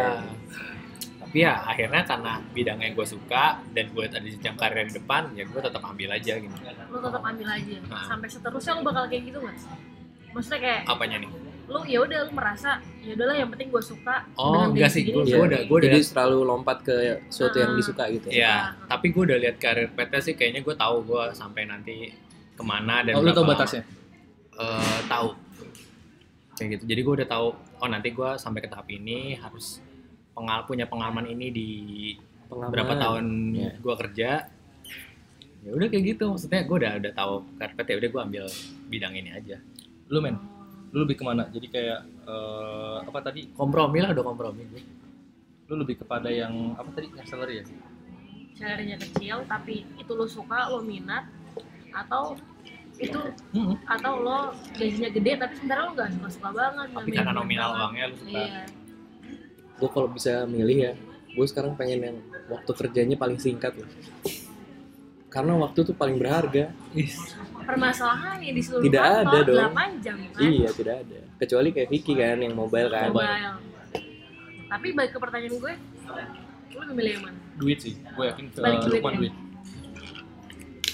tapi 1.23 1.37
ya 1.39 1.53
akhirnya 1.63 2.01
karena 2.03 2.31
bidang 2.47 2.77
yang 2.77 2.93
gue 2.93 3.07
suka 3.07 3.43
dan 3.69 3.85
gue 3.89 4.03
ada 4.03 4.19
jenjang 4.19 4.53
karir 4.53 4.85
di 4.85 4.93
depan 4.93 5.33
ya 5.33 5.43
gue 5.43 5.57
tetap 5.59 5.81
ambil 5.81 6.09
aja 6.11 6.33
gitu 6.35 6.55
lu 6.85 6.97
tetap 6.99 7.23
ambil 7.23 7.47
aja 7.49 7.75
Nah. 7.83 8.05
sampai 8.05 8.27
seterusnya 8.27 8.71
lu 8.75 8.83
bakal 8.83 9.03
kayak 9.07 9.23
gitu 9.25 9.37
nggak 9.39 9.55
maksudnya 10.29 10.59
kayak 10.59 10.79
apanya 10.85 11.17
nih 11.19 11.29
lu 11.63 11.79
ya 11.83 11.99
udah 11.99 12.19
lu 12.23 12.31
merasa 12.31 12.75
ya 12.99 13.13
udahlah 13.13 13.35
yang 13.35 13.47
penting 13.47 13.67
gue 13.67 13.79
suka 13.81 14.27
Oh, 14.35 14.51
dengan 14.53 14.67
enggak 14.73 14.89
sih, 14.91 15.01
Iya. 15.01 15.13
gua 15.13 15.23
udah- 15.45 15.63
gua 15.63 15.77
udah- 15.77 15.87
Jadi 15.89 15.99
selalu 16.01 16.37
lompat 16.43 16.77
ke 16.81 16.95
sesuatu 17.27 17.57
yang 17.57 17.71
Ah. 17.71 17.77
disuka 17.77 18.03
gitu. 18.09 18.27
ya 18.29 18.53
tapi 18.85 19.05
gue 19.09 19.23
udah 19.23 19.37
lihat 19.37 19.55
karir 19.57 19.87
PT 19.89 20.13
sih 20.21 20.33
kayaknya 20.33 20.61
gue 20.61 20.75
tahu 20.75 20.95
gue 21.03 21.23
sampai 21.31 21.63
nanti 21.63 22.11
ke 22.53 22.63
mana 22.63 23.01
dan 23.01 23.15
oh, 23.15 23.21
lu 23.21 23.29
tau 23.29 23.41
berapa 23.41 23.55
batasnya 23.57 23.83
eh, 24.53 24.99
tahu 25.05 25.29
kayak 26.53 26.69
gitu 26.71 26.83
jadi 26.85 27.01
gue 27.01 27.13
udah 27.17 27.27
tahu 27.27 27.47
oh 27.53 27.87
nanti 27.87 28.09
gue 28.09 28.29
sampai 28.35 28.59
ke 28.59 28.67
tahap 28.67 28.85
ini 28.87 29.33
harus 29.35 29.81
pengal 30.31 30.63
punya 30.63 30.85
pengalaman 30.85 31.25
ini 31.25 31.47
di 31.49 31.69
Pengalaman. 32.45 32.69
berapa 32.69 32.93
tahun 32.95 33.25
Iya. 33.51 33.71
gue 33.79 33.95
kerja 33.97 34.29
ya 35.63 35.71
udah 35.71 35.87
kayak 35.87 36.03
gitu 36.11 36.23
maksudnya 36.27 36.61
gue 36.61 36.75
udah 36.75 36.91
udah 36.97 37.11
tahu 37.13 37.33
karpet 37.55 37.85
ya 37.87 37.95
udah 37.97 38.09
gue 38.09 38.21
ambil 38.21 38.45
bidang 38.87 39.13
ini 39.15 39.31
aja 39.31 39.57
lu 40.05 40.19
men 40.19 40.35
lu 40.93 41.03
lebih 41.03 41.17
ke 41.19 41.23
mana 41.25 41.49
jadi 41.49 41.67
kayak 41.67 41.99
eh, 42.29 42.97
apa 43.03 43.19
tadi? 43.19 43.49
Kompromi 43.57 43.97
lah 43.99 44.13
udah 44.13 44.25
kompromi. 44.25 44.61
Gue 44.69 44.81
lu 45.73 45.81
lebih 45.81 46.05
kepada 46.05 46.29
yang 46.29 46.77
apa 46.77 46.89
tadi? 46.93 47.09
Yang 47.09 47.27
salary 47.27 47.53
ya? 47.59 47.65
Salary-nya 48.53 48.97
kecil 49.01 49.37
tapi 49.49 49.81
itu 49.97 50.11
lu 50.13 50.29
suka 50.29 50.69
lu 50.69 50.85
minat 50.85 51.25
atau 51.89 52.37
itu 53.01 53.17
Hmm. 53.57 53.73
atau 53.89 54.21
lo 54.21 54.53
gajinya 54.77 55.09
gede 55.09 55.33
tapi 55.41 55.53
sebenarnya 55.57 55.81
lo 55.81 55.91
nggak 55.97 56.09
suka 56.13 56.29
suka 56.29 56.49
banget 56.53 56.87
tapi 56.93 57.09
karena 57.09 57.33
nominal 57.33 57.69
uangnya 57.73 58.05
lu 58.13 58.15
suka. 58.21 58.29
iya. 58.37 58.63
Gue 59.81 59.89
kalau 59.89 60.07
bisa 60.13 60.45
milih 60.45 60.77
ya, 60.77 60.93
gue 61.33 61.45
sekarang 61.49 61.73
pengen 61.73 61.99
yang 62.05 62.17
waktu 62.45 62.71
kerjanya 62.71 63.17
paling 63.17 63.41
singkat 63.41 63.73
loh. 63.73 63.89
Karena 65.33 65.57
waktu 65.57 65.81
tuh 65.81 65.97
paling 65.97 66.21
berharga. 66.21 66.69
Permasalahannya 67.63 68.51
di 68.51 68.61
seluruh 68.61 68.83
Tidak 68.83 69.01
kantor 69.01 69.33
ada 69.33 69.39
dong. 69.43 69.73
8 69.73 70.03
jam 70.03 70.17
kan 70.29 70.41
Iya 70.43 70.69
tidak 70.71 70.95
ada. 71.01 71.19
Kecuali 71.37 71.69
kayak 71.69 71.89
Vicky 71.89 72.13
kan 72.13 72.37
yang 72.37 72.53
mobile 72.53 72.89
kan. 72.89 73.09
mobile 73.09 73.71
tapi 74.65 74.89
balik 74.89 75.13
ke 75.13 75.19
pertanyaan 75.21 75.53
gue 75.53 75.73
lo 76.73 76.81
lebih 76.81 76.95
milih 76.97 77.11
yang 77.13 77.23
mana 77.23 77.37
duit 77.55 77.77
sih 77.77 77.93
gue 77.93 78.25
yakin 78.25 78.45
ke 78.49 78.57
Balik 78.57 78.79
duit 78.81 78.97
ya? 78.97 79.11
duit 79.13 79.33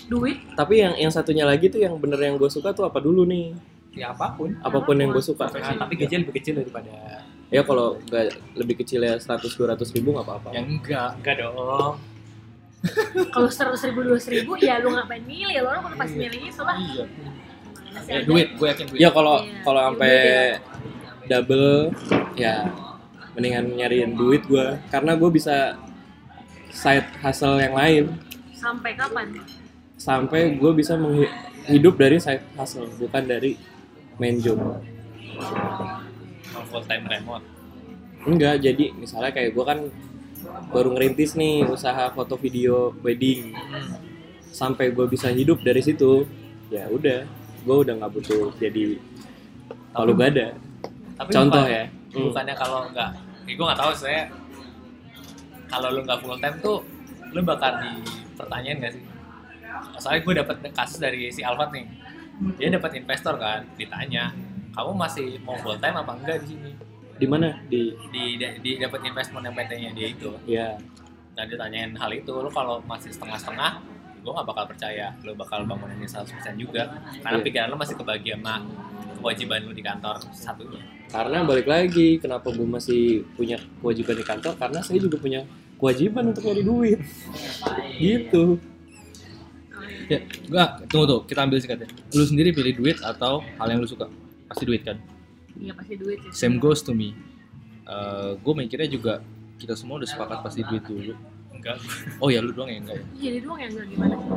duit 0.09 0.37
Tapi 0.51 0.73
yang 0.75 0.93
yang 0.99 1.07
satunya 1.07 1.47
lagi 1.47 1.71
tuh 1.71 1.79
yang 1.79 1.95
bener 1.95 2.19
yang 2.19 2.35
gue 2.35 2.49
suka 2.49 2.75
tuh 2.75 2.83
apa 2.83 2.99
dulu 2.99 3.23
nih? 3.23 3.55
ya 3.95 4.11
apa 4.11 4.35
pun 4.35 4.51
Apa 4.59 4.83
pun 4.83 4.93
yang 4.93 5.09
gue 5.09 5.23
suka. 5.23 5.47
Nah, 5.47 5.79
tapi 5.79 5.95
gaji 5.95 6.19
lebih 6.19 6.35
kecil 6.35 6.59
daripada 6.59 6.91
Ya 7.47 7.63
kalau 7.63 7.97
nggak 8.03 8.25
lebih 8.53 8.83
kecil 8.83 8.99
ya 8.99 9.15
100-200 9.15 9.79
ribu 9.95 10.11
nggak 10.11 10.27
apa-apa. 10.27 10.49
yang 10.51 10.67
enggak 10.67 11.09
enggak 11.17 11.35
dong 11.39 11.95
kalau 13.35 13.49
seratus 13.51 13.83
ribu 13.83 14.07
dua 14.07 14.19
ribu 14.19 14.55
ya 14.55 14.79
lo 14.79 14.95
ngapain 14.95 15.23
milih? 15.23 15.55
Lo 15.63 15.69
lo 15.75 15.79
pasti 15.99 16.15
Iya. 16.15 16.23
milih 16.31 16.41
itu 16.47 16.61
lah. 16.63 16.77
Iya. 16.79 17.05
Ya, 18.09 18.15
ada? 18.21 18.25
duit 18.25 18.47
gue 18.55 18.67
yakin 18.69 18.85
duit. 18.89 18.99
Ya 19.01 19.09
kalau 19.11 19.35
Iya. 19.43 19.59
kalau 19.65 19.81
sampai 19.91 20.13
double 21.29 21.69
ya 22.39 22.55
mendingan 23.35 23.65
nyariin 23.75 24.11
duit 24.15 24.41
gue 24.47 24.65
karena 24.89 25.11
gue 25.19 25.29
bisa 25.29 25.75
side 26.71 27.09
hustle 27.19 27.59
yang 27.59 27.75
lain. 27.75 28.05
Sampai 28.55 28.93
kapan? 28.95 29.27
sampai 29.99 30.55
gue 30.55 30.71
bisa 30.71 30.95
hidup 31.67 31.99
dari 31.99 32.23
side 32.23 32.39
hustle 32.55 32.87
bukan 32.95 33.23
dari 33.27 33.59
main 34.15 34.39
job. 34.39 34.55
Full 36.71 36.83
time 36.87 37.03
remote. 37.03 37.43
Enggak 38.23 38.63
jadi 38.63 38.95
misalnya 38.95 39.31
kayak 39.35 39.51
gue 39.51 39.65
kan 39.67 39.79
baru 40.69 40.93
ngerintis 40.93 41.33
nih 41.33 41.65
usaha 41.65 42.09
foto 42.11 42.35
video 42.35 42.93
wedding. 43.01 43.53
Sampai 44.49 44.89
gue 44.89 45.05
bisa 45.05 45.29
hidup 45.29 45.61
dari 45.61 45.79
situ 45.79 46.25
ya 46.69 46.85
udah 46.87 47.25
gue 47.59 47.75
udah 47.75 47.93
nggak 47.97 48.11
butuh 48.13 48.53
jadi 48.55 48.97
kalau 49.89 50.13
gak 50.13 50.37
ada 50.37 50.47
tapi 51.17 51.29
contoh 51.33 51.59
bukan- 51.59 51.73
ya. 51.73 51.83
Hmm. 51.89 52.23
bukannya 52.29 52.55
kalau 52.55 52.79
nggak 52.93 53.09
ya 53.45 53.53
gue 53.57 53.65
nggak 53.65 53.79
tahu 53.81 53.91
saya 53.91 54.21
kalau 55.65 55.87
lu 55.93 55.99
nggak 56.01 56.19
full 56.21 56.37
time 56.37 56.57
tuh 56.61 56.79
lu 57.29 57.41
bakal 57.41 57.73
dipertanyain 57.77 58.77
nggak 58.79 58.93
sih? 58.97 59.03
Soalnya 60.01 60.21
gue 60.23 60.33
dapat 60.45 60.55
kasus 60.73 60.97
dari 60.97 61.29
si 61.29 61.41
Alfat 61.41 61.69
nih. 61.69 61.85
Dia 62.57 62.73
dapat 62.73 62.97
investor 62.97 63.35
kan 63.37 63.65
ditanya 63.75 64.33
kamu 64.73 64.91
masih 64.95 65.37
mau 65.43 65.57
full 65.59 65.77
time 65.77 65.97
apa 65.97 66.11
enggak 66.15 66.37
di 66.45 66.55
sini 66.55 66.71
di 67.19 67.27
mana 67.27 67.51
di 67.67 67.91
di 68.09 68.23
di 68.39 68.71
dapat 68.79 69.03
investment 69.03 69.43
yang 69.43 69.55
PT-nya 69.55 69.91
dia 69.91 70.07
itu 70.07 70.31
ya 70.47 70.67
dan 71.35 71.45
ditanyain 71.45 71.91
hal 71.93 72.11
itu 72.11 72.31
lu 72.31 72.47
kalau 72.49 72.79
masih 72.83 73.11
setengah-setengah 73.11 73.79
gue 74.19 74.31
nggak 74.31 74.47
bakal 74.47 74.65
percaya 74.67 75.15
lu 75.23 75.31
bakal 75.31 75.63
bangun 75.63 75.95
ini 75.95 76.03
100% 76.03 76.27
juga 76.55 76.91
karena 77.19 77.37
Iya. 77.39 77.45
pikiran 77.45 77.67
lu 77.71 77.77
masih 77.77 77.95
kebagi 77.95 78.35
sama 78.35 78.55
kewajiban 79.19 79.59
lu 79.63 79.71
di 79.71 79.79
kantor 79.79 80.15
satunya 80.31 80.83
karena 81.07 81.43
balik 81.43 81.67
lagi 81.67 82.19
kenapa 82.19 82.51
gue 82.51 82.67
masih 82.67 83.23
punya 83.35 83.55
kewajiban 83.79 84.15
di 84.15 84.25
kantor 84.25 84.53
karena 84.55 84.79
saya 84.79 84.99
juga 84.99 85.15
punya 85.17 85.41
kewajiban 85.75 86.23
untuk 86.27 86.43
nyari 86.43 86.63
duit 86.63 86.99
gitu 87.95 88.59
Ya, 90.09 90.25
enggak, 90.49 90.89
tunggu 90.89 91.05
tuh, 91.05 91.21
kita 91.29 91.45
ambil 91.45 91.61
singkatnya. 91.61 91.85
Lu 92.17 92.25
sendiri 92.25 92.49
pilih 92.49 92.81
duit 92.81 92.97
atau 92.97 93.45
hal 93.61 93.67
yang 93.69 93.77
lu 93.77 93.85
suka? 93.85 94.09
Pasti 94.49 94.65
duit 94.65 94.81
kan? 94.81 94.97
Iya 95.57 95.71
pasti 95.73 95.93
duit 95.97 96.19
sih. 96.27 96.31
Same 96.35 96.61
goes 96.61 96.85
to 96.85 96.93
me. 96.93 97.15
gue 98.37 98.53
mikirnya 98.53 98.85
juga 98.85 99.13
kita 99.57 99.73
semua 99.73 99.97
udah 99.97 100.05
sepakat 100.05 100.37
pasti 100.45 100.61
duit 100.61 100.85
dulu. 100.85 101.13
enggak 101.49 101.75
Oh 102.21 102.29
ya 102.29 102.39
lu 102.39 102.53
doang 102.53 102.69
ya 102.69 102.77
enggak 102.79 102.95
ya? 103.01 103.05
Iya 103.17 103.29
dia 103.33 103.41
doang 103.43 103.59
yang 103.59 103.71
enggak 103.73 103.87
gimana 103.89 104.13
sih? 104.15 104.29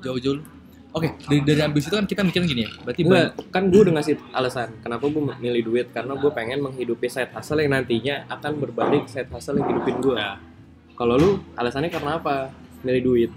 Jauh-jauh 0.00 0.36
lu. 0.38 0.44
Oke, 0.90 1.06
dari 1.22 1.38
dari 1.46 1.60
ambil 1.62 1.78
situ 1.78 1.94
kan 1.94 2.02
kita 2.02 2.26
mikirnya 2.26 2.48
gini 2.50 2.62
ya. 2.66 2.70
Berarti 2.82 3.02
Enggak, 3.06 3.38
ban- 3.38 3.50
kan 3.54 3.62
gue 3.70 3.80
udah 3.86 3.94
ngasih 3.94 4.14
alasan 4.34 4.68
kenapa 4.82 5.04
gue 5.06 5.22
milih 5.38 5.62
duit 5.62 5.86
karena 5.94 6.18
gue 6.18 6.30
pengen 6.34 6.58
menghidupi 6.62 7.06
side 7.06 7.30
hustle 7.30 7.62
yang 7.62 7.70
nantinya 7.74 8.26
akan 8.26 8.52
berbalik 8.58 9.06
side 9.06 9.30
hustle 9.30 9.58
yang 9.58 9.70
hidupin 9.70 10.02
gue. 10.02 10.16
Nah. 10.18 10.38
Kalau 10.98 11.14
lu 11.16 11.30
alasannya 11.54 11.88
karena 11.88 12.18
apa? 12.18 12.50
Milih 12.82 13.02
duit. 13.06 13.30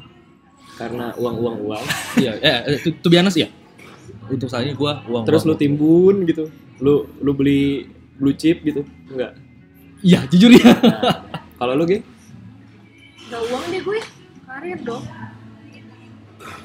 Karena 0.73 1.13
uang 1.13 1.35
uang 1.37 1.57
uang. 1.61 1.83
Iya, 2.17 2.31
eh, 2.41 2.59
eh, 2.73 2.79
to, 2.81 2.89
to 2.99 3.07
be 3.07 3.17
honest 3.21 3.37
ya. 3.37 3.45
Untuk 4.25 4.47
saat 4.47 4.63
ini 4.63 4.73
gua 4.73 5.03
uang. 5.03 5.23
Terus 5.23 5.43
lu 5.43 5.51
uang. 5.51 5.59
timbun 5.59 6.15
gitu. 6.23 6.47
Lu 6.79 6.93
lu 7.17 7.31
beli 7.31 7.87
blue 8.13 8.33
chip 8.33 8.61
gitu. 8.61 8.83
Enggak. 9.07 9.35
Iya, 9.99 10.27
jujur 10.27 10.51
ya. 10.51 10.67
Kalau 11.59 11.73
lu 11.73 11.83
gitu? 11.83 12.03
Gak 13.25 13.41
uang 13.45 13.63
deh 13.65 13.81
gue, 13.81 13.99
karir 14.43 14.79
dong. 14.79 15.03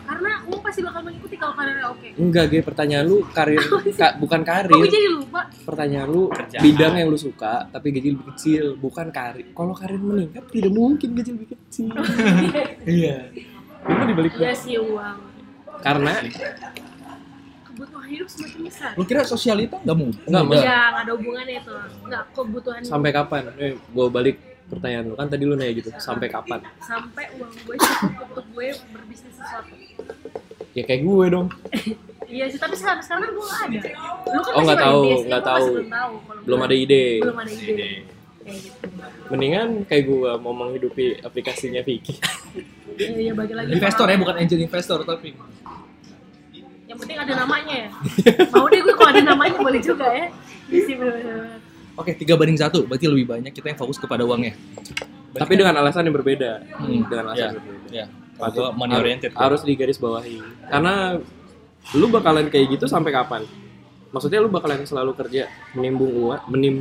Karena 0.05 0.43
uang 0.43 0.59
pasti 0.59 0.81
bakal 0.81 1.01
mengikuti 1.03 1.37
kalau 1.37 1.55
karirnya 1.55 1.87
oke. 1.87 2.09
Enggak, 2.17 2.45
Ge. 2.49 2.61
Pertanyaan 2.61 3.05
lu 3.05 3.23
karir 3.29 3.61
ka- 4.01 4.17
bukan 4.17 4.41
gue 4.41 4.49
karir. 4.49 4.91
jadi 4.91 5.09
lupa? 5.13 5.41
Pertanyaan 5.63 6.09
lu 6.09 6.23
Kerjaan. 6.29 6.63
bidang 6.63 6.95
yang 6.97 7.09
lu 7.09 7.17
suka 7.17 7.69
tapi 7.69 7.87
gaji 7.89 8.09
lebih 8.11 8.27
kecil, 8.33 8.75
bukan 8.75 9.09
karir. 9.09 9.47
Kalau 9.49 9.73
karir 9.73 9.97
meningkat 9.97 10.45
tidak 10.51 10.73
mungkin 10.73 11.09
gaji 11.15 11.31
lebih 11.31 11.49
kecil. 11.55 11.93
Iya. 12.89 13.31
Lu 13.81 14.03
dibalik 14.05 14.33
Iya 14.35 14.53
sih 14.53 14.77
uang. 14.77 15.17
karena 15.79 16.11
Kebutuhan 17.79 18.09
hidup 18.11 18.27
semakin 18.27 18.61
besar. 18.67 18.91
Lu 18.93 19.05
kira 19.07 19.23
sosialita 19.23 19.79
nggak 19.79 19.95
mau? 19.95 20.11
Enggak, 20.11 20.43
Iya, 20.43 20.43
Mbak. 20.43 20.59
nggak 20.59 20.99
ada 20.99 21.13
hubungannya 21.15 21.57
itu. 21.57 21.75
Nggak 22.05 22.23
kebutuhan 22.35 22.81
sampai 22.83 23.11
kapan? 23.13 23.43
Eh, 23.55 23.73
gue 23.79 24.07
balik 24.11 24.37
pertanyaan 24.67 25.05
lu 25.07 25.15
kan 25.15 25.27
tadi 25.27 25.43
lu 25.43 25.55
nanya 25.55 25.73
gitu. 25.73 25.91
Sampai 25.97 26.27
kapan? 26.27 26.59
sampai 26.79 27.25
uang 27.39 27.53
gue 27.63 27.75
cukup 27.79 28.11
untuk 28.27 28.47
gue 28.51 28.67
berbisnis 28.91 29.33
sesuatu. 29.33 29.73
Ya 30.75 30.83
kayak 30.83 31.03
gue 31.03 31.27
dong. 31.29 31.49
Iya 32.29 32.45
sih, 32.45 32.61
tapi 32.61 32.77
sekarang 32.77 33.01
sekarang 33.01 33.25
kan 33.25 33.31
gue 33.33 33.41
nggak 33.41 33.63
ada. 33.65 33.91
Lu 34.29 34.41
kan 34.45 34.53
Oh, 34.53 34.61
nggak 34.61 34.81
tahu, 34.85 35.01
nggak 35.25 35.45
tahu. 35.47 35.65
Belum 35.73 35.89
tahu. 35.89 36.15
Belum 36.45 36.61
ada 36.61 36.75
ide. 36.77 37.05
Belum 37.25 37.39
ada 37.41 37.49
ide. 37.49 37.65
Ide. 37.65 37.91
Kayak 38.45 38.59
gitu. 38.61 38.87
Mendingan 39.29 39.69
kayak 39.89 40.05
gue 40.05 40.31
mau 40.37 40.53
menghidupi 40.53 41.25
aplikasinya 41.25 41.81
Vicky. 41.81 42.21
Iya, 43.01 43.09
iya 43.17 43.33
bagi 43.33 43.57
lagi. 43.57 43.73
Investor 43.73 44.05
ya, 44.05 44.17
bukan 44.21 44.37
angel 44.37 44.61
investor 44.61 44.99
tapi. 45.09 45.33
Yang 46.99 47.07
penting 47.07 47.19
ada 47.21 47.35
namanya 47.39 47.75
ya. 47.79 47.89
Mau 48.51 48.67
deh 48.67 48.83
gue 48.83 48.91
kalau 48.91 49.11
ada 49.15 49.23
namanya 49.23 49.55
boleh 49.55 49.79
juga 49.79 50.07
ya. 50.11 50.27
Iya 50.67 50.81
sih 50.83 50.95
bener-bener. 50.99 51.63
Oke, 51.95 52.11
tiga 52.15 52.35
banding 52.35 52.59
satu, 52.59 52.87
berarti 52.87 53.07
lebih 53.07 53.27
banyak 53.29 53.51
kita 53.51 53.71
yang 53.71 53.79
fokus 53.79 53.99
kepada 53.99 54.23
uangnya. 54.23 54.55
Tapi 55.31 55.55
dengan 55.55 55.79
alasan 55.79 56.07
yang 56.07 56.15
berbeda. 56.15 56.63
Hmm, 56.75 57.07
Dengan 57.07 57.25
alasan 57.31 57.39
ya. 57.39 57.47
yang 57.49 57.59
berbeda. 57.59 58.03
Kalau 58.35 58.51
gua 58.51 58.67
money 58.71 58.95
oriented. 58.95 59.31
Harus 59.33 59.63
digaris 59.63 59.99
bawahi. 59.99 60.43
Karena 60.67 61.19
lu 61.95 62.07
bakalan 62.09 62.47
kayak 62.47 62.75
gitu 62.75 62.87
sampai 62.87 63.11
kapan? 63.11 63.43
Maksudnya 64.11 64.39
lu 64.39 64.51
bakalan 64.51 64.83
selalu 64.83 65.15
kerja 65.15 65.47
menimbung 65.75 66.11
uang, 66.11 66.41
menim, 66.51 66.77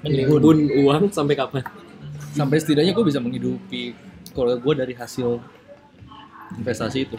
Menimbun. 0.00 0.38
menimbun 0.40 0.58
uang 0.84 1.02
sampai 1.08 1.34
kapan? 1.34 1.64
Sampai 2.32 2.60
setidaknya 2.60 2.92
gue 2.92 3.04
bisa 3.04 3.18
menghidupi 3.18 3.96
keluarga 4.32 4.60
gue 4.60 4.74
dari 4.76 4.92
hasil 4.92 5.40
investasi 6.54 6.98
itu. 7.02 7.16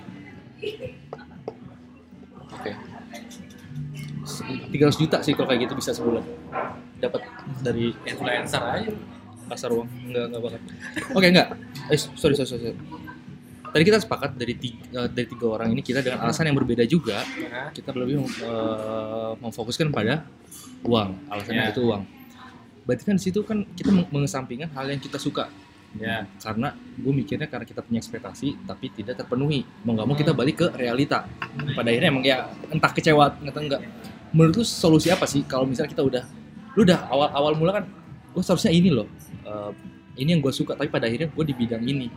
Oke. 2.50 2.72
300 4.72 4.74
juta 5.00 5.18
sih 5.22 5.32
kalau 5.32 5.48
kayak 5.48 5.68
gitu 5.68 5.74
bisa 5.74 5.92
sebulan. 5.92 6.24
Dapat 6.98 7.22
dari 7.62 7.94
influencer 8.04 8.60
aja. 8.60 8.92
Pasar 9.48 9.72
uang. 9.72 9.88
Enggak 10.06 10.24
enggak 10.28 10.42
bakal. 10.44 10.60
Oke 11.14 11.28
enggak. 11.30 11.48
Eh 11.88 11.96
sorry 11.96 12.36
sorry 12.36 12.50
sorry, 12.50 12.76
tadi 13.68 13.84
kita 13.84 14.00
sepakat 14.00 14.36
dari 14.36 14.54
tiga, 14.54 15.08
dari 15.08 15.24
tiga 15.24 15.46
orang 15.50 15.72
ini 15.72 15.80
kita 15.80 16.04
dengan 16.04 16.20
alasan 16.22 16.52
yang 16.52 16.58
berbeda 16.58 16.84
juga. 16.84 17.24
Nah, 17.24 17.72
kita 17.72 17.96
lebih 17.96 18.20
eh, 18.24 19.32
memfokuskan 19.40 19.88
pada 19.90 20.28
uang. 20.84 21.32
Alasannya 21.32 21.64
Ya. 21.64 21.72
itu 21.72 21.82
uang. 21.84 22.04
Berarti 22.84 23.04
kan 23.04 23.16
di 23.16 23.24
situ 23.24 23.40
kan 23.44 23.64
kita 23.70 23.92
meng- 23.92 24.08
mengesampingkan 24.10 24.72
hal 24.72 24.88
yang 24.88 25.00
kita 25.00 25.16
suka 25.16 25.48
ya 25.98 26.30
karena 26.42 26.78
gue 26.78 27.14
mikirnya 27.14 27.50
karena 27.50 27.66
kita 27.66 27.82
punya 27.82 28.00
ekspektasi 28.02 28.70
tapi 28.70 28.94
tidak 28.94 29.18
terpenuhi. 29.20 29.66
Mau 29.84 29.98
nggak 29.98 30.08
mau 30.08 30.18
kita 30.18 30.32
balik 30.34 30.56
ke 30.62 30.68
realita. 30.78 31.26
Pada 31.74 31.90
akhirnya 31.90 32.10
emang 32.10 32.26
ya 32.26 32.50
entah 32.70 32.92
kecewa 32.94 33.34
atau 33.34 33.62
enggak 33.62 33.82
menurut 34.36 34.60
lu 34.60 34.66
solusi 34.66 35.08
apa 35.08 35.24
sih 35.24 35.48
kalau 35.48 35.64
misalnya 35.64 35.92
kita 35.96 36.04
udah 36.04 36.24
lu 36.76 36.84
udah 36.84 37.08
awal 37.10 37.30
awal 37.32 37.54
mula 37.56 37.72
kan 37.82 37.86
gue 38.36 38.44
seharusnya 38.44 38.76
ini 38.76 38.92
loh 38.92 39.08
eh, 39.48 39.72
ini 40.22 40.38
yang 40.38 40.42
gue 40.42 40.54
suka 40.54 40.76
tapi 40.76 40.90
pada 40.90 41.06
akhirnya 41.06 41.30
gue 41.30 41.46
di 41.46 41.54
bidang 41.54 41.84
ini. 41.86 42.10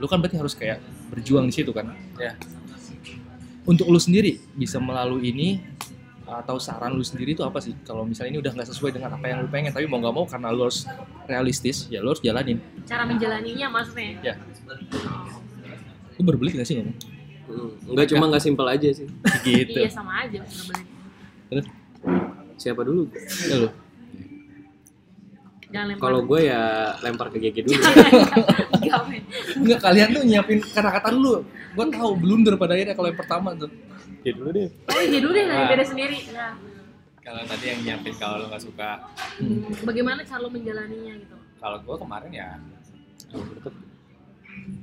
Lu 0.00 0.08
kan 0.08 0.18
berarti 0.18 0.40
harus 0.40 0.56
kayak 0.56 0.80
berjuang 1.12 1.46
di 1.50 1.54
situ 1.54 1.70
kan? 1.70 1.92
Ya. 2.16 2.34
untuk 3.68 3.86
lu 3.92 4.00
sendiri 4.00 4.40
bisa 4.56 4.80
melalui 4.80 5.30
ini 5.30 5.60
atau 6.32 6.56
saran 6.56 6.94
lu 6.94 7.02
sendiri 7.02 7.34
itu 7.34 7.42
apa 7.42 7.58
sih 7.58 7.74
kalau 7.82 8.02
misalnya 8.02 8.30
ini 8.30 8.40
udah 8.40 8.52
nggak 8.52 8.68
sesuai 8.68 8.90
dengan 8.92 9.10
apa 9.12 9.26
yang 9.26 9.42
lu 9.42 9.48
pengen 9.48 9.70
tapi 9.70 9.84
mau 9.84 9.98
nggak 9.98 10.12
mau 10.12 10.24
karena 10.24 10.48
lu 10.48 10.62
harus 10.62 10.86
realistis 11.24 11.84
ya 11.86 11.98
lu 11.98 12.08
harus 12.08 12.20
jalanin 12.20 12.62
Cara 12.84 13.02
menjalaninya 13.02 13.66
maksudnya. 13.68 14.14
Ya. 14.22 14.34
lu 16.14 16.22
berbelit 16.22 16.54
gak 16.54 16.64
sih 16.64 16.78
ngomong 16.78 16.96
Hmm, 17.50 17.66
Enggak 17.90 18.06
cuma 18.06 18.30
nggak 18.30 18.38
simpel 18.40 18.62
aja 18.62 18.88
sih. 18.94 19.10
gitu 19.42 19.74
Iya 19.74 19.90
sama 19.90 20.22
aja 20.22 20.38
bener-bener. 20.38 20.86
terus 21.50 21.66
Siapa 22.56 22.86
dulu? 22.86 23.10
ya 23.42 23.56
lu 23.58 23.68
Jangan 25.70 25.86
lempar. 25.86 26.02
Kalau 26.02 26.20
gue 26.22 26.40
ya 26.46 26.62
lempar 26.98 27.26
ke 27.30 27.38
GG 27.38 27.56
dulu. 27.62 27.74
Enggak, 29.58 29.78
kalian 29.80 30.08
tuh 30.10 30.22
nyiapin 30.24 30.58
kata-kata 30.60 31.10
dulu. 31.10 31.46
Gue 31.46 31.86
tahu 31.88 32.10
blunder 32.14 32.54
pada 32.54 32.74
akhirnya 32.74 32.94
kalau 32.94 33.06
yang 33.06 33.18
pertama 33.18 33.48
tuh. 33.54 33.70
Ya 34.20 34.32
dulu 34.32 34.50
deh. 34.52 34.68
Oh 34.86 35.00
iya 35.00 35.18
dulu 35.18 35.32
deh 35.32 35.44
Nah. 35.44 35.66
beda 35.66 35.84
sendiri. 35.84 36.18
Ya. 36.28 36.52
kalau 37.20 37.44
tadi 37.44 37.64
yang 37.68 37.80
nyiapin 37.82 38.16
kalau 38.16 38.36
lo 38.38 38.46
nggak 38.48 38.64
suka 38.64 38.90
Hmm, 39.36 39.60
Bagaimana 39.84 40.24
cara 40.24 40.40
lo 40.40 40.48
menjalaninya 40.48 41.14
gitu? 41.14 41.36
kalau 41.56 41.76
gue 41.78 41.96
kemarin 42.00 42.32
ya 42.32 42.48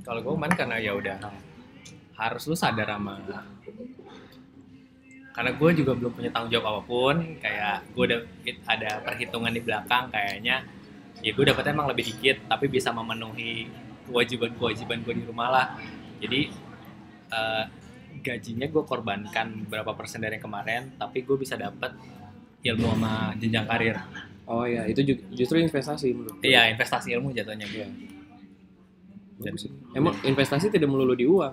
kalau 0.02 0.20
gue 0.22 0.32
kemarin 0.32 0.54
karena 0.56 0.76
ya 0.78 0.92
udah 0.94 1.18
harus 2.14 2.42
lu 2.46 2.54
sadar 2.54 2.88
sama 2.88 3.18
karena 5.34 5.50
gue 5.52 5.70
juga 5.76 5.92
belum 5.94 6.12
punya 6.12 6.30
tanggung 6.30 6.50
jawab 6.50 6.66
apa 6.72 6.82
pun 6.84 7.16
kayak 7.38 7.90
gue 7.92 8.04
udah 8.06 8.20
ada 8.66 8.90
perhitungan 9.02 9.50
di 9.50 9.60
belakang 9.60 10.04
kayaknya 10.08 10.56
ya 11.18 11.30
gue 11.30 11.44
dapetnya 11.44 11.74
emang 11.74 11.90
lebih 11.90 12.06
dikit 12.06 12.46
tapi 12.46 12.66
bisa 12.66 12.90
memenuhi 12.90 13.66
kewajiban-kewajiban 14.06 14.98
gue 15.00 15.14
di 15.16 15.24
rumah 15.24 15.48
lah 15.50 15.66
jadi 16.18 16.48
eh, 17.28 17.64
gajinya 18.18 18.64
gue 18.64 18.82
korbankan 18.82 19.62
berapa 19.64 19.92
persen 19.92 20.18
dari 20.18 20.34
yang 20.34 20.42
kemarin 20.42 20.80
tapi 20.94 21.20
gue 21.20 21.34
bisa 21.34 21.54
dapet 21.54 21.88
ilmu 22.60 22.90
sama 22.90 23.32
jenjang 23.34 23.64
karir 23.64 23.94
Oh 24.44 24.64
ya, 24.64 24.82
itu 24.82 24.98
ju- 25.02 25.22
justru 25.34 25.58
investasi 25.58 26.10
menurut. 26.10 26.34
gue. 26.34 26.48
Iya, 26.48 26.66
investasi 26.72 27.12
ilmu 27.12 27.30
jatuhnya 27.30 27.64
gue. 27.64 27.84
Bagus 29.38 29.60
sih. 29.60 29.70
Emang 29.92 30.14
investasi 30.22 30.66
tidak 30.66 30.86
melulu 30.86 31.12
di 31.12 31.22
uang. 31.22 31.52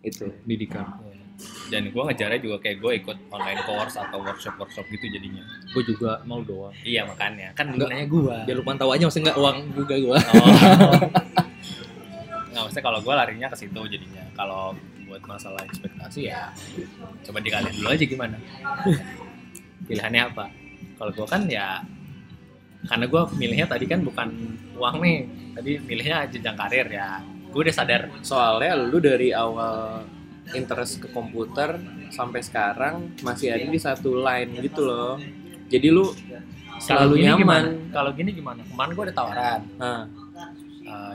Itu. 0.00 0.24
pendidikan 0.40 0.96
Dan 1.68 1.86
gue 1.86 2.02
ngejarnya 2.02 2.38
juga 2.38 2.56
kayak 2.58 2.76
gue 2.78 2.90
ikut 2.98 3.16
online 3.28 3.60
course 3.62 3.94
atau 3.94 4.18
workshop-workshop 4.18 4.82
gitu 4.88 5.04
jadinya. 5.10 5.42
gue 5.44 5.82
juga 5.84 6.18
mau 6.22 6.38
doang 6.40 6.70
Iya 6.80 7.02
makanya, 7.04 7.50
kan 7.52 7.68
Enggak. 7.68 7.88
gunanya 7.88 8.04
gue. 8.06 8.34
biar 8.42 8.54
lu 8.54 8.62
pantau 8.62 8.88
aja 8.88 9.02
maksudnya 9.02 9.24
nggak 9.28 9.38
uang 9.38 9.56
juga 9.74 9.94
gue 9.94 10.16
Oh. 10.16 10.16
Nggak, 12.48 12.60
maksudnya 12.62 12.82
kalau 12.82 12.98
gue 12.98 13.12
larinya 13.14 13.46
ke 13.48 13.56
situ 13.58 13.80
jadinya. 13.86 14.22
Kalau 14.32 14.72
buat 15.12 15.28
masalah 15.28 15.60
ekspektasi 15.68 16.32
ya 16.32 16.48
coba 17.20 17.44
dikalian 17.44 17.74
dulu 17.76 17.88
aja 17.92 18.04
gimana. 18.08 18.36
Pilihannya 19.92 20.22
apa? 20.32 20.48
Kalau 20.96 21.12
gue 21.12 21.26
kan 21.28 21.44
ya 21.52 21.84
karena 22.88 23.04
gue 23.04 23.22
milihnya 23.36 23.68
tadi 23.68 23.84
kan 23.84 24.00
bukan 24.00 24.32
uang 24.74 24.96
nih, 25.04 25.18
tadi 25.52 25.70
milihnya 25.84 26.24
jenjang 26.32 26.56
karir 26.56 26.88
ya. 26.88 27.20
Gue 27.52 27.68
udah 27.68 27.76
sadar 27.76 28.08
Soalnya 28.24 28.72
lu 28.80 28.96
dari 29.04 29.36
awal 29.36 30.08
interest 30.56 31.04
ke 31.04 31.12
komputer 31.12 31.76
sampai 32.08 32.40
sekarang 32.40 33.12
masih 33.20 33.52
ada 33.52 33.68
di 33.68 33.76
satu 33.76 34.16
line 34.16 34.64
gitu 34.64 34.80
loh. 34.80 35.20
Jadi 35.68 35.92
lu 35.92 36.08
selalu 36.80 37.20
gini 37.20 37.28
nyaman. 37.28 37.64
Kalau 37.92 38.10
gini 38.16 38.30
gimana? 38.32 38.64
Kemarin 38.64 38.90
gue 38.96 39.04
ada 39.12 39.14
tawaran, 39.14 39.60
Nah, 39.76 40.00
eh, 40.88 41.14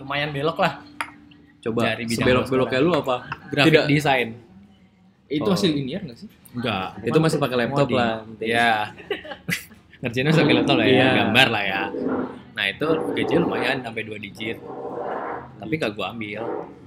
lumayan 0.00 0.34
belok 0.34 0.58
lah, 0.58 0.82
coba 1.64 1.80
sebelok-beloknya 1.98 2.78
lu 2.78 2.92
apa? 2.92 3.16
graphic 3.48 3.72
Tidak. 3.72 3.84
design. 3.88 4.28
itu 5.24 5.42
Oh. 5.42 5.50
hasil 5.50 5.72
linear 5.72 6.04
nggak 6.04 6.18
sih 6.18 6.28
Enggak, 6.52 6.86
Itu 7.02 7.18
masih 7.18 7.38
pakai 7.38 7.56
laptop 7.58 7.88
lah. 7.90 8.22
Iya. 8.38 8.94
Ngerjainnya 10.00 10.30
sambil 10.30 10.54
laptop 10.56 10.76
lah 10.76 10.86
ya, 10.86 10.92
Iya. 10.92 11.08
gambar 11.18 11.46
lah 11.48 11.64
ya. 11.64 11.82
Nah 12.54 12.64
itu 12.68 12.86
gaji 13.10 13.34
lumayan 13.36 13.76
sampai 13.80 14.02
dua 14.04 14.18
digit. 14.20 14.60
Tapi 15.54 15.72
gak 15.74 15.92
gue 15.92 16.06
ambil 16.06 16.42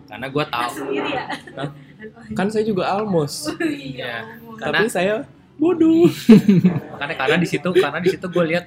karena 0.07 0.25
gue 0.25 0.43
tahu. 0.45 0.69
sendiri 0.71 1.09
ya 1.11 1.25
Hah? 1.57 1.69
Kan 2.31 2.47
saya 2.47 2.63
juga 2.63 2.87
almost. 2.87 3.51
iya 3.59 4.23
Karena 4.55 4.79
Tapi 4.79 4.87
saya 4.87 5.13
bodoh. 5.57 6.07
karena 7.01 7.13
karena 7.17 7.35
di 7.35 7.47
situ 7.49 7.67
karena 7.73 7.99
di 7.99 8.09
situ 8.09 8.23
gue 8.23 8.45
lihat 8.47 8.65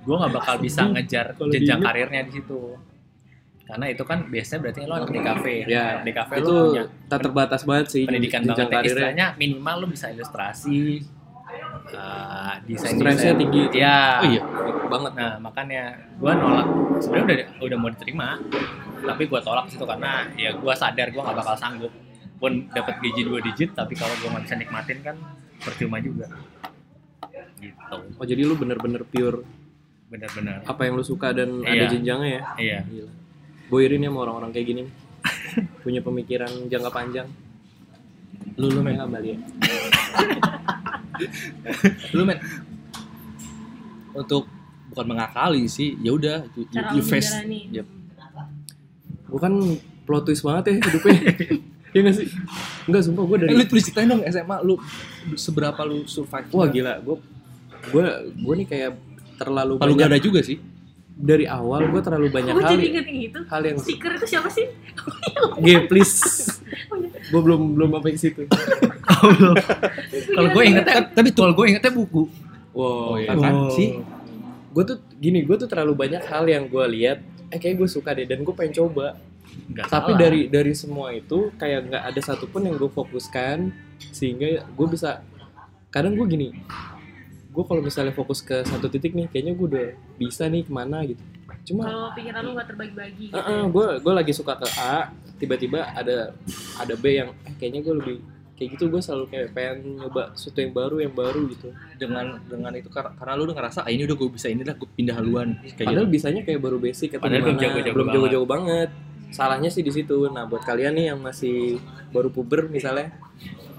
gue 0.00 0.16
nggak 0.16 0.32
bakal 0.32 0.56
bisa 0.56 0.86
ngejar 0.86 1.36
jenjang 1.50 1.82
karirnya 1.82 2.24
di 2.24 2.32
situ. 2.32 2.78
Karena 3.70 3.86
itu 3.86 4.02
kan 4.02 4.18
biasanya 4.26 4.58
berarti 4.60 4.78
lo 4.82 4.94
anak 4.96 5.10
di 5.10 5.20
kafe. 5.22 5.54
Ya, 5.64 5.84
di 6.02 6.10
kafe 6.10 6.34
itu 6.36 6.50
lo 6.50 6.64
tak 7.06 7.18
terbatas 7.22 7.62
banget 7.62 7.86
sih 7.88 8.02
pendidikan 8.02 8.42
banget 8.42 8.66
ya. 8.66 8.80
istilahnya 8.82 9.26
minimal 9.36 9.74
lo 9.78 9.86
bisa 9.86 10.10
ilustrasi 10.10 11.06
uh, 11.94 12.54
desain 12.66 12.94
Stresnya 12.94 13.32
tinggi. 13.34 13.62
ya 13.72 14.18
oh 14.18 14.26
iya 14.26 14.42
banget. 14.86 15.12
Nah 15.14 15.32
makanya 15.38 15.82
gue 16.18 16.32
nolak 16.32 16.66
sebenarnya 16.98 17.24
udah 17.24 17.46
udah 17.62 17.76
mau 17.78 17.90
diterima 17.90 18.28
tapi 19.00 19.22
gue 19.24 19.40
tolak 19.40 19.64
situ 19.66 19.84
karena 19.86 20.26
ya 20.34 20.50
gue 20.52 20.74
sadar 20.74 21.08
gue 21.08 21.20
nggak 21.20 21.36
bakal 21.36 21.56
sanggup 21.56 21.92
pun 22.36 22.68
dapat 22.68 22.98
gaji 22.98 23.20
dua 23.22 23.38
digit 23.40 23.70
tapi 23.72 23.94
kalau 23.94 24.12
gue 24.16 24.28
nggak 24.28 24.44
bisa 24.44 24.56
nikmatin 24.56 24.98
kan 25.00 25.16
percuma 25.58 26.00
juga 26.00 26.26
gitu 27.60 27.76
Oh 28.16 28.24
jadi 28.24 28.40
lu 28.42 28.56
bener-bener 28.56 29.04
pure 29.04 29.44
benar-benar 30.08 30.64
apa 30.64 30.80
yang 30.82 30.96
lu 30.96 31.04
suka 31.04 31.30
dan 31.30 31.60
Iya. 31.60 31.70
ada 31.70 31.84
jenjangnya 31.86 32.30
ya. 32.30 32.42
iya 32.58 32.78
Gila. 32.82 33.12
Gue 33.70 33.80
irin 33.86 34.02
ya 34.02 34.10
sama 34.10 34.26
orang-orang 34.26 34.50
kayak 34.50 34.66
gini. 34.66 34.82
Punya 35.84 36.00
pemikiran 36.02 36.50
jangka 36.66 36.90
panjang. 36.90 37.28
lu 38.58 38.66
lu 38.68 38.80
men 38.82 38.96
Ya, 38.98 39.04
Mbak 39.06 39.20
Lia. 39.24 39.36
lu 42.12 42.22
men 42.24 42.38
untuk 44.10 44.48
bukan 44.90 45.06
mengakali 45.06 45.70
sih 45.70 45.94
ya 46.02 46.10
udah 46.12 46.44
you, 46.58 46.64
you, 46.68 46.82
you 46.98 47.02
face 47.04 47.30
Yep. 47.46 47.86
Gue 49.30 49.38
kan 49.38 49.54
plot 50.02 50.26
twist 50.26 50.42
banget 50.42 50.64
ya 50.66 50.74
hidupnya. 50.82 51.14
Iya 51.90 52.06
gak 52.06 52.22
sih? 52.22 52.28
Enggak, 52.86 53.02
sumpah 53.02 53.24
gue 53.26 53.36
dari... 53.42 53.50
Eh, 53.50 53.56
lu 53.58 53.64
tulis 53.66 53.82
ceritain 53.82 54.06
dong 54.06 54.22
SMA 54.22 54.62
lu 54.62 54.78
seberapa 55.34 55.82
lu 55.82 56.06
survive 56.06 56.46
Wah 56.54 56.70
gila, 56.70 57.02
gue 57.02 57.18
gue 57.90 58.04
gue 58.30 58.54
nih 58.62 58.66
kayak 58.70 58.90
terlalu 59.34 59.74
Palu 59.74 59.98
banyak 59.98 60.06
gada 60.06 60.18
juga 60.22 60.38
sih 60.38 60.62
dari 61.20 61.44
awal 61.44 61.84
gue 61.86 62.00
terlalu 62.00 62.28
banyak 62.28 62.50
gue 62.50 62.62
hal 62.62 62.72
jadi 62.72 62.84
inget 62.86 63.04
yang 63.04 63.20
itu 63.22 63.40
hal 63.44 63.62
yang 63.62 63.76
stiker 63.76 64.12
itu 64.14 64.26
siapa 64.26 64.48
sih 64.48 64.66
G 65.58 65.66
please 65.84 66.16
Oh, 66.88 66.96
iya. 66.96 67.08
gue 67.22 67.40
belum 67.40 67.76
belum 67.76 67.88
sampai 67.92 68.10
ke 68.10 68.18
situ 68.18 68.42
kalau 70.30 70.48
gue 70.50 70.62
ingetnya 70.64 70.94
tapi 71.10 71.28
kalau 71.30 71.52
gue 71.52 71.66
ingetnya 71.68 71.92
buku 71.92 72.22
wow 72.72 73.12
Oh, 73.12 73.16
iya. 73.16 73.32
kan 73.32 73.54
Oh. 73.60 73.70
sih 73.70 74.00
gue 74.70 74.84
tuh 74.84 74.98
gini 75.14 75.42
gue 75.42 75.56
tuh 75.56 75.66
terlalu 75.66 75.92
banyak 75.98 76.22
hal 76.22 76.46
yang 76.46 76.64
gue 76.64 76.84
lihat 76.90 77.18
eh 77.48 77.58
kayak 77.58 77.76
gue 77.76 77.88
suka 77.88 78.10
deh 78.12 78.24
dan 78.24 78.40
gue 78.40 78.54
pengen 78.54 78.74
coba 78.76 79.18
Nggak 79.66 79.86
tapi 79.88 80.10
salah. 80.10 80.20
dari 80.20 80.40
dari 80.46 80.72
semua 80.72 81.10
itu 81.10 81.50
kayak 81.54 81.90
nggak 81.90 82.02
ada 82.06 82.20
satupun 82.20 82.64
yang 82.64 82.76
gue 82.76 82.86
fokuskan 82.88 83.74
sehingga 84.08 84.46
gue 84.64 84.86
bisa 84.88 85.22
kadang 85.88 86.14
gue 86.14 86.26
gini 86.28 86.48
gue 87.50 87.64
kalau 87.64 87.80
misalnya 87.80 88.10
fokus 88.10 88.40
ke 88.40 88.62
satu 88.62 88.86
titik 88.86 89.10
nih 89.10 89.26
kayaknya 89.26 89.52
gue 89.52 89.66
udah 89.66 89.88
bisa 90.16 90.46
nih 90.46 90.62
ke 90.62 90.70
mana 90.70 91.02
gitu. 91.02 91.18
Cuma 91.66 91.82
kalau 91.84 92.08
pikiran 92.14 92.40
lu 92.40 92.50
nggak 92.54 92.68
terbagi-bagi 92.68 93.24
gitu 93.26 93.36
Heeh, 93.36 93.62
gue 93.66 93.86
gue 93.98 94.12
lagi 94.14 94.32
suka 94.32 94.54
ke 94.54 94.68
A 94.76 95.10
tiba-tiba 95.36 95.82
ada 95.90 96.30
ada 96.76 96.94
B 96.94 97.04
yang 97.12 97.34
eh, 97.42 97.54
kayaknya 97.54 97.82
gue 97.82 97.94
lebih 97.96 98.16
kayak 98.54 98.76
gitu 98.76 98.84
gue 98.86 99.00
selalu 99.00 99.24
kayak 99.26 99.46
pengen 99.50 99.76
nyoba 99.96 100.30
sesuatu 100.32 100.60
yang 100.60 100.72
baru 100.72 100.96
yang 101.00 101.10
baru 101.12 101.40
gitu. 101.48 101.68
Dengan 101.96 102.38
dengan 102.44 102.72
itu 102.72 102.86
kar- 102.86 103.12
karena 103.12 103.32
lu 103.34 103.42
udah 103.44 103.56
ngerasa 103.56 103.78
ah 103.82 103.90
ini 103.90 104.04
udah 104.04 104.16
gue 104.16 104.28
bisa 104.30 104.46
ini 104.46 104.62
lah 104.62 104.76
gue 104.76 104.88
pindah 104.90 105.16
haluan 105.16 105.48
kayak 105.66 105.88
padahal 105.90 106.06
gitu. 106.06 106.14
bisanya 106.14 106.40
kayak 106.44 106.60
baru 106.60 106.76
basic 106.76 107.08
atau 107.12 107.24
Padahal 107.24 107.42
belum 107.42 107.58
jago-jago 107.58 107.92
belum 107.92 108.06
banget. 108.06 108.16
jago-jago 108.16 108.46
banget. 108.46 108.90
Salahnya 109.30 109.70
sih 109.70 109.80
di 109.80 109.90
situ. 109.90 110.18
Nah 110.28 110.44
buat 110.44 110.62
kalian 110.62 110.92
nih 110.92 111.06
yang 111.10 111.18
masih 111.18 111.80
baru 112.10 112.30
puber 112.30 112.68
misalnya 112.68 113.10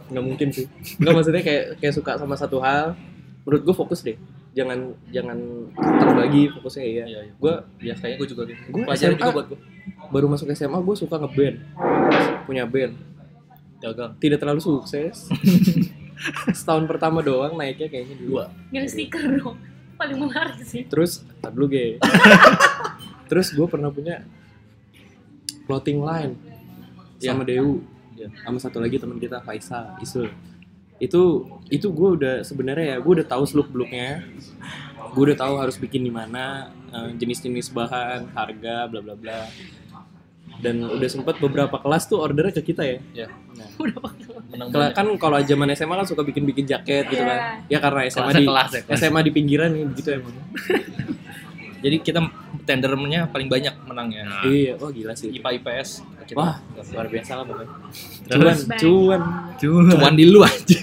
nggak 0.10 0.24
mungkin 0.24 0.48
sih. 0.50 0.66
Nggak 0.98 1.14
maksudnya 1.14 1.40
kayak 1.42 1.64
kayak 1.78 1.94
suka 1.94 2.12
sama 2.16 2.36
satu 2.36 2.60
hal 2.60 2.98
menurut 3.42 3.62
gue 3.64 3.76
fokus 3.76 4.00
deh. 4.02 4.18
Jangan 4.52 4.80
jangan 5.10 5.38
terbagi 5.98 6.52
fokusnya 6.52 6.84
ya 6.84 6.92
Iya, 6.92 7.20
iya. 7.24 7.34
gue 7.34 7.54
ya 7.82 7.94
kayaknya 7.96 8.18
gue 8.18 8.28
juga 8.28 8.42
gitu. 8.46 8.62
Gua 8.70 8.84
pelajaran 8.86 9.10
SMA. 9.10 9.20
juga 9.20 9.32
buat 9.32 9.48
gue 9.48 9.60
baru 10.10 10.26
masuk 10.28 10.48
SMA 10.52 10.78
gue 10.78 10.96
suka 10.96 11.16
ngeband. 11.18 11.56
Punya 12.44 12.64
band. 12.66 12.94
Dagang. 13.80 14.12
Tidak 14.18 14.38
terlalu 14.38 14.60
sukses. 14.60 15.32
Setahun 16.54 16.86
pertama 16.86 17.20
doang 17.20 17.56
naiknya 17.56 17.88
kayaknya 17.88 18.16
dua 18.20 18.44
yang 18.70 18.86
stiker 18.86 19.26
dong. 19.34 19.58
Paling 19.96 20.18
menarik 20.20 20.62
sih. 20.62 20.86
Terus 20.86 21.22
tar 21.40 21.50
dulu 21.50 21.66
ge. 21.68 21.98
Terus 23.30 23.48
gue 23.50 23.66
pernah 23.66 23.88
punya 23.88 24.22
clothing 25.64 26.00
line 26.00 26.34
sama 27.18 27.42
Dewu 27.42 27.80
Iya. 28.12 28.28
sama 28.38 28.58
satu 28.60 28.78
lagi 28.78 29.02
teman 29.02 29.18
kita 29.18 29.42
Faisal 29.42 29.98
Isul 29.98 30.30
itu 31.02 31.22
itu 31.68 31.88
gue 31.90 32.10
udah 32.16 32.36
sebenarnya 32.42 32.86
ya 32.88 32.98
gue 32.98 33.12
udah 33.12 33.28
tahu 33.28 33.44
seluk 33.44 33.68
beluknya 33.68 34.22
gue 35.12 35.24
udah 35.26 35.40
tahu 35.40 35.54
harus 35.58 35.76
bikin 35.76 36.00
di 36.00 36.10
mana 36.10 36.44
eh, 36.88 37.10
jenis-jenis 37.16 37.70
bahan 37.70 38.30
harga 38.32 38.86
bla 38.86 39.02
bla 39.02 39.16
bla 39.16 39.50
dan 40.62 40.78
udah 40.84 41.10
sempet 41.10 41.36
beberapa 41.36 41.74
kelas 41.76 42.06
tuh 42.06 42.22
ordernya 42.22 42.54
ke 42.54 42.64
kita 42.64 42.86
ya 42.86 42.98
ya 43.16 43.28
udah 43.76 43.98
pakai 44.00 44.24
menang 44.48 44.68
Kela- 44.70 44.84
banyak. 44.86 44.94
kan 44.94 45.08
kalau 45.18 45.38
zaman 45.42 45.68
SMA 45.74 45.96
kan 45.96 46.06
suka 46.06 46.22
bikin-bikin 46.22 46.66
jaket 46.66 47.08
gitu 47.08 47.18
Iya. 47.18 47.26
kan. 47.26 47.40
Ya 47.66 47.78
karena 47.80 48.02
SMA 48.06 48.32
di 48.32 48.46
kelas 48.46 48.70
ya, 48.70 48.82
kelas. 48.84 49.00
SMA 49.00 49.20
di 49.22 49.32
pinggiran 49.32 49.70
nih 49.70 49.86
begitu 49.86 50.10
emang. 50.14 50.36
jadi 51.84 51.96
kita 51.98 52.20
tendernya 52.62 53.26
paling 53.26 53.50
banyak 53.50 53.74
menangnya 53.82 54.22
Nah, 54.24 54.44
Iya, 54.46 54.78
wah 54.78 54.92
gila 54.92 55.14
sih. 55.14 55.34
IPA 55.34 55.50
IPS 55.58 55.90
kita 56.32 56.40
Wah, 56.40 56.56
luar 56.88 57.08
biasa 57.08 57.32
lah 57.34 57.44
pokoknya. 57.44 57.68
Cuan, 58.26 58.58
cuan. 58.74 59.22
cuman 59.58 59.92
cuman 59.92 60.14
di 60.14 60.26
lu 60.26 60.40
aja 60.42 60.80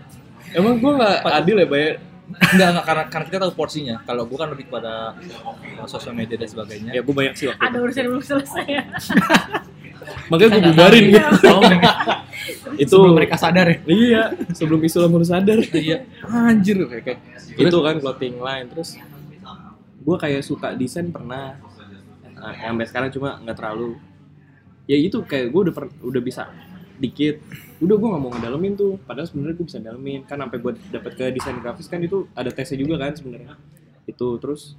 Emang 0.56 0.78
gua 0.78 0.92
nggak 0.94 1.14
adil 1.36 1.56
ya 1.58 1.66
bayar? 1.66 1.94
enggak 2.26 2.68
enggak 2.68 2.84
karena 2.84 3.04
karena 3.06 3.24
kita 3.24 3.38
tahu 3.40 3.52
porsinya 3.54 3.94
kalau 4.02 4.22
gue 4.24 4.34
kan 4.34 4.48
lebih 4.48 4.66
pada 4.66 5.14
uh, 5.14 5.86
sosial 5.86 6.10
media 6.12 6.34
dan 6.34 6.46
sebagainya 6.46 6.90
Ya 6.90 6.98
gua 7.00 7.14
banyak 7.14 7.34
sih 7.34 7.46
waktu. 7.46 7.60
ada 7.60 7.76
urusan 7.78 8.02
belum 8.04 8.22
selesai 8.24 8.64
ya 8.66 8.82
Makanya 10.30 10.48
nggak 10.52 10.64
bubarin 10.68 11.04
tahu. 11.04 11.14
gitu. 11.14 11.46
Oh, 11.56 11.60
mereka, 11.60 11.90
Itu 12.76 12.90
sebelum 12.92 13.14
mereka 13.14 13.36
sadar 13.36 13.66
ya 13.66 13.78
Iya, 13.84 14.22
sebelum 14.52 14.80
Islam 14.80 15.10
harus 15.12 15.28
sadar. 15.28 15.58
iya 15.72 15.98
anjir 16.24 16.76
kayak 16.84 17.04
kayak 17.04 17.18
itu 17.58 17.76
kan 17.80 17.94
clothing 17.96 18.36
line 18.38 18.66
terus 18.68 18.98
gue 19.98 20.16
kayak 20.16 20.42
suka 20.42 20.74
desain 20.74 21.10
pernah 21.10 21.58
Nah, 22.36 22.52
sampai 22.54 22.84
sekarang 22.84 23.10
cuma 23.10 23.38
nggak 23.38 23.56
terlalu 23.56 23.96
ya 24.86 24.96
itu 24.96 25.18
kayak 25.26 25.50
gue 25.50 25.60
udah 25.70 25.74
per- 25.74 25.98
udah 26.02 26.22
bisa 26.22 26.48
dikit. 26.96 27.42
Udah 27.82 27.94
gue 28.00 28.08
nggak 28.08 28.22
mau 28.22 28.30
ngedalemin 28.32 28.74
tuh. 28.74 28.96
Padahal 29.04 29.28
sebenarnya 29.28 29.54
gue 29.60 29.66
bisa 29.68 29.78
dalemin 29.82 30.24
kan 30.24 30.40
sampai 30.40 30.58
gue 30.62 30.72
dapet 30.88 31.12
ke 31.18 31.24
desain 31.34 31.58
grafis 31.60 31.86
kan 31.90 32.00
itu 32.00 32.24
ada 32.32 32.48
tesnya 32.48 32.80
juga 32.80 32.96
kan 32.96 33.12
sebenarnya. 33.12 33.54
Itu 34.08 34.40
terus 34.40 34.78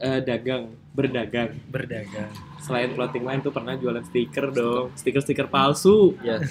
eh, 0.00 0.20
dagang, 0.24 0.74
berdagang. 0.92 1.54
berdagang. 1.70 2.32
Selain 2.60 2.90
clothing 2.92 3.24
line 3.24 3.40
tuh 3.44 3.54
pernah 3.54 3.78
jualan 3.78 4.02
stiker 4.02 4.50
dong, 4.50 4.90
stiker-stiker 4.98 5.46
palsu. 5.46 6.18
ya 6.20 6.42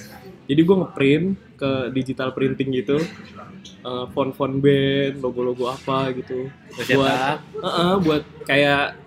Jadi 0.46 0.62
gue 0.62 0.76
ngeprint 0.78 1.28
ke 1.58 1.72
digital 1.90 2.30
printing 2.32 2.70
gitu, 2.72 3.02
eh, 3.82 4.06
font-font 4.14 4.62
band, 4.62 5.18
logo-logo 5.20 5.68
apa 5.68 6.14
gitu. 6.14 6.48
Buat, 6.96 7.42
Heeh, 7.66 7.94
buat 8.06 8.24
kayak 8.46 9.05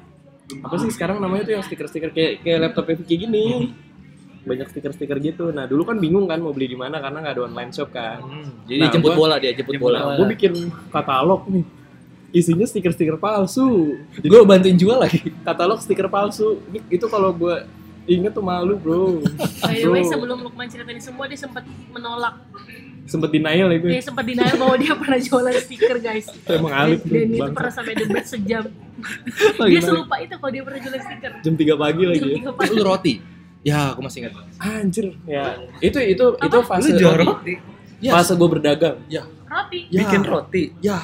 apa 0.58 0.74
sih 0.76 0.88
sekarang 0.88 1.18
namanya 1.18 1.44
tuh 1.44 1.52
yang 1.52 1.62
stiker-stiker 1.62 2.10
kayak 2.10 2.32
kayak 2.40 2.58
laptop 2.62 2.84
kayak 2.86 3.04
gini. 3.04 3.72
Banyak 4.40 4.66
stiker-stiker 4.66 5.18
gitu. 5.18 5.44
Nah 5.50 5.64
dulu 5.64 5.84
kan 5.84 5.96
bingung 5.96 6.24
kan 6.24 6.38
mau 6.38 6.50
beli 6.50 6.66
di 6.66 6.74
mana 6.74 6.98
karena 6.98 7.20
nggak 7.20 7.34
ada 7.34 7.42
online 7.44 7.70
shop 7.70 7.90
kan. 7.90 8.24
jadi 8.64 8.80
Nah, 8.80 8.90
jemput 8.90 9.10
gua- 9.10 9.18
bola 9.22 9.36
dia 9.36 9.52
jemput 9.52 9.74
jemput 9.74 9.86
bola 9.86 9.98
bola. 10.02 10.16
gue 10.16 10.26
bikin 10.30 10.52
katalog 10.88 11.42
nih 11.46 11.64
isinya 12.30 12.62
stiker-stiker 12.62 13.16
palsu 13.16 13.96
jadi 14.14 14.28
gue 14.30 14.40
bantuin 14.42 14.76
jual 14.76 14.96
lagi 14.96 15.20
katalog 15.42 15.78
stiker 15.78 16.04
palsu 16.06 16.60
Ini- 16.66 16.84
itu 16.90 17.06
kalau 17.06 17.32
gue 17.32 17.64
inget 18.06 18.32
tuh 18.32 18.40
malu 18.42 18.76
bro 18.76 19.20
By 19.58 19.74
the 19.74 19.84
way, 19.86 20.00
Bro. 20.00 20.10
sebelum 20.10 20.38
Lukman 20.42 20.64
cerita 20.66 20.88
ini 20.88 20.98
semua, 20.98 21.24
dia 21.24 21.36
sempat 21.36 21.60
menolak. 21.88 22.36
Sempet 23.08 23.30
denial 23.30 23.66
ya 23.66 23.78
gue 23.78 23.90
Dia 23.90 24.02
sempat 24.02 24.22
denial 24.22 24.54
bahwa 24.54 24.76
dia 24.76 24.92
pernah 24.92 25.18
jualan 25.18 25.54
stiker, 25.58 25.96
guys. 25.98 26.26
Itu 26.28 26.50
emang 26.52 26.72
alif 26.72 27.00
Dan, 27.00 27.10
dan 27.10 27.26
itu 27.26 27.40
bangsa. 27.40 27.56
pernah 27.56 27.72
sampai 27.72 27.92
debat 27.96 28.24
sejam. 28.24 28.64
Lagi 28.68 28.76
dia 29.48 29.58
balik. 29.58 29.82
selupa 29.82 30.16
itu 30.18 30.34
kalau 30.34 30.52
dia 30.52 30.62
pernah 30.62 30.78
jualan 30.78 31.00
stiker. 31.00 31.32
jam 31.40 31.54
3 31.54 31.74
pagi 31.78 32.02
lagi 32.04 32.18
Jam 32.18 32.28
ya. 32.28 32.36
tiga 32.36 32.52
pagi. 32.52 32.70
lu 32.70 32.82
roti 32.84 33.14
ya 33.60 33.80
aku 33.90 34.00
masih 34.00 34.18
ingat 34.20 34.32
anjir 34.56 35.06
ya 35.24 35.44
itu 35.80 35.98
itu 35.98 36.24
itu 36.36 36.58
fase 36.62 36.90
roti. 36.94 37.54
ya 37.98 38.12
fase 38.12 38.32
gue 38.32 38.48
berdagang 38.48 38.96
Roti. 39.44 39.80
ya. 39.88 39.98
Bikin 39.98 40.22
roti. 40.22 40.62
ya 40.78 40.98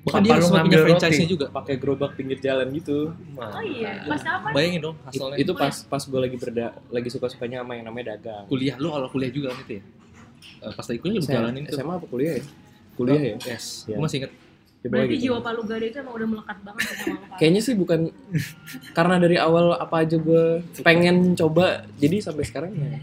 bahkan 0.00 0.16
Apa 0.16 0.26
dia 0.26 0.32
lu 0.32 0.42
sempat 0.42 0.62
punya 0.64 0.78
franchise-nya 0.80 1.28
juga 1.28 1.46
pakai 1.50 1.74
gerobak 1.76 2.10
pinggir 2.14 2.38
jalan 2.38 2.72
gitu 2.72 3.12
Oh 3.36 3.60
iya, 3.60 4.00
pas 4.02 4.22
apa? 4.22 4.48
bayangin 4.50 4.80
dong 4.82 4.96
It- 4.96 5.04
hasilnya 5.12 5.36
itu 5.36 5.52
pas 5.52 5.74
pas 5.84 6.02
gue 6.02 6.20
lagi 6.20 6.36
berda 6.36 6.66
lagi 6.88 7.08
suka 7.08 7.26
sukanya 7.26 7.60
sama 7.60 7.72
yang 7.74 7.84
namanya 7.84 8.16
dagang 8.16 8.44
kuliah 8.46 8.76
lu 8.76 8.88
kalau 8.88 9.08
kuliah 9.08 9.28
juga 9.28 9.52
kan 9.52 9.60
itu 9.62 9.72
ya 9.76 9.82
Eh, 10.60 10.72
pas 10.72 10.84
lagi 10.84 10.98
kuliah 10.98 11.20
Saya- 11.20 11.34
jalanin 11.40 11.62
itu 11.64 11.72
SMA 11.74 11.94
apa 11.94 12.06
kuliah 12.06 12.32
ya 12.36 12.44
kuliah 12.94 13.20
ya 13.22 13.36
yes 13.46 13.84
Ya. 13.84 13.96
gue 13.96 14.02
masih 14.02 14.18
ingat 14.20 14.32
Coba 14.80 14.96
Berarti 14.96 15.12
gitu. 15.12 15.22
jiwa 15.28 15.38
Palu 15.44 15.62
Gada 15.62 15.84
itu 15.84 15.98
emang 16.00 16.14
udah 16.16 16.28
melekat 16.30 16.58
banget 16.64 16.84
sama. 16.88 16.96
Pak. 16.96 17.36
Kayaknya 17.36 17.60
sih 17.60 17.74
bukan 17.76 18.00
karena 18.90 19.14
dari 19.16 19.36
awal 19.36 19.76
apa 19.76 19.96
aja 20.00 20.16
gue 20.16 20.44
pengen 20.80 21.36
coba, 21.36 21.64
jadi 21.94 22.16
sampai 22.18 22.48
sekarang 22.48 22.72
ya 22.72 22.96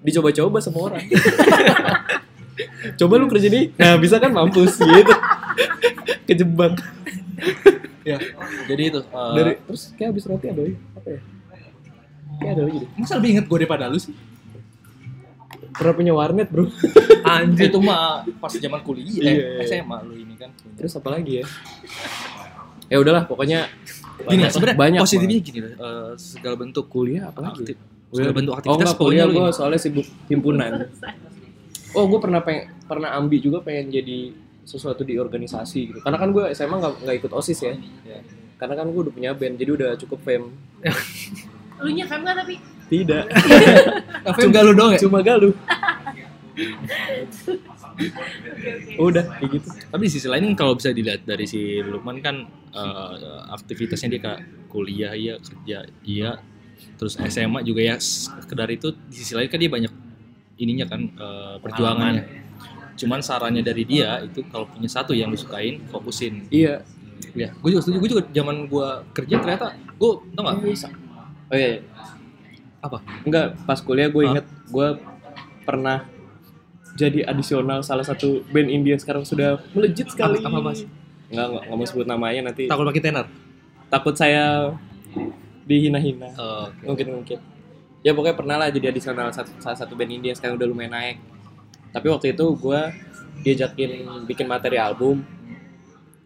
dicoba-coba 0.00 0.56
sama 0.58 0.88
orang. 0.88 1.04
coba 2.98 3.14
lu 3.14 3.28
kerja 3.28 3.44
di, 3.46 3.68
nah 3.74 3.94
bisa 3.94 4.16
kan 4.16 4.32
mampus 4.32 4.80
gitu. 4.80 5.14
Kejebak. 6.24 6.80
ya 8.02 8.16
jadi 8.64 8.82
itu 8.88 9.00
eh, 9.02 9.32
Dari 9.36 9.52
terus 9.62 9.82
kayak 9.94 10.08
habis 10.10 10.24
roti 10.24 10.46
ada 10.48 10.60
lagi, 10.62 10.76
apa 10.96 11.08
ya? 11.10 11.20
Kayak 12.38 12.52
ada 12.54 12.62
lagi 12.64 12.76
deh. 12.78 12.90
masa 12.96 13.12
lebih 13.14 13.30
ingat 13.36 13.44
gue 13.44 13.58
daripada 13.58 13.84
lu 13.84 14.00
sih 14.00 14.14
Pernah 15.70 15.94
punya 15.94 16.12
warnet 16.12 16.48
bro. 16.48 16.64
anjir 17.28 17.68
itu 17.68 17.78
mah 17.78 18.24
pas 18.38 18.50
zaman 18.50 18.80
kuliah 18.80 19.04
Iya, 19.04 19.20
eh, 19.20 19.34
iya. 19.60 19.80
SMA 19.82 19.98
lu 20.02 20.14
ini 20.14 20.34
kan 20.34 20.48
Terus 20.74 20.92
apa 20.94 21.08
lagi 21.10 21.40
ya? 21.40 21.44
Ya 22.88 22.96
udahlah, 22.96 23.24
pokoknya 23.24 23.68
gini 24.18 24.24
banyak- 24.42 24.50
sebenarnya 24.50 24.76
banyak 24.76 25.00
positifnya 25.00 25.38
gini 25.38 25.58
loh 25.60 25.72
eh, 25.74 26.10
segala 26.16 26.54
bentuk 26.56 26.88
kuliah 26.88 27.28
apa 27.28 27.38
lagi? 27.40 27.62
aktif 27.62 27.76
segala 28.08 28.32
bentuk 28.32 28.52
Oh 28.52 28.58
aktivitas 28.58 28.80
enggak 28.80 28.96
kuliah 28.98 29.26
gue 29.26 29.46
soalnya 29.52 29.78
sibuk 29.78 30.06
himpunan. 30.26 30.72
Oh 31.92 32.04
gue 32.04 32.18
pernah 32.18 32.40
pengen 32.40 32.72
pernah 32.82 33.12
ambi 33.12 33.36
juga 33.38 33.60
pengen 33.60 33.92
jadi 33.92 34.32
sesuatu 34.62 35.00
di 35.00 35.16
organisasi 35.16 35.80
gitu. 35.86 35.98
Karena 36.00 36.16
kan 36.16 36.28
gue 36.28 36.44
SMA 36.50 36.72
nggak 36.74 36.94
nggak 37.00 37.16
ikut 37.18 37.32
osis 37.34 37.58
ya. 37.60 37.76
Ya. 38.02 38.20
Karena 38.56 38.74
kan 38.74 38.88
gue 38.88 39.00
udah 39.00 39.12
punya 39.12 39.30
band 39.32 39.54
jadi 39.54 39.70
udah 39.70 39.90
cukup 39.96 40.20
fame. 40.20 40.48
Lu 41.78 41.90
nya 41.90 42.04
fam 42.04 42.20
nggak 42.20 42.36
tapi? 42.38 42.56
Tidak. 42.88 43.24
cuma 44.40 44.60
lu 44.64 44.72
doang 44.72 44.92
ya 44.96 45.00
Cuma 45.00 45.20
galuh. 45.20 45.52
Udah 48.98 49.24
kayak 49.38 49.50
gitu. 49.58 49.68
tapi 49.90 50.02
di 50.06 50.12
sisi 50.12 50.26
lain 50.26 50.54
kalau 50.54 50.74
bisa 50.78 50.90
dilihat 50.90 51.22
dari 51.22 51.46
si 51.46 51.82
Lukman 51.82 52.18
kan 52.22 52.46
eh, 52.70 53.14
aktivitasnya 53.52 54.08
dia 54.14 54.20
kayak 54.22 54.40
kuliah 54.70 55.12
iya 55.14 55.34
kerja 55.38 55.78
iya 56.04 56.30
terus 56.94 57.18
SMA 57.18 57.62
juga 57.62 57.82
ya 57.82 57.96
sekedar 57.98 58.70
itu 58.70 58.94
di 59.10 59.14
sisi 59.14 59.34
lain 59.34 59.50
kan 59.50 59.58
dia 59.58 59.70
banyak 59.70 59.92
ininya 60.58 60.86
kan 60.86 61.00
eh, 61.10 61.54
perjuangannya 61.58 62.22
cuman 62.98 63.20
sarannya 63.22 63.62
dari 63.62 63.86
dia 63.86 64.22
itu 64.22 64.42
kalau 64.50 64.66
punya 64.66 64.90
satu 64.90 65.14
yang 65.14 65.30
disukain 65.30 65.82
fokusin 65.86 66.46
Iya. 66.50 66.82
ya 67.34 67.48
gue 67.54 67.68
juga 67.70 67.82
setuju 67.82 67.98
gue 67.98 68.10
juga 68.14 68.22
zaman 68.30 68.66
gue 68.66 68.88
kerja 69.14 69.34
ternyata 69.38 69.66
gue 69.74 70.10
tau 70.34 70.42
gak 70.42 70.58
Oh 71.48 71.56
iya. 71.56 71.80
Apa? 72.88 72.98
Enggak, 73.22 73.46
pas 73.62 73.78
kuliah 73.78 74.08
gue 74.08 74.24
inget 74.24 74.46
gue 74.66 74.88
pernah 75.62 76.08
jadi 76.96 77.22
adisional 77.22 77.84
salah 77.84 78.02
satu 78.02 78.42
band 78.48 78.68
India. 78.68 78.96
Sekarang 78.96 79.22
sudah 79.22 79.60
melejit 79.70 80.08
sekali. 80.08 80.40
Apa- 80.40 80.50
apa, 80.50 80.58
Mas? 80.64 80.80
Enggak, 81.28 81.46
enggak, 81.46 81.62
enggak 81.68 81.76
mau 81.76 81.86
sebut 81.86 82.06
namanya 82.08 82.40
nanti. 82.48 82.64
takut 82.66 82.88
pakai 82.88 83.02
tenar? 83.04 83.26
Takut 83.88 84.14
saya 84.16 84.72
dihina-hina. 85.64 86.28
Oh, 86.34 86.66
mungkin 86.82 87.06
mungkin. 87.14 87.38
Ya 88.00 88.14
pokoknya 88.14 88.36
pernah 88.36 88.56
lah 88.56 88.68
jadi 88.70 88.88
adisional 88.88 89.28
satu, 89.30 89.52
salah 89.58 89.76
satu 89.76 89.92
band 89.92 90.08
indie 90.10 90.32
yang 90.32 90.38
sekarang 90.38 90.56
udah 90.56 90.68
lumayan 90.70 90.92
naik. 90.92 91.16
Tapi 91.92 92.06
waktu 92.08 92.32
itu 92.32 92.44
gue 92.56 92.80
diajakin 93.44 93.90
bikin 94.24 94.46
materi 94.46 94.80
album. 94.80 95.20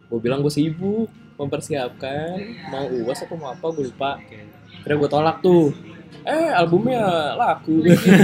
Gue 0.06 0.20
bilang 0.20 0.40
gue 0.40 0.52
sibuk 0.52 1.08
mempersiapkan. 1.36 2.38
Mau 2.70 2.86
uas 3.02 3.18
apa 3.20 3.34
mau 3.34 3.50
apa 3.50 3.66
gue 3.72 3.88
lupa. 3.88 4.20
Kira 4.82 4.94
gue 4.94 5.10
tolak 5.10 5.40
tuh 5.40 5.72
eh 6.22 6.50
albumnya 6.54 7.34
laku. 7.34 7.82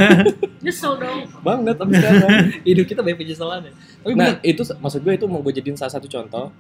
Nyesel 0.65 0.99
dong. 0.99 1.23
banget 1.43 1.77
abis 1.79 1.95
sekarang. 1.99 2.31
Hidup 2.67 2.85
kita 2.87 3.01
banyak 3.03 3.19
penyesalan 3.19 3.61
ya. 3.67 3.73
Tapi 4.03 4.13
nah 4.15 4.37
bener, 4.37 4.47
itu 4.47 4.63
maksud 4.79 5.01
gue 5.03 5.15
itu 5.15 5.27
mau 5.27 5.41
gue 5.43 5.53
jadiin 5.55 5.77
salah 5.79 5.95
satu 5.95 6.07
contoh. 6.07 6.51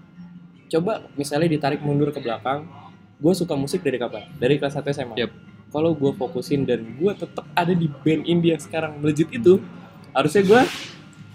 Coba 0.68 1.06
misalnya 1.16 1.48
ditarik 1.48 1.80
mundur 1.80 2.12
ke 2.12 2.20
belakang 2.20 2.68
gue 3.18 3.32
suka 3.34 3.58
musik 3.58 3.82
dari 3.82 3.98
kapan? 3.98 4.30
Dari 4.38 4.54
kelas 4.62 4.78
1 4.78 4.94
SMA 4.94 5.14
Yep. 5.18 5.30
kalau 5.74 5.92
gue 5.92 6.12
fokusin 6.14 6.64
dan 6.64 6.80
gue 6.96 7.12
tetap 7.12 7.44
ada 7.52 7.74
di 7.74 7.90
band 7.90 8.24
indie 8.24 8.54
yang 8.54 8.62
sekarang 8.62 9.02
melejit 9.02 9.28
itu 9.34 9.58
harusnya 10.14 10.42
gue 10.46 10.60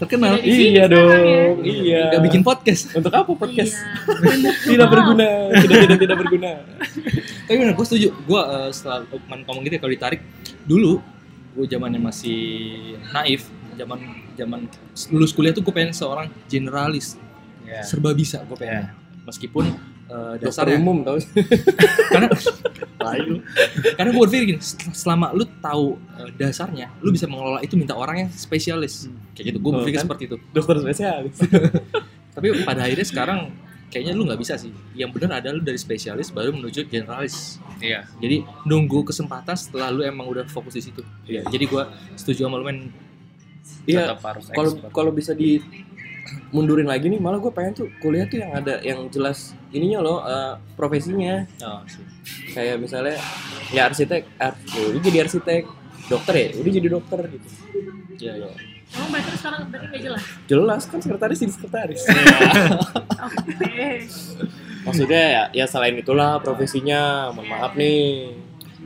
terkenal. 0.04 0.34
Tidak 0.38 0.46
iya 0.46 0.84
sekarang 0.86 0.92
dong. 0.94 1.26
ya. 1.26 1.44
iya. 1.64 2.02
Nggak 2.12 2.24
bikin 2.28 2.42
podcast. 2.44 2.84
Untuk 2.94 3.14
apa 3.16 3.32
podcast? 3.34 3.74
Iya. 3.74 4.52
Tidak 4.76 4.88
berguna. 4.92 5.28
Tidak 5.56 5.78
tidak 5.88 5.98
tidak 6.04 6.18
berguna. 6.20 6.52
Tapi 7.48 7.56
bener 7.60 7.74
gue 7.76 7.86
setuju. 7.88 8.10
Gue 8.28 8.42
uh, 8.42 8.70
setelah 8.70 9.08
Lukman 9.08 9.40
ngomong 9.48 9.62
gitu 9.68 9.76
ya 9.76 9.82
kalau 9.82 9.94
ditarik 9.94 10.22
dulu 10.64 11.00
gue 11.54 11.66
zamannya 11.70 12.02
masih 12.02 12.42
naif 13.14 13.46
zaman 13.78 14.00
zaman 14.34 14.66
lulus 15.14 15.30
kuliah 15.30 15.54
tuh 15.54 15.62
gue 15.62 15.70
pengen 15.70 15.94
seorang 15.94 16.26
generalis 16.50 17.14
Ya. 17.64 17.80
serba 17.82 18.12
bisa 18.12 18.44
gue 18.44 18.58
pengen. 18.60 18.92
Meskipun 19.24 19.72
uh, 20.08 20.36
dokter 20.36 20.66
dasarnya. 20.68 20.78
umum 20.78 20.98
tau. 21.02 21.18
Karena 22.14 22.28
karena 23.94 24.10
gue 24.10 24.22
berpikir 24.22 24.46
gini 24.48 24.62
sel- 24.62 24.96
selama 24.96 25.32
lu 25.32 25.44
tahu 25.60 26.00
uh, 26.16 26.30
dasarnya 26.34 26.88
lu 27.00 27.12
bisa 27.12 27.26
mengelola 27.26 27.60
itu 27.60 27.76
minta 27.76 27.94
orang 27.94 28.26
yang 28.26 28.30
spesialis. 28.32 29.12
Kayak 29.34 29.54
gitu 29.54 29.58
gue 29.60 29.72
Oh, 29.72 29.76
berpikir 29.80 30.00
kan? 30.00 30.06
seperti 30.08 30.24
itu. 30.28 30.38
Dokter 30.52 30.76
spesialis. 30.80 31.36
Tapi 32.36 32.48
pada 32.64 32.82
akhirnya 32.84 33.06
sekarang 33.06 33.40
kayaknya 33.90 34.14
lu 34.14 34.26
nggak 34.26 34.40
bisa 34.40 34.56
sih. 34.56 34.72
Yang 34.94 35.10
benar 35.14 35.44
adalah 35.44 35.60
lu 35.60 35.64
dari 35.64 35.78
spesialis 35.78 36.30
baru 36.30 36.52
menuju 36.52 36.88
generalis. 36.88 37.60
Iya. 37.78 38.08
jadi 38.16 38.48
nunggu 38.64 39.04
kesempatan 39.04 39.60
setelah 39.60 39.92
lu 39.92 40.02
emang 40.02 40.24
udah 40.26 40.48
fokus 40.48 40.74
di 40.74 40.84
situ. 40.84 41.04
Ya 41.28 41.44
jadi 41.46 41.68
gua 41.68 41.92
setuju 42.16 42.48
sama 42.48 42.56
lu 42.56 42.66
men. 42.66 42.90
Iya 43.84 44.16
kalau 44.56 44.72
kalau 44.90 45.12
bisa 45.12 45.36
di 45.36 45.60
mundurin 46.54 46.86
lagi 46.86 47.10
nih 47.10 47.18
malah 47.18 47.42
gue 47.42 47.50
pengen 47.50 47.74
tuh 47.74 47.88
kuliah 47.98 48.30
tuh 48.30 48.42
yang 48.42 48.52
ada 48.54 48.78
yang 48.86 49.10
jelas 49.10 49.58
ininya 49.74 50.00
loh 50.06 50.20
eh, 50.22 50.54
profesinya 50.78 51.50
oh, 51.66 51.82
sih. 51.90 52.06
kayak 52.54 52.78
misalnya 52.78 53.18
ya 53.74 53.90
arsitek 53.90 54.30
ar 54.38 54.54
ya 54.70 54.84
udah 54.94 55.02
jadi 55.02 55.18
arsitek 55.26 55.64
dokter 56.06 56.34
ya 56.38 56.48
udah 56.62 56.72
jadi 56.72 56.88
dokter 56.94 57.20
gitu 57.34 57.48
ya, 58.22 58.34
ya. 58.38 58.50
Emang 58.94 59.10
berarti 59.10 59.30
lu 59.34 59.38
sekarang 59.42 59.62
berarti 59.74 59.86
nggak 59.90 60.04
jelas. 60.06 60.24
jelas 60.46 60.82
kan 60.86 61.00
sekretaris 61.02 61.38
jadi 61.42 61.54
sekretaris 61.58 62.02
Oke. 63.26 63.90
maksudnya 64.86 65.24
ya, 65.26 65.44
ya 65.50 65.66
selain 65.66 65.98
itulah 65.98 66.38
profesinya 66.38 67.34
mohon 67.34 67.50
maaf 67.50 67.74
nih 67.74 68.38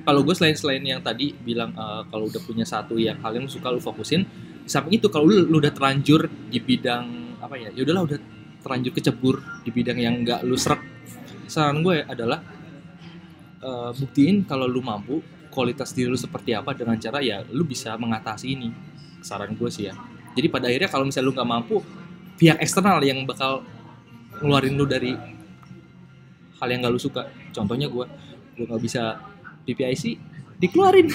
kalau 0.07 0.23
gue 0.23 0.31
selain 0.31 0.55
selain 0.55 0.79
yang 0.79 1.03
tadi 1.03 1.35
bilang 1.35 1.75
eh, 1.75 2.01
kalau 2.07 2.31
udah 2.31 2.39
punya 2.47 2.63
satu 2.63 2.95
yang 2.95 3.19
lu 3.19 3.51
suka 3.51 3.67
lu 3.67 3.83
fokusin 3.83 4.23
di 4.63 4.69
samping 4.71 5.03
itu 5.03 5.11
kalau 5.11 5.27
lu, 5.27 5.43
lu 5.51 5.59
udah 5.59 5.75
terlanjur 5.75 6.31
di 6.47 6.63
bidang 6.63 7.26
apa 7.41 7.55
ya 7.57 7.69
ya 7.73 7.81
udahlah 7.85 8.03
udah 8.09 8.19
terlanjur 8.65 8.93
kecebur 8.97 9.35
di 9.63 9.69
bidang 9.69 9.99
yang 10.01 10.25
nggak 10.25 10.41
lu 10.43 10.57
serak 10.57 10.81
saran 11.47 11.79
gue 11.81 12.03
adalah 12.03 12.43
eh, 13.63 13.91
buktiin 13.95 14.43
kalau 14.43 14.67
lu 14.67 14.83
mampu 14.83 15.23
kualitas 15.57 15.89
diri 15.95 16.05
lu 16.11 16.19
seperti 16.19 16.53
apa 16.53 16.77
dengan 16.77 16.93
cara 17.01 17.17
ya 17.17 17.41
lu 17.49 17.65
bisa 17.65 17.97
mengatasi 17.97 18.53
ini. 18.53 18.69
Saran 19.25 19.57
gue 19.57 19.69
sih 19.73 19.89
ya. 19.89 19.97
Jadi 20.37 20.47
pada 20.53 20.69
akhirnya 20.69 20.91
kalau 20.93 21.09
misalnya 21.09 21.25
lu 21.25 21.33
nggak 21.33 21.49
mampu 21.49 21.81
pihak 22.37 22.61
eksternal 22.61 23.01
yang 23.01 23.25
bakal 23.25 23.65
ngeluarin 24.37 24.77
lu 24.77 24.85
dari 24.85 25.17
hal 26.61 26.67
yang 26.69 26.85
gak 26.85 26.93
lu 26.93 27.01
suka. 27.01 27.25
Contohnya 27.49 27.89
gue 27.89 28.05
gue 28.53 28.65
nggak 28.69 28.83
bisa 28.85 29.17
PPIC 29.65 30.21
dikeluarin. 30.61 31.09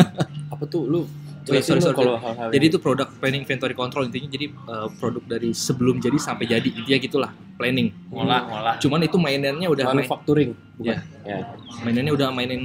Apa 0.56 0.64
tuh 0.64 0.88
lu? 0.88 1.02
Sorry, 1.42 1.58
jelasin 1.58 1.70
sorry, 1.74 1.82
sorry. 1.82 1.96
kalau 1.98 2.14
hal-hal 2.16 2.48
jadi 2.50 2.62
yang- 2.62 2.70
itu 2.70 2.78
produk 2.78 3.08
planning 3.18 3.42
inventory 3.42 3.74
control 3.74 4.02
intinya 4.06 4.28
jadi 4.30 4.46
eh, 4.46 4.88
produk 4.96 5.22
dari 5.26 5.50
sebelum 5.50 5.98
jadi 5.98 6.14
sampai 6.14 6.46
jadi 6.46 6.68
intinya 6.70 6.98
gitulah 6.98 7.30
planning 7.58 7.90
ngolah 8.08 8.40
ngolah 8.46 8.74
cuman 8.78 9.00
itu 9.02 9.16
mainannya 9.18 9.66
udah 9.66 9.84
main, 9.86 10.06
manufacturing 10.06 10.50
bukan? 10.78 10.94
Ya. 10.94 10.98
Ya. 11.26 11.36
mainannya 11.82 12.12
udah 12.14 12.28
mainin 12.30 12.62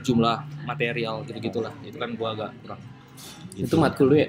jumlah 0.00 0.36
material 0.62 1.26
gitu 1.26 1.38
gitulah 1.42 1.74
itu 1.82 1.96
kan 1.96 2.14
gua 2.14 2.28
agak 2.32 2.50
kurang 2.62 2.80
Itu 3.54 3.74
matkul 3.78 4.06
lu 4.10 4.16
ya? 4.16 4.28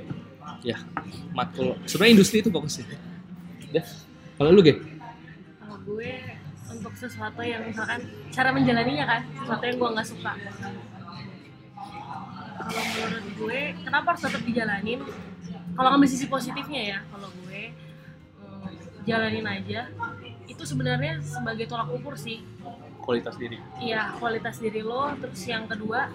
ya 0.63 0.77
matkul 1.31 1.77
sebenarnya 1.85 2.13
industri 2.17 2.41
itu 2.41 2.49
fokusnya 2.49 2.85
ya 3.69 3.85
kalau 4.35 4.49
lu 4.49 4.61
ge 4.61 4.81
kalau 5.57 5.77
gue 5.85 6.09
untuk 6.67 6.93
sesuatu 6.97 7.41
yang 7.41 7.61
misalkan 7.61 8.01
cara 8.29 8.49
menjalaninya 8.49 9.05
kan 9.05 9.21
sesuatu 9.35 9.63
yang 9.63 9.77
gue 9.77 9.89
nggak 9.93 10.07
suka 10.09 10.33
kalau 12.65 12.83
menurut 12.97 13.27
gue 13.37 13.59
kenapa 13.85 14.07
harus 14.13 14.23
tetap 14.25 14.41
dijalanin 14.41 14.99
kalau 15.75 15.87
ngambil 15.93 16.09
sisi 16.09 16.25
positifnya 16.25 16.81
ya 16.81 16.99
kalau 17.13 17.29
gue 17.45 17.61
mm, 18.41 18.69
jalanin 19.05 19.45
aja 19.45 19.81
itu 20.45 20.63
sebenarnya 20.65 21.21
sebagai 21.21 21.65
tolak 21.69 21.89
ukur 21.93 22.15
sih 22.17 22.41
kualitas 23.05 23.37
diri 23.37 23.61
Iya, 23.77 24.17
kualitas 24.17 24.57
diri 24.57 24.81
lo. 24.81 25.13
Terus 25.21 25.45
yang 25.45 25.69
kedua, 25.69 26.09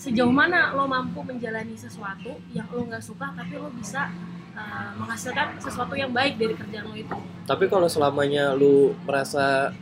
sejauh 0.00 0.32
mana 0.32 0.72
lo 0.72 0.88
mampu 0.88 1.20
menjalani 1.20 1.76
sesuatu 1.76 2.40
yang 2.56 2.64
lo 2.72 2.88
nggak 2.88 3.04
suka, 3.04 3.36
tapi 3.36 3.60
lo 3.60 3.68
bisa 3.76 4.08
uh, 4.56 4.96
menghasilkan 4.96 5.60
sesuatu 5.60 5.92
yang 5.92 6.16
baik 6.16 6.40
dari 6.40 6.56
kerjaan 6.56 6.88
lo 6.88 6.96
itu. 6.96 7.16
Tapi 7.44 7.68
kalau 7.68 7.92
selamanya 7.92 8.56
lu 8.56 8.96
merasa 9.04 9.76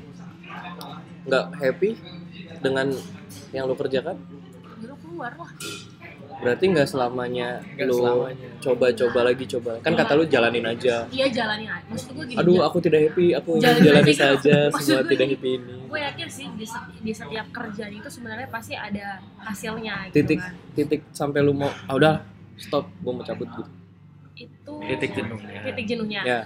nggak 1.25 1.47
happy 1.63 1.95
dengan 2.59 2.91
yang 3.55 3.71
lu 3.71 3.79
kerjakan, 3.79 4.19
lo 4.19 4.54
keluar 5.15 5.33
lah. 5.33 5.51
berarti 6.35 6.65
nggak 6.67 6.85
selamanya 6.85 7.62
Nggak 7.73 7.87
lu 7.87 7.95
selamanya. 7.97 8.49
coba-coba 8.59 9.21
lagi 9.23 9.45
coba. 9.47 9.73
Kan 9.79 9.95
kata 9.95 10.12
lu 10.12 10.25
jalanin 10.27 10.67
aja. 10.67 11.07
Iya 11.09 11.27
jalanin 11.31 11.71
aja. 11.71 11.87
Maksud 11.87 12.11
gue 12.12 12.25
gini. 12.27 12.37
Aduh, 12.37 12.59
aku 12.61 12.79
tidak 12.81 13.01
happy, 13.07 13.27
aku 13.33 13.49
ingin 13.55 13.65
Jalanin 13.65 13.85
jalani 13.87 14.11
aja. 14.11 14.27
saja 14.35 14.55
semua 14.75 15.01
gue 15.01 15.11
tidak 15.11 15.27
happy 15.31 15.51
ini. 15.55 15.75
gue 15.87 16.01
yakin 16.03 16.27
sih 16.29 16.47
di, 16.53 16.67
se- 16.67 16.89
di 16.99 17.12
setiap 17.12 17.47
kerjaan 17.49 17.93
itu 17.93 18.09
sebenarnya 18.09 18.49
pasti 18.49 18.75
ada 18.75 19.07
hasilnya 19.39 19.95
gitu 20.05 20.15
Titik 20.19 20.39
kan. 20.39 20.53
titik 20.75 21.01
sampai 21.09 21.39
lu 21.41 21.55
mau, 21.55 21.71
ah 21.71 21.95
udah 21.95 22.15
stop, 22.57 22.91
gua 22.99 23.12
mau 23.12 23.23
cabut 23.23 23.47
gitu. 23.47 23.62
Itu 24.37 24.73
titik 24.85 25.11
jenuhnya 25.15 25.61
titik 25.65 25.87
jenuhnya. 25.87 26.21
Ya, 26.25 26.41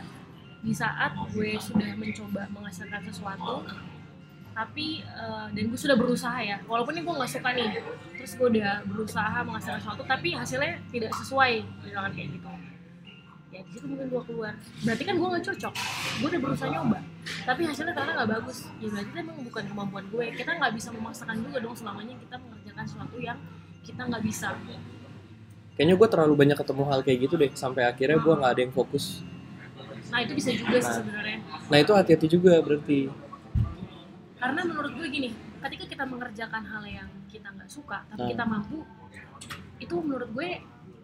di 0.60 0.70
saat 0.70 1.16
gue 1.26 1.56
sudah 1.56 1.90
mencoba 1.94 2.44
menghasilkan 2.46 3.00
sesuatu 3.02 3.64
tapi 4.58 5.06
eh, 5.06 5.46
dan 5.54 5.62
gue 5.70 5.78
sudah 5.78 5.94
berusaha 5.94 6.34
ya. 6.42 6.58
Walaupun 6.66 6.98
ini 6.98 7.06
gue 7.06 7.14
nggak 7.14 7.30
suka 7.30 7.54
nih 7.54 7.78
terus 8.18 8.32
gue 8.34 8.48
udah 8.58 8.82
berusaha 8.90 9.38
menghasilkan 9.46 9.78
sesuatu 9.78 10.02
tapi 10.02 10.34
hasilnya 10.34 10.82
tidak 10.90 11.14
sesuai 11.14 11.62
misalkan 11.86 12.12
kayak 12.18 12.28
gitu. 12.34 12.50
Ya 13.54 13.60
di 13.62 13.70
situ 13.70 13.86
mungkin 13.86 14.10
gue 14.10 14.22
keluar. 14.26 14.58
Berarti 14.82 15.02
kan 15.06 15.14
gue 15.14 15.28
nggak 15.30 15.44
cocok. 15.46 15.74
Gue 16.18 16.28
udah 16.34 16.40
berusaha 16.42 16.68
nyoba. 16.74 16.98
Tapi 17.46 17.60
hasilnya 17.70 17.94
ternyata 17.94 18.14
nggak 18.18 18.30
bagus. 18.34 18.58
Ya 18.82 18.86
berarti 18.90 19.10
itu 19.14 19.18
emang 19.22 19.36
bukan 19.46 19.64
kemampuan 19.70 20.04
gue. 20.10 20.24
Kita 20.34 20.50
nggak 20.58 20.72
bisa 20.74 20.88
memaksakan 20.90 21.36
juga 21.38 21.56
dong 21.62 21.74
selamanya 21.78 22.14
kita 22.18 22.34
mengerjakan 22.42 22.84
sesuatu 22.90 23.16
yang 23.22 23.38
kita 23.86 24.02
nggak 24.10 24.22
bisa. 24.26 24.48
Kayaknya 25.78 25.94
gue 25.94 26.08
terlalu 26.10 26.34
banyak 26.34 26.58
ketemu 26.58 26.82
hal 26.90 27.00
kayak 27.06 27.18
gitu 27.30 27.34
deh 27.38 27.50
sampai 27.54 27.86
akhirnya 27.86 28.18
gua 28.18 28.34
nggak 28.34 28.50
ada 28.50 28.60
yang 28.66 28.74
fokus. 28.74 29.22
nah 30.08 30.24
itu 30.24 30.32
bisa 30.34 30.50
juga 30.56 30.80
sih 30.80 31.04
sebenarnya. 31.04 31.38
Nah 31.68 31.78
itu 31.78 31.92
hati-hati 31.92 32.26
juga 32.26 32.58
berarti. 32.64 33.27
Karena 34.38 34.60
menurut 34.62 34.92
gue 34.92 35.06
gini 35.08 35.28
ketika 35.58 35.84
kita 35.88 36.04
mengerjakan 36.04 36.62
hal 36.64 36.82
yang 36.84 37.08
kita 37.26 37.48
nggak 37.48 37.66
suka 37.68 38.06
tapi 38.06 38.22
Hmm. 38.22 38.30
kita 38.30 38.44
mampu 38.44 38.78
itu 39.78 39.94
menurut 39.96 40.30
gue 40.30 40.48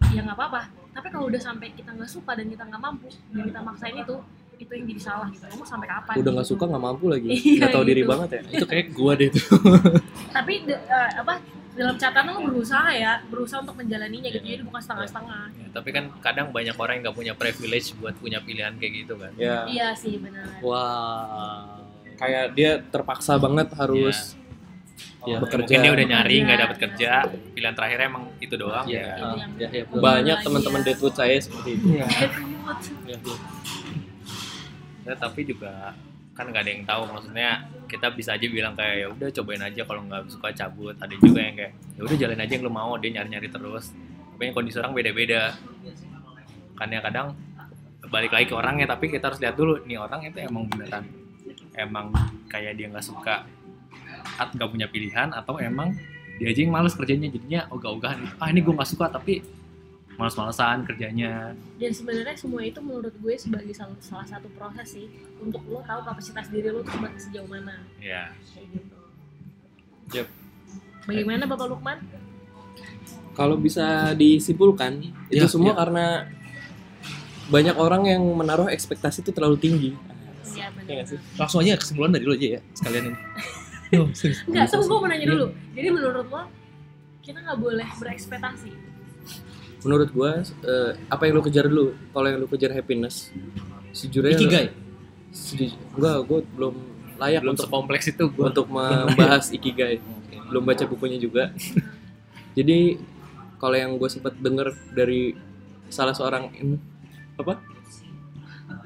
ya 0.09 0.21
nggak 0.21 0.35
apa-apa. 0.35 0.63
Tapi 0.91 1.07
kalau 1.09 1.27
udah 1.27 1.39
sampai 1.39 1.71
kita 1.71 1.91
nggak 1.91 2.07
suka 2.09 2.33
dan 2.33 2.47
kita 2.47 2.63
nggak 2.63 2.79
mampu 2.81 3.11
dan 3.29 3.43
kita 3.45 3.61
maksain 3.61 3.97
itu 3.97 4.17
itu 4.55 4.71
yang 4.71 4.87
jadi 4.87 5.03
salah 5.05 5.27
gitu. 5.29 5.45
Kamu 5.45 5.65
sampai 5.65 5.89
kapan 5.89 6.15
Udah 6.17 6.31
nggak 6.33 6.47
gitu. 6.47 6.55
suka 6.55 6.65
nggak 6.65 6.85
mampu 6.85 7.05
lagi, 7.11 7.29
Iya, 7.35 7.59
nggak 7.61 7.73
tahu 7.73 7.85
diri 7.85 8.01
gitu. 8.01 8.11
banget 8.11 8.29
ya. 8.31 8.41
itu 8.53 8.65
kayak 8.65 8.87
gua 8.93 9.13
deh 9.13 9.29
tuh. 9.29 9.47
Tapi 10.37 10.53
de- 10.65 10.79
eh, 10.81 11.11
apa 11.17 11.35
dalam 11.75 11.97
catatan 11.99 12.31
lo 12.31 12.41
berusaha 12.45 12.87
ya 12.95 13.13
berusaha 13.27 13.59
untuk 13.61 13.75
menjalaninya 13.75 14.31
gitu. 14.31 14.47
Jadi 14.47 14.63
bukan 14.63 14.79
setengah-setengah. 14.81 15.43
Ya, 15.53 15.67
tapi 15.73 15.91
kan 15.91 16.05
kadang 16.21 16.47
banyak 16.49 16.75
orang 16.75 16.95
yang 16.95 17.11
nggak 17.11 17.19
punya 17.19 17.35
privilege 17.35 17.91
buat 17.99 18.15
punya 18.15 18.39
pilihan 18.39 18.79
kayak 18.79 18.93
gitu 18.97 19.15
kan. 19.19 19.35
Ya, 19.35 19.67
iya 19.67 19.91
sih 19.93 20.15
benar. 20.17 20.47
Wow 20.61 21.84
kayak 22.15 22.45
dia 22.53 22.71
terpaksa 22.83 23.37
banget 23.37 23.69
harus 23.75 24.35
Ya, 25.25 25.41
bekerja. 25.41 25.57
mungkin 25.65 25.79
dia 25.81 25.93
udah 25.97 26.07
nyari 26.07 26.37
nggak 26.45 26.59
dapat 26.61 26.77
iya. 26.77 26.85
kerja 26.85 27.11
pilihan 27.57 27.73
terakhirnya 27.73 28.07
emang 28.13 28.25
itu 28.45 28.55
doang 28.61 28.85
Iya. 28.85 29.01
ya 29.01 29.09
Itu 29.09 29.25
yang 29.25 29.53
ya, 29.57 29.69
ya, 29.73 29.83
betul. 29.89 30.01
Banyak 30.05 30.37
Iya. 30.37 30.45
teman-teman 30.45 30.81
Deadwood 30.85 31.15
saya 31.17 31.37
seperti 31.41 31.71
itu. 31.75 31.85
Iya. 31.97 32.05
Ya, 32.05 32.29
ya. 33.09 33.17
Ya, 35.05 35.15
tapi 35.17 35.41
juga 35.45 35.97
kan 36.35 36.45
nggak 36.45 36.61
ada 36.61 36.71
yang 36.71 36.85
tahu 36.85 37.03
maksudnya 37.09 37.51
kita 37.87 38.13
bisa 38.13 38.37
aja 38.37 38.47
bilang 38.47 38.75
kayak 38.75 38.95
ya 39.01 39.07
udah 39.09 39.29
cobain 39.33 39.63
aja 39.63 39.83
kalau 39.87 40.03
nggak 40.03 40.23
suka 40.29 40.49
cabut 40.51 40.93
ada 40.99 41.15
juga 41.15 41.41
yang 41.41 41.57
kayak 41.57 41.73
ya 41.95 42.01
udah 42.05 42.17
jalan 42.21 42.39
aja 42.43 42.53
yang 42.53 42.65
lu 42.67 42.73
mau 42.75 42.93
dia 42.99 43.11
nyari 43.15 43.29
nyari 43.33 43.49
terus 43.49 43.95
tapi 44.35 44.43
yang 44.45 44.55
kondisi 44.55 44.77
orang 44.77 44.93
beda 44.93 45.11
beda 45.15 45.43
kan 46.75 46.89
ya 46.91 47.01
kadang 47.01 47.33
balik 48.11 48.29
lagi 48.29 48.45
ke 48.45 48.55
orangnya 48.55 48.85
tapi 48.85 49.09
kita 49.09 49.31
harus 49.31 49.39
lihat 49.39 49.55
dulu 49.55 49.79
nih 49.87 49.97
orang 49.97 50.21
itu 50.27 50.37
emang 50.43 50.67
beneran 50.67 51.07
emang 51.77 52.11
kayak 52.47 52.75
dia 52.75 52.87
nggak 52.87 53.03
suka 53.03 53.45
atau 54.35 54.53
nggak 54.53 54.71
punya 54.71 54.87
pilihan 54.87 55.31
atau 55.31 55.59
emang 55.59 55.95
dia 56.35 56.49
aja 56.49 56.61
yang 56.61 56.73
males 56.73 56.93
kerjanya 56.93 57.29
jadinya 57.29 57.67
ogah-ogahan 57.69 58.19
gitu. 58.21 58.35
ah 58.37 58.49
ini 58.49 58.61
gue 58.61 58.73
nggak 58.73 58.89
suka 58.89 59.07
tapi 59.07 59.43
males-malesan 60.15 60.83
kerjanya 60.85 61.55
dan 61.77 61.91
sebenarnya 61.91 62.35
semua 62.35 62.63
itu 62.63 62.79
menurut 62.79 63.11
gue 63.13 63.35
sebagai 63.35 63.71
salah, 63.71 63.99
salah 63.99 64.23
satu 64.25 64.47
proses 64.53 64.87
sih 64.89 65.07
untuk 65.37 65.63
lo 65.65 65.83
tahu 65.83 66.01
kapasitas 66.05 66.47
diri 66.49 66.71
lo 66.71 66.81
tuh 66.81 66.95
se- 66.95 67.29
sejauh 67.29 67.47
mana 67.47 67.83
ya 67.99 68.31
kayak 68.49 68.67
gitu 68.73 68.97
Yep. 70.15 70.27
bagaimana 71.05 71.43
bapak 71.45 71.67
Lukman 71.69 71.99
Kalau 73.35 73.59
bisa 73.59 74.15
disimpulkan, 74.15 74.95
itu 75.27 75.43
Ya, 75.43 75.51
semua 75.51 75.75
ya. 75.75 75.83
karena 75.83 76.07
banyak 77.45 77.75
orang 77.75 78.07
yang 78.07 78.23
menaruh 78.23 78.71
ekspektasi 78.71 79.21
itu 79.21 79.35
terlalu 79.35 79.59
tinggi. 79.59 79.91
Iya 80.45 80.69
Iya 80.85 81.03
benar. 81.05 81.17
langsung 81.41 81.59
aja 81.65 81.77
kesimpulan 81.77 82.11
dari 82.13 82.25
lu 82.25 82.35
aja 82.37 82.49
ya 82.57 82.61
sekalian 82.77 83.05
ini 83.11 83.19
Oh. 83.95 84.11
Enggak, 84.11 84.75
tunggu 84.75 84.91
gue 84.91 84.99
mau 84.99 85.07
nanya 85.07 85.27
dulu. 85.29 85.47
Jadi 85.71 85.89
menurut 85.95 86.27
lo 86.27 86.43
kita 87.23 87.39
nggak 87.39 87.59
boleh 87.63 87.87
berekspektasi. 87.95 88.71
Menurut 89.87 90.09
gua, 90.11 90.43
eh, 90.43 90.91
apa 91.07 91.23
yang 91.29 91.39
lu 91.39 91.43
kejar 91.47 91.71
dulu? 91.71 91.95
Kalau 92.11 92.27
yang 92.27 92.43
lu 92.43 92.51
kejar 92.51 92.75
happiness, 92.75 93.31
sejujurnya 93.95 94.35
Ikigai 94.35 94.67
enggak, 95.95 96.17
gue 96.27 96.41
belum 96.55 96.75
layak 97.19 97.43
belum 97.43 97.55
untuk 97.55 97.67
sekompleks 97.67 98.07
itu 98.11 98.25
gue 98.31 98.47
untuk 98.47 98.67
membahas 98.75 99.51
ikigai. 99.51 100.03
Belum 100.51 100.63
baca 100.63 100.85
bukunya 100.87 101.19
juga. 101.19 101.55
Jadi 102.55 102.99
kalau 103.59 103.75
yang 103.75 103.95
gue 103.95 104.11
sempat 104.11 104.35
dengar 104.39 104.75
dari 104.91 105.35
salah 105.87 106.15
seorang 106.15 106.51
in- 106.59 106.83
apa? 107.35 107.59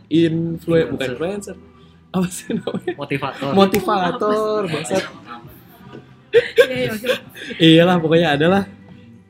Influ 0.09 0.75
bukan 0.97 1.09
influencer. 1.15 1.57
Apa 2.09 2.27
sih 2.33 2.57
namanya? 2.57 2.97
motivator 2.97 3.53
Motivator, 3.53 4.61
bangsat. 4.65 5.05
Iya, 6.69 6.93
iya. 6.97 7.17
Iyalah, 7.61 7.97
pokoknya 8.01 8.29
ada 8.37 8.47
lah. 8.49 8.65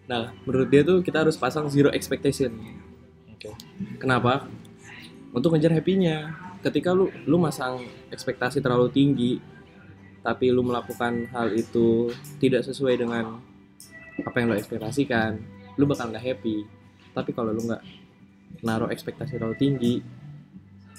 Nah, 0.07 0.33
menurut 0.47 0.69
dia 0.71 0.83
tuh 0.87 1.03
kita 1.03 1.27
harus 1.27 1.35
pasang 1.35 1.67
zero 1.71 1.91
expectation. 1.91 2.55
Oke. 3.35 3.51
Kenapa? 3.99 4.47
Untuk 5.35 5.55
ngejar 5.55 5.75
happy-nya. 5.75 6.35
Ketika 6.59 6.91
lu 6.91 7.11
lu 7.27 7.39
masang 7.39 7.87
ekspektasi 8.11 8.59
terlalu 8.59 8.91
tinggi, 8.91 9.39
tapi 10.27 10.51
lu 10.51 10.67
melakukan 10.67 11.31
hal 11.31 11.55
itu 11.55 12.11
tidak 12.43 12.67
sesuai 12.67 12.99
dengan 12.99 13.39
apa 14.27 14.37
yang 14.43 14.51
lo 14.51 14.59
ekspektasikan, 14.59 15.39
lu 15.79 15.87
bakal 15.87 16.11
nggak 16.11 16.25
happy. 16.25 16.67
Tapi 17.15 17.31
kalau 17.31 17.55
lu 17.55 17.63
nggak 17.63 17.83
naruh 18.67 18.91
ekspektasi 18.91 19.39
terlalu 19.39 19.55
tinggi 19.55 19.95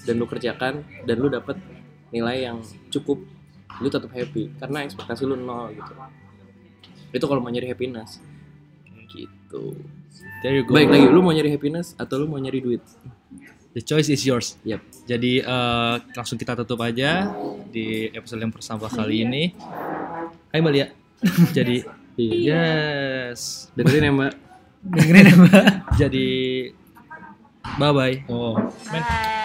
dan 0.03 0.15
lu 0.15 0.25
kerjakan 0.25 0.83
dan 1.03 1.15
lu 1.17 1.27
dapet 1.27 1.55
nilai 2.09 2.45
yang 2.45 2.59
cukup, 2.89 3.19
lu 3.79 3.87
tetap 3.87 4.09
happy 4.11 4.51
karena 4.57 4.83
ekspektasi 4.83 5.23
lu 5.23 5.35
nol 5.35 5.71
gitu. 5.73 5.93
Itu 7.09 7.25
kalau 7.25 7.41
mau 7.41 7.49
nyari 7.49 7.67
happiness. 7.67 8.21
Gitu. 9.09 9.73
there 10.45 10.53
you 10.53 10.61
go 10.61 10.77
Baik 10.77 10.93
lagi, 10.93 11.09
lu 11.09 11.25
mau 11.25 11.33
nyari 11.33 11.49
happiness 11.49 11.97
atau 11.97 12.21
lu 12.21 12.29
mau 12.29 12.37
nyari 12.37 12.61
duit? 12.61 12.83
the 13.73 13.81
choice 13.81 14.09
is 14.09 14.25
yours 14.25 14.57
Yap. 14.65 14.81
jadi 15.05 15.45
eh, 15.45 15.95
langsung 16.13 16.37
kita 16.37 16.57
tutup 16.57 16.81
aja 16.81 17.29
di 17.69 18.09
episode 18.09 18.41
yang 18.41 18.49
pertama 18.53 18.89
kali 18.89 19.25
ini 19.25 19.53
Hai 20.49 20.61
Mbak 20.61 20.73
Lia 20.73 20.87
jadi 21.57 21.85
Iya. 22.19 22.59
yes 23.31 23.69
Dengerin 23.77 24.03
ya, 24.03 24.11
Mbak. 24.11 24.33
dengerin 24.97 25.25
ya 25.25 25.35
Mbak 25.37 25.65
jadi 26.01 26.27
bye 27.77 27.93
bye 27.93 28.15
oh 28.27 28.57
Bye. 28.89 29.38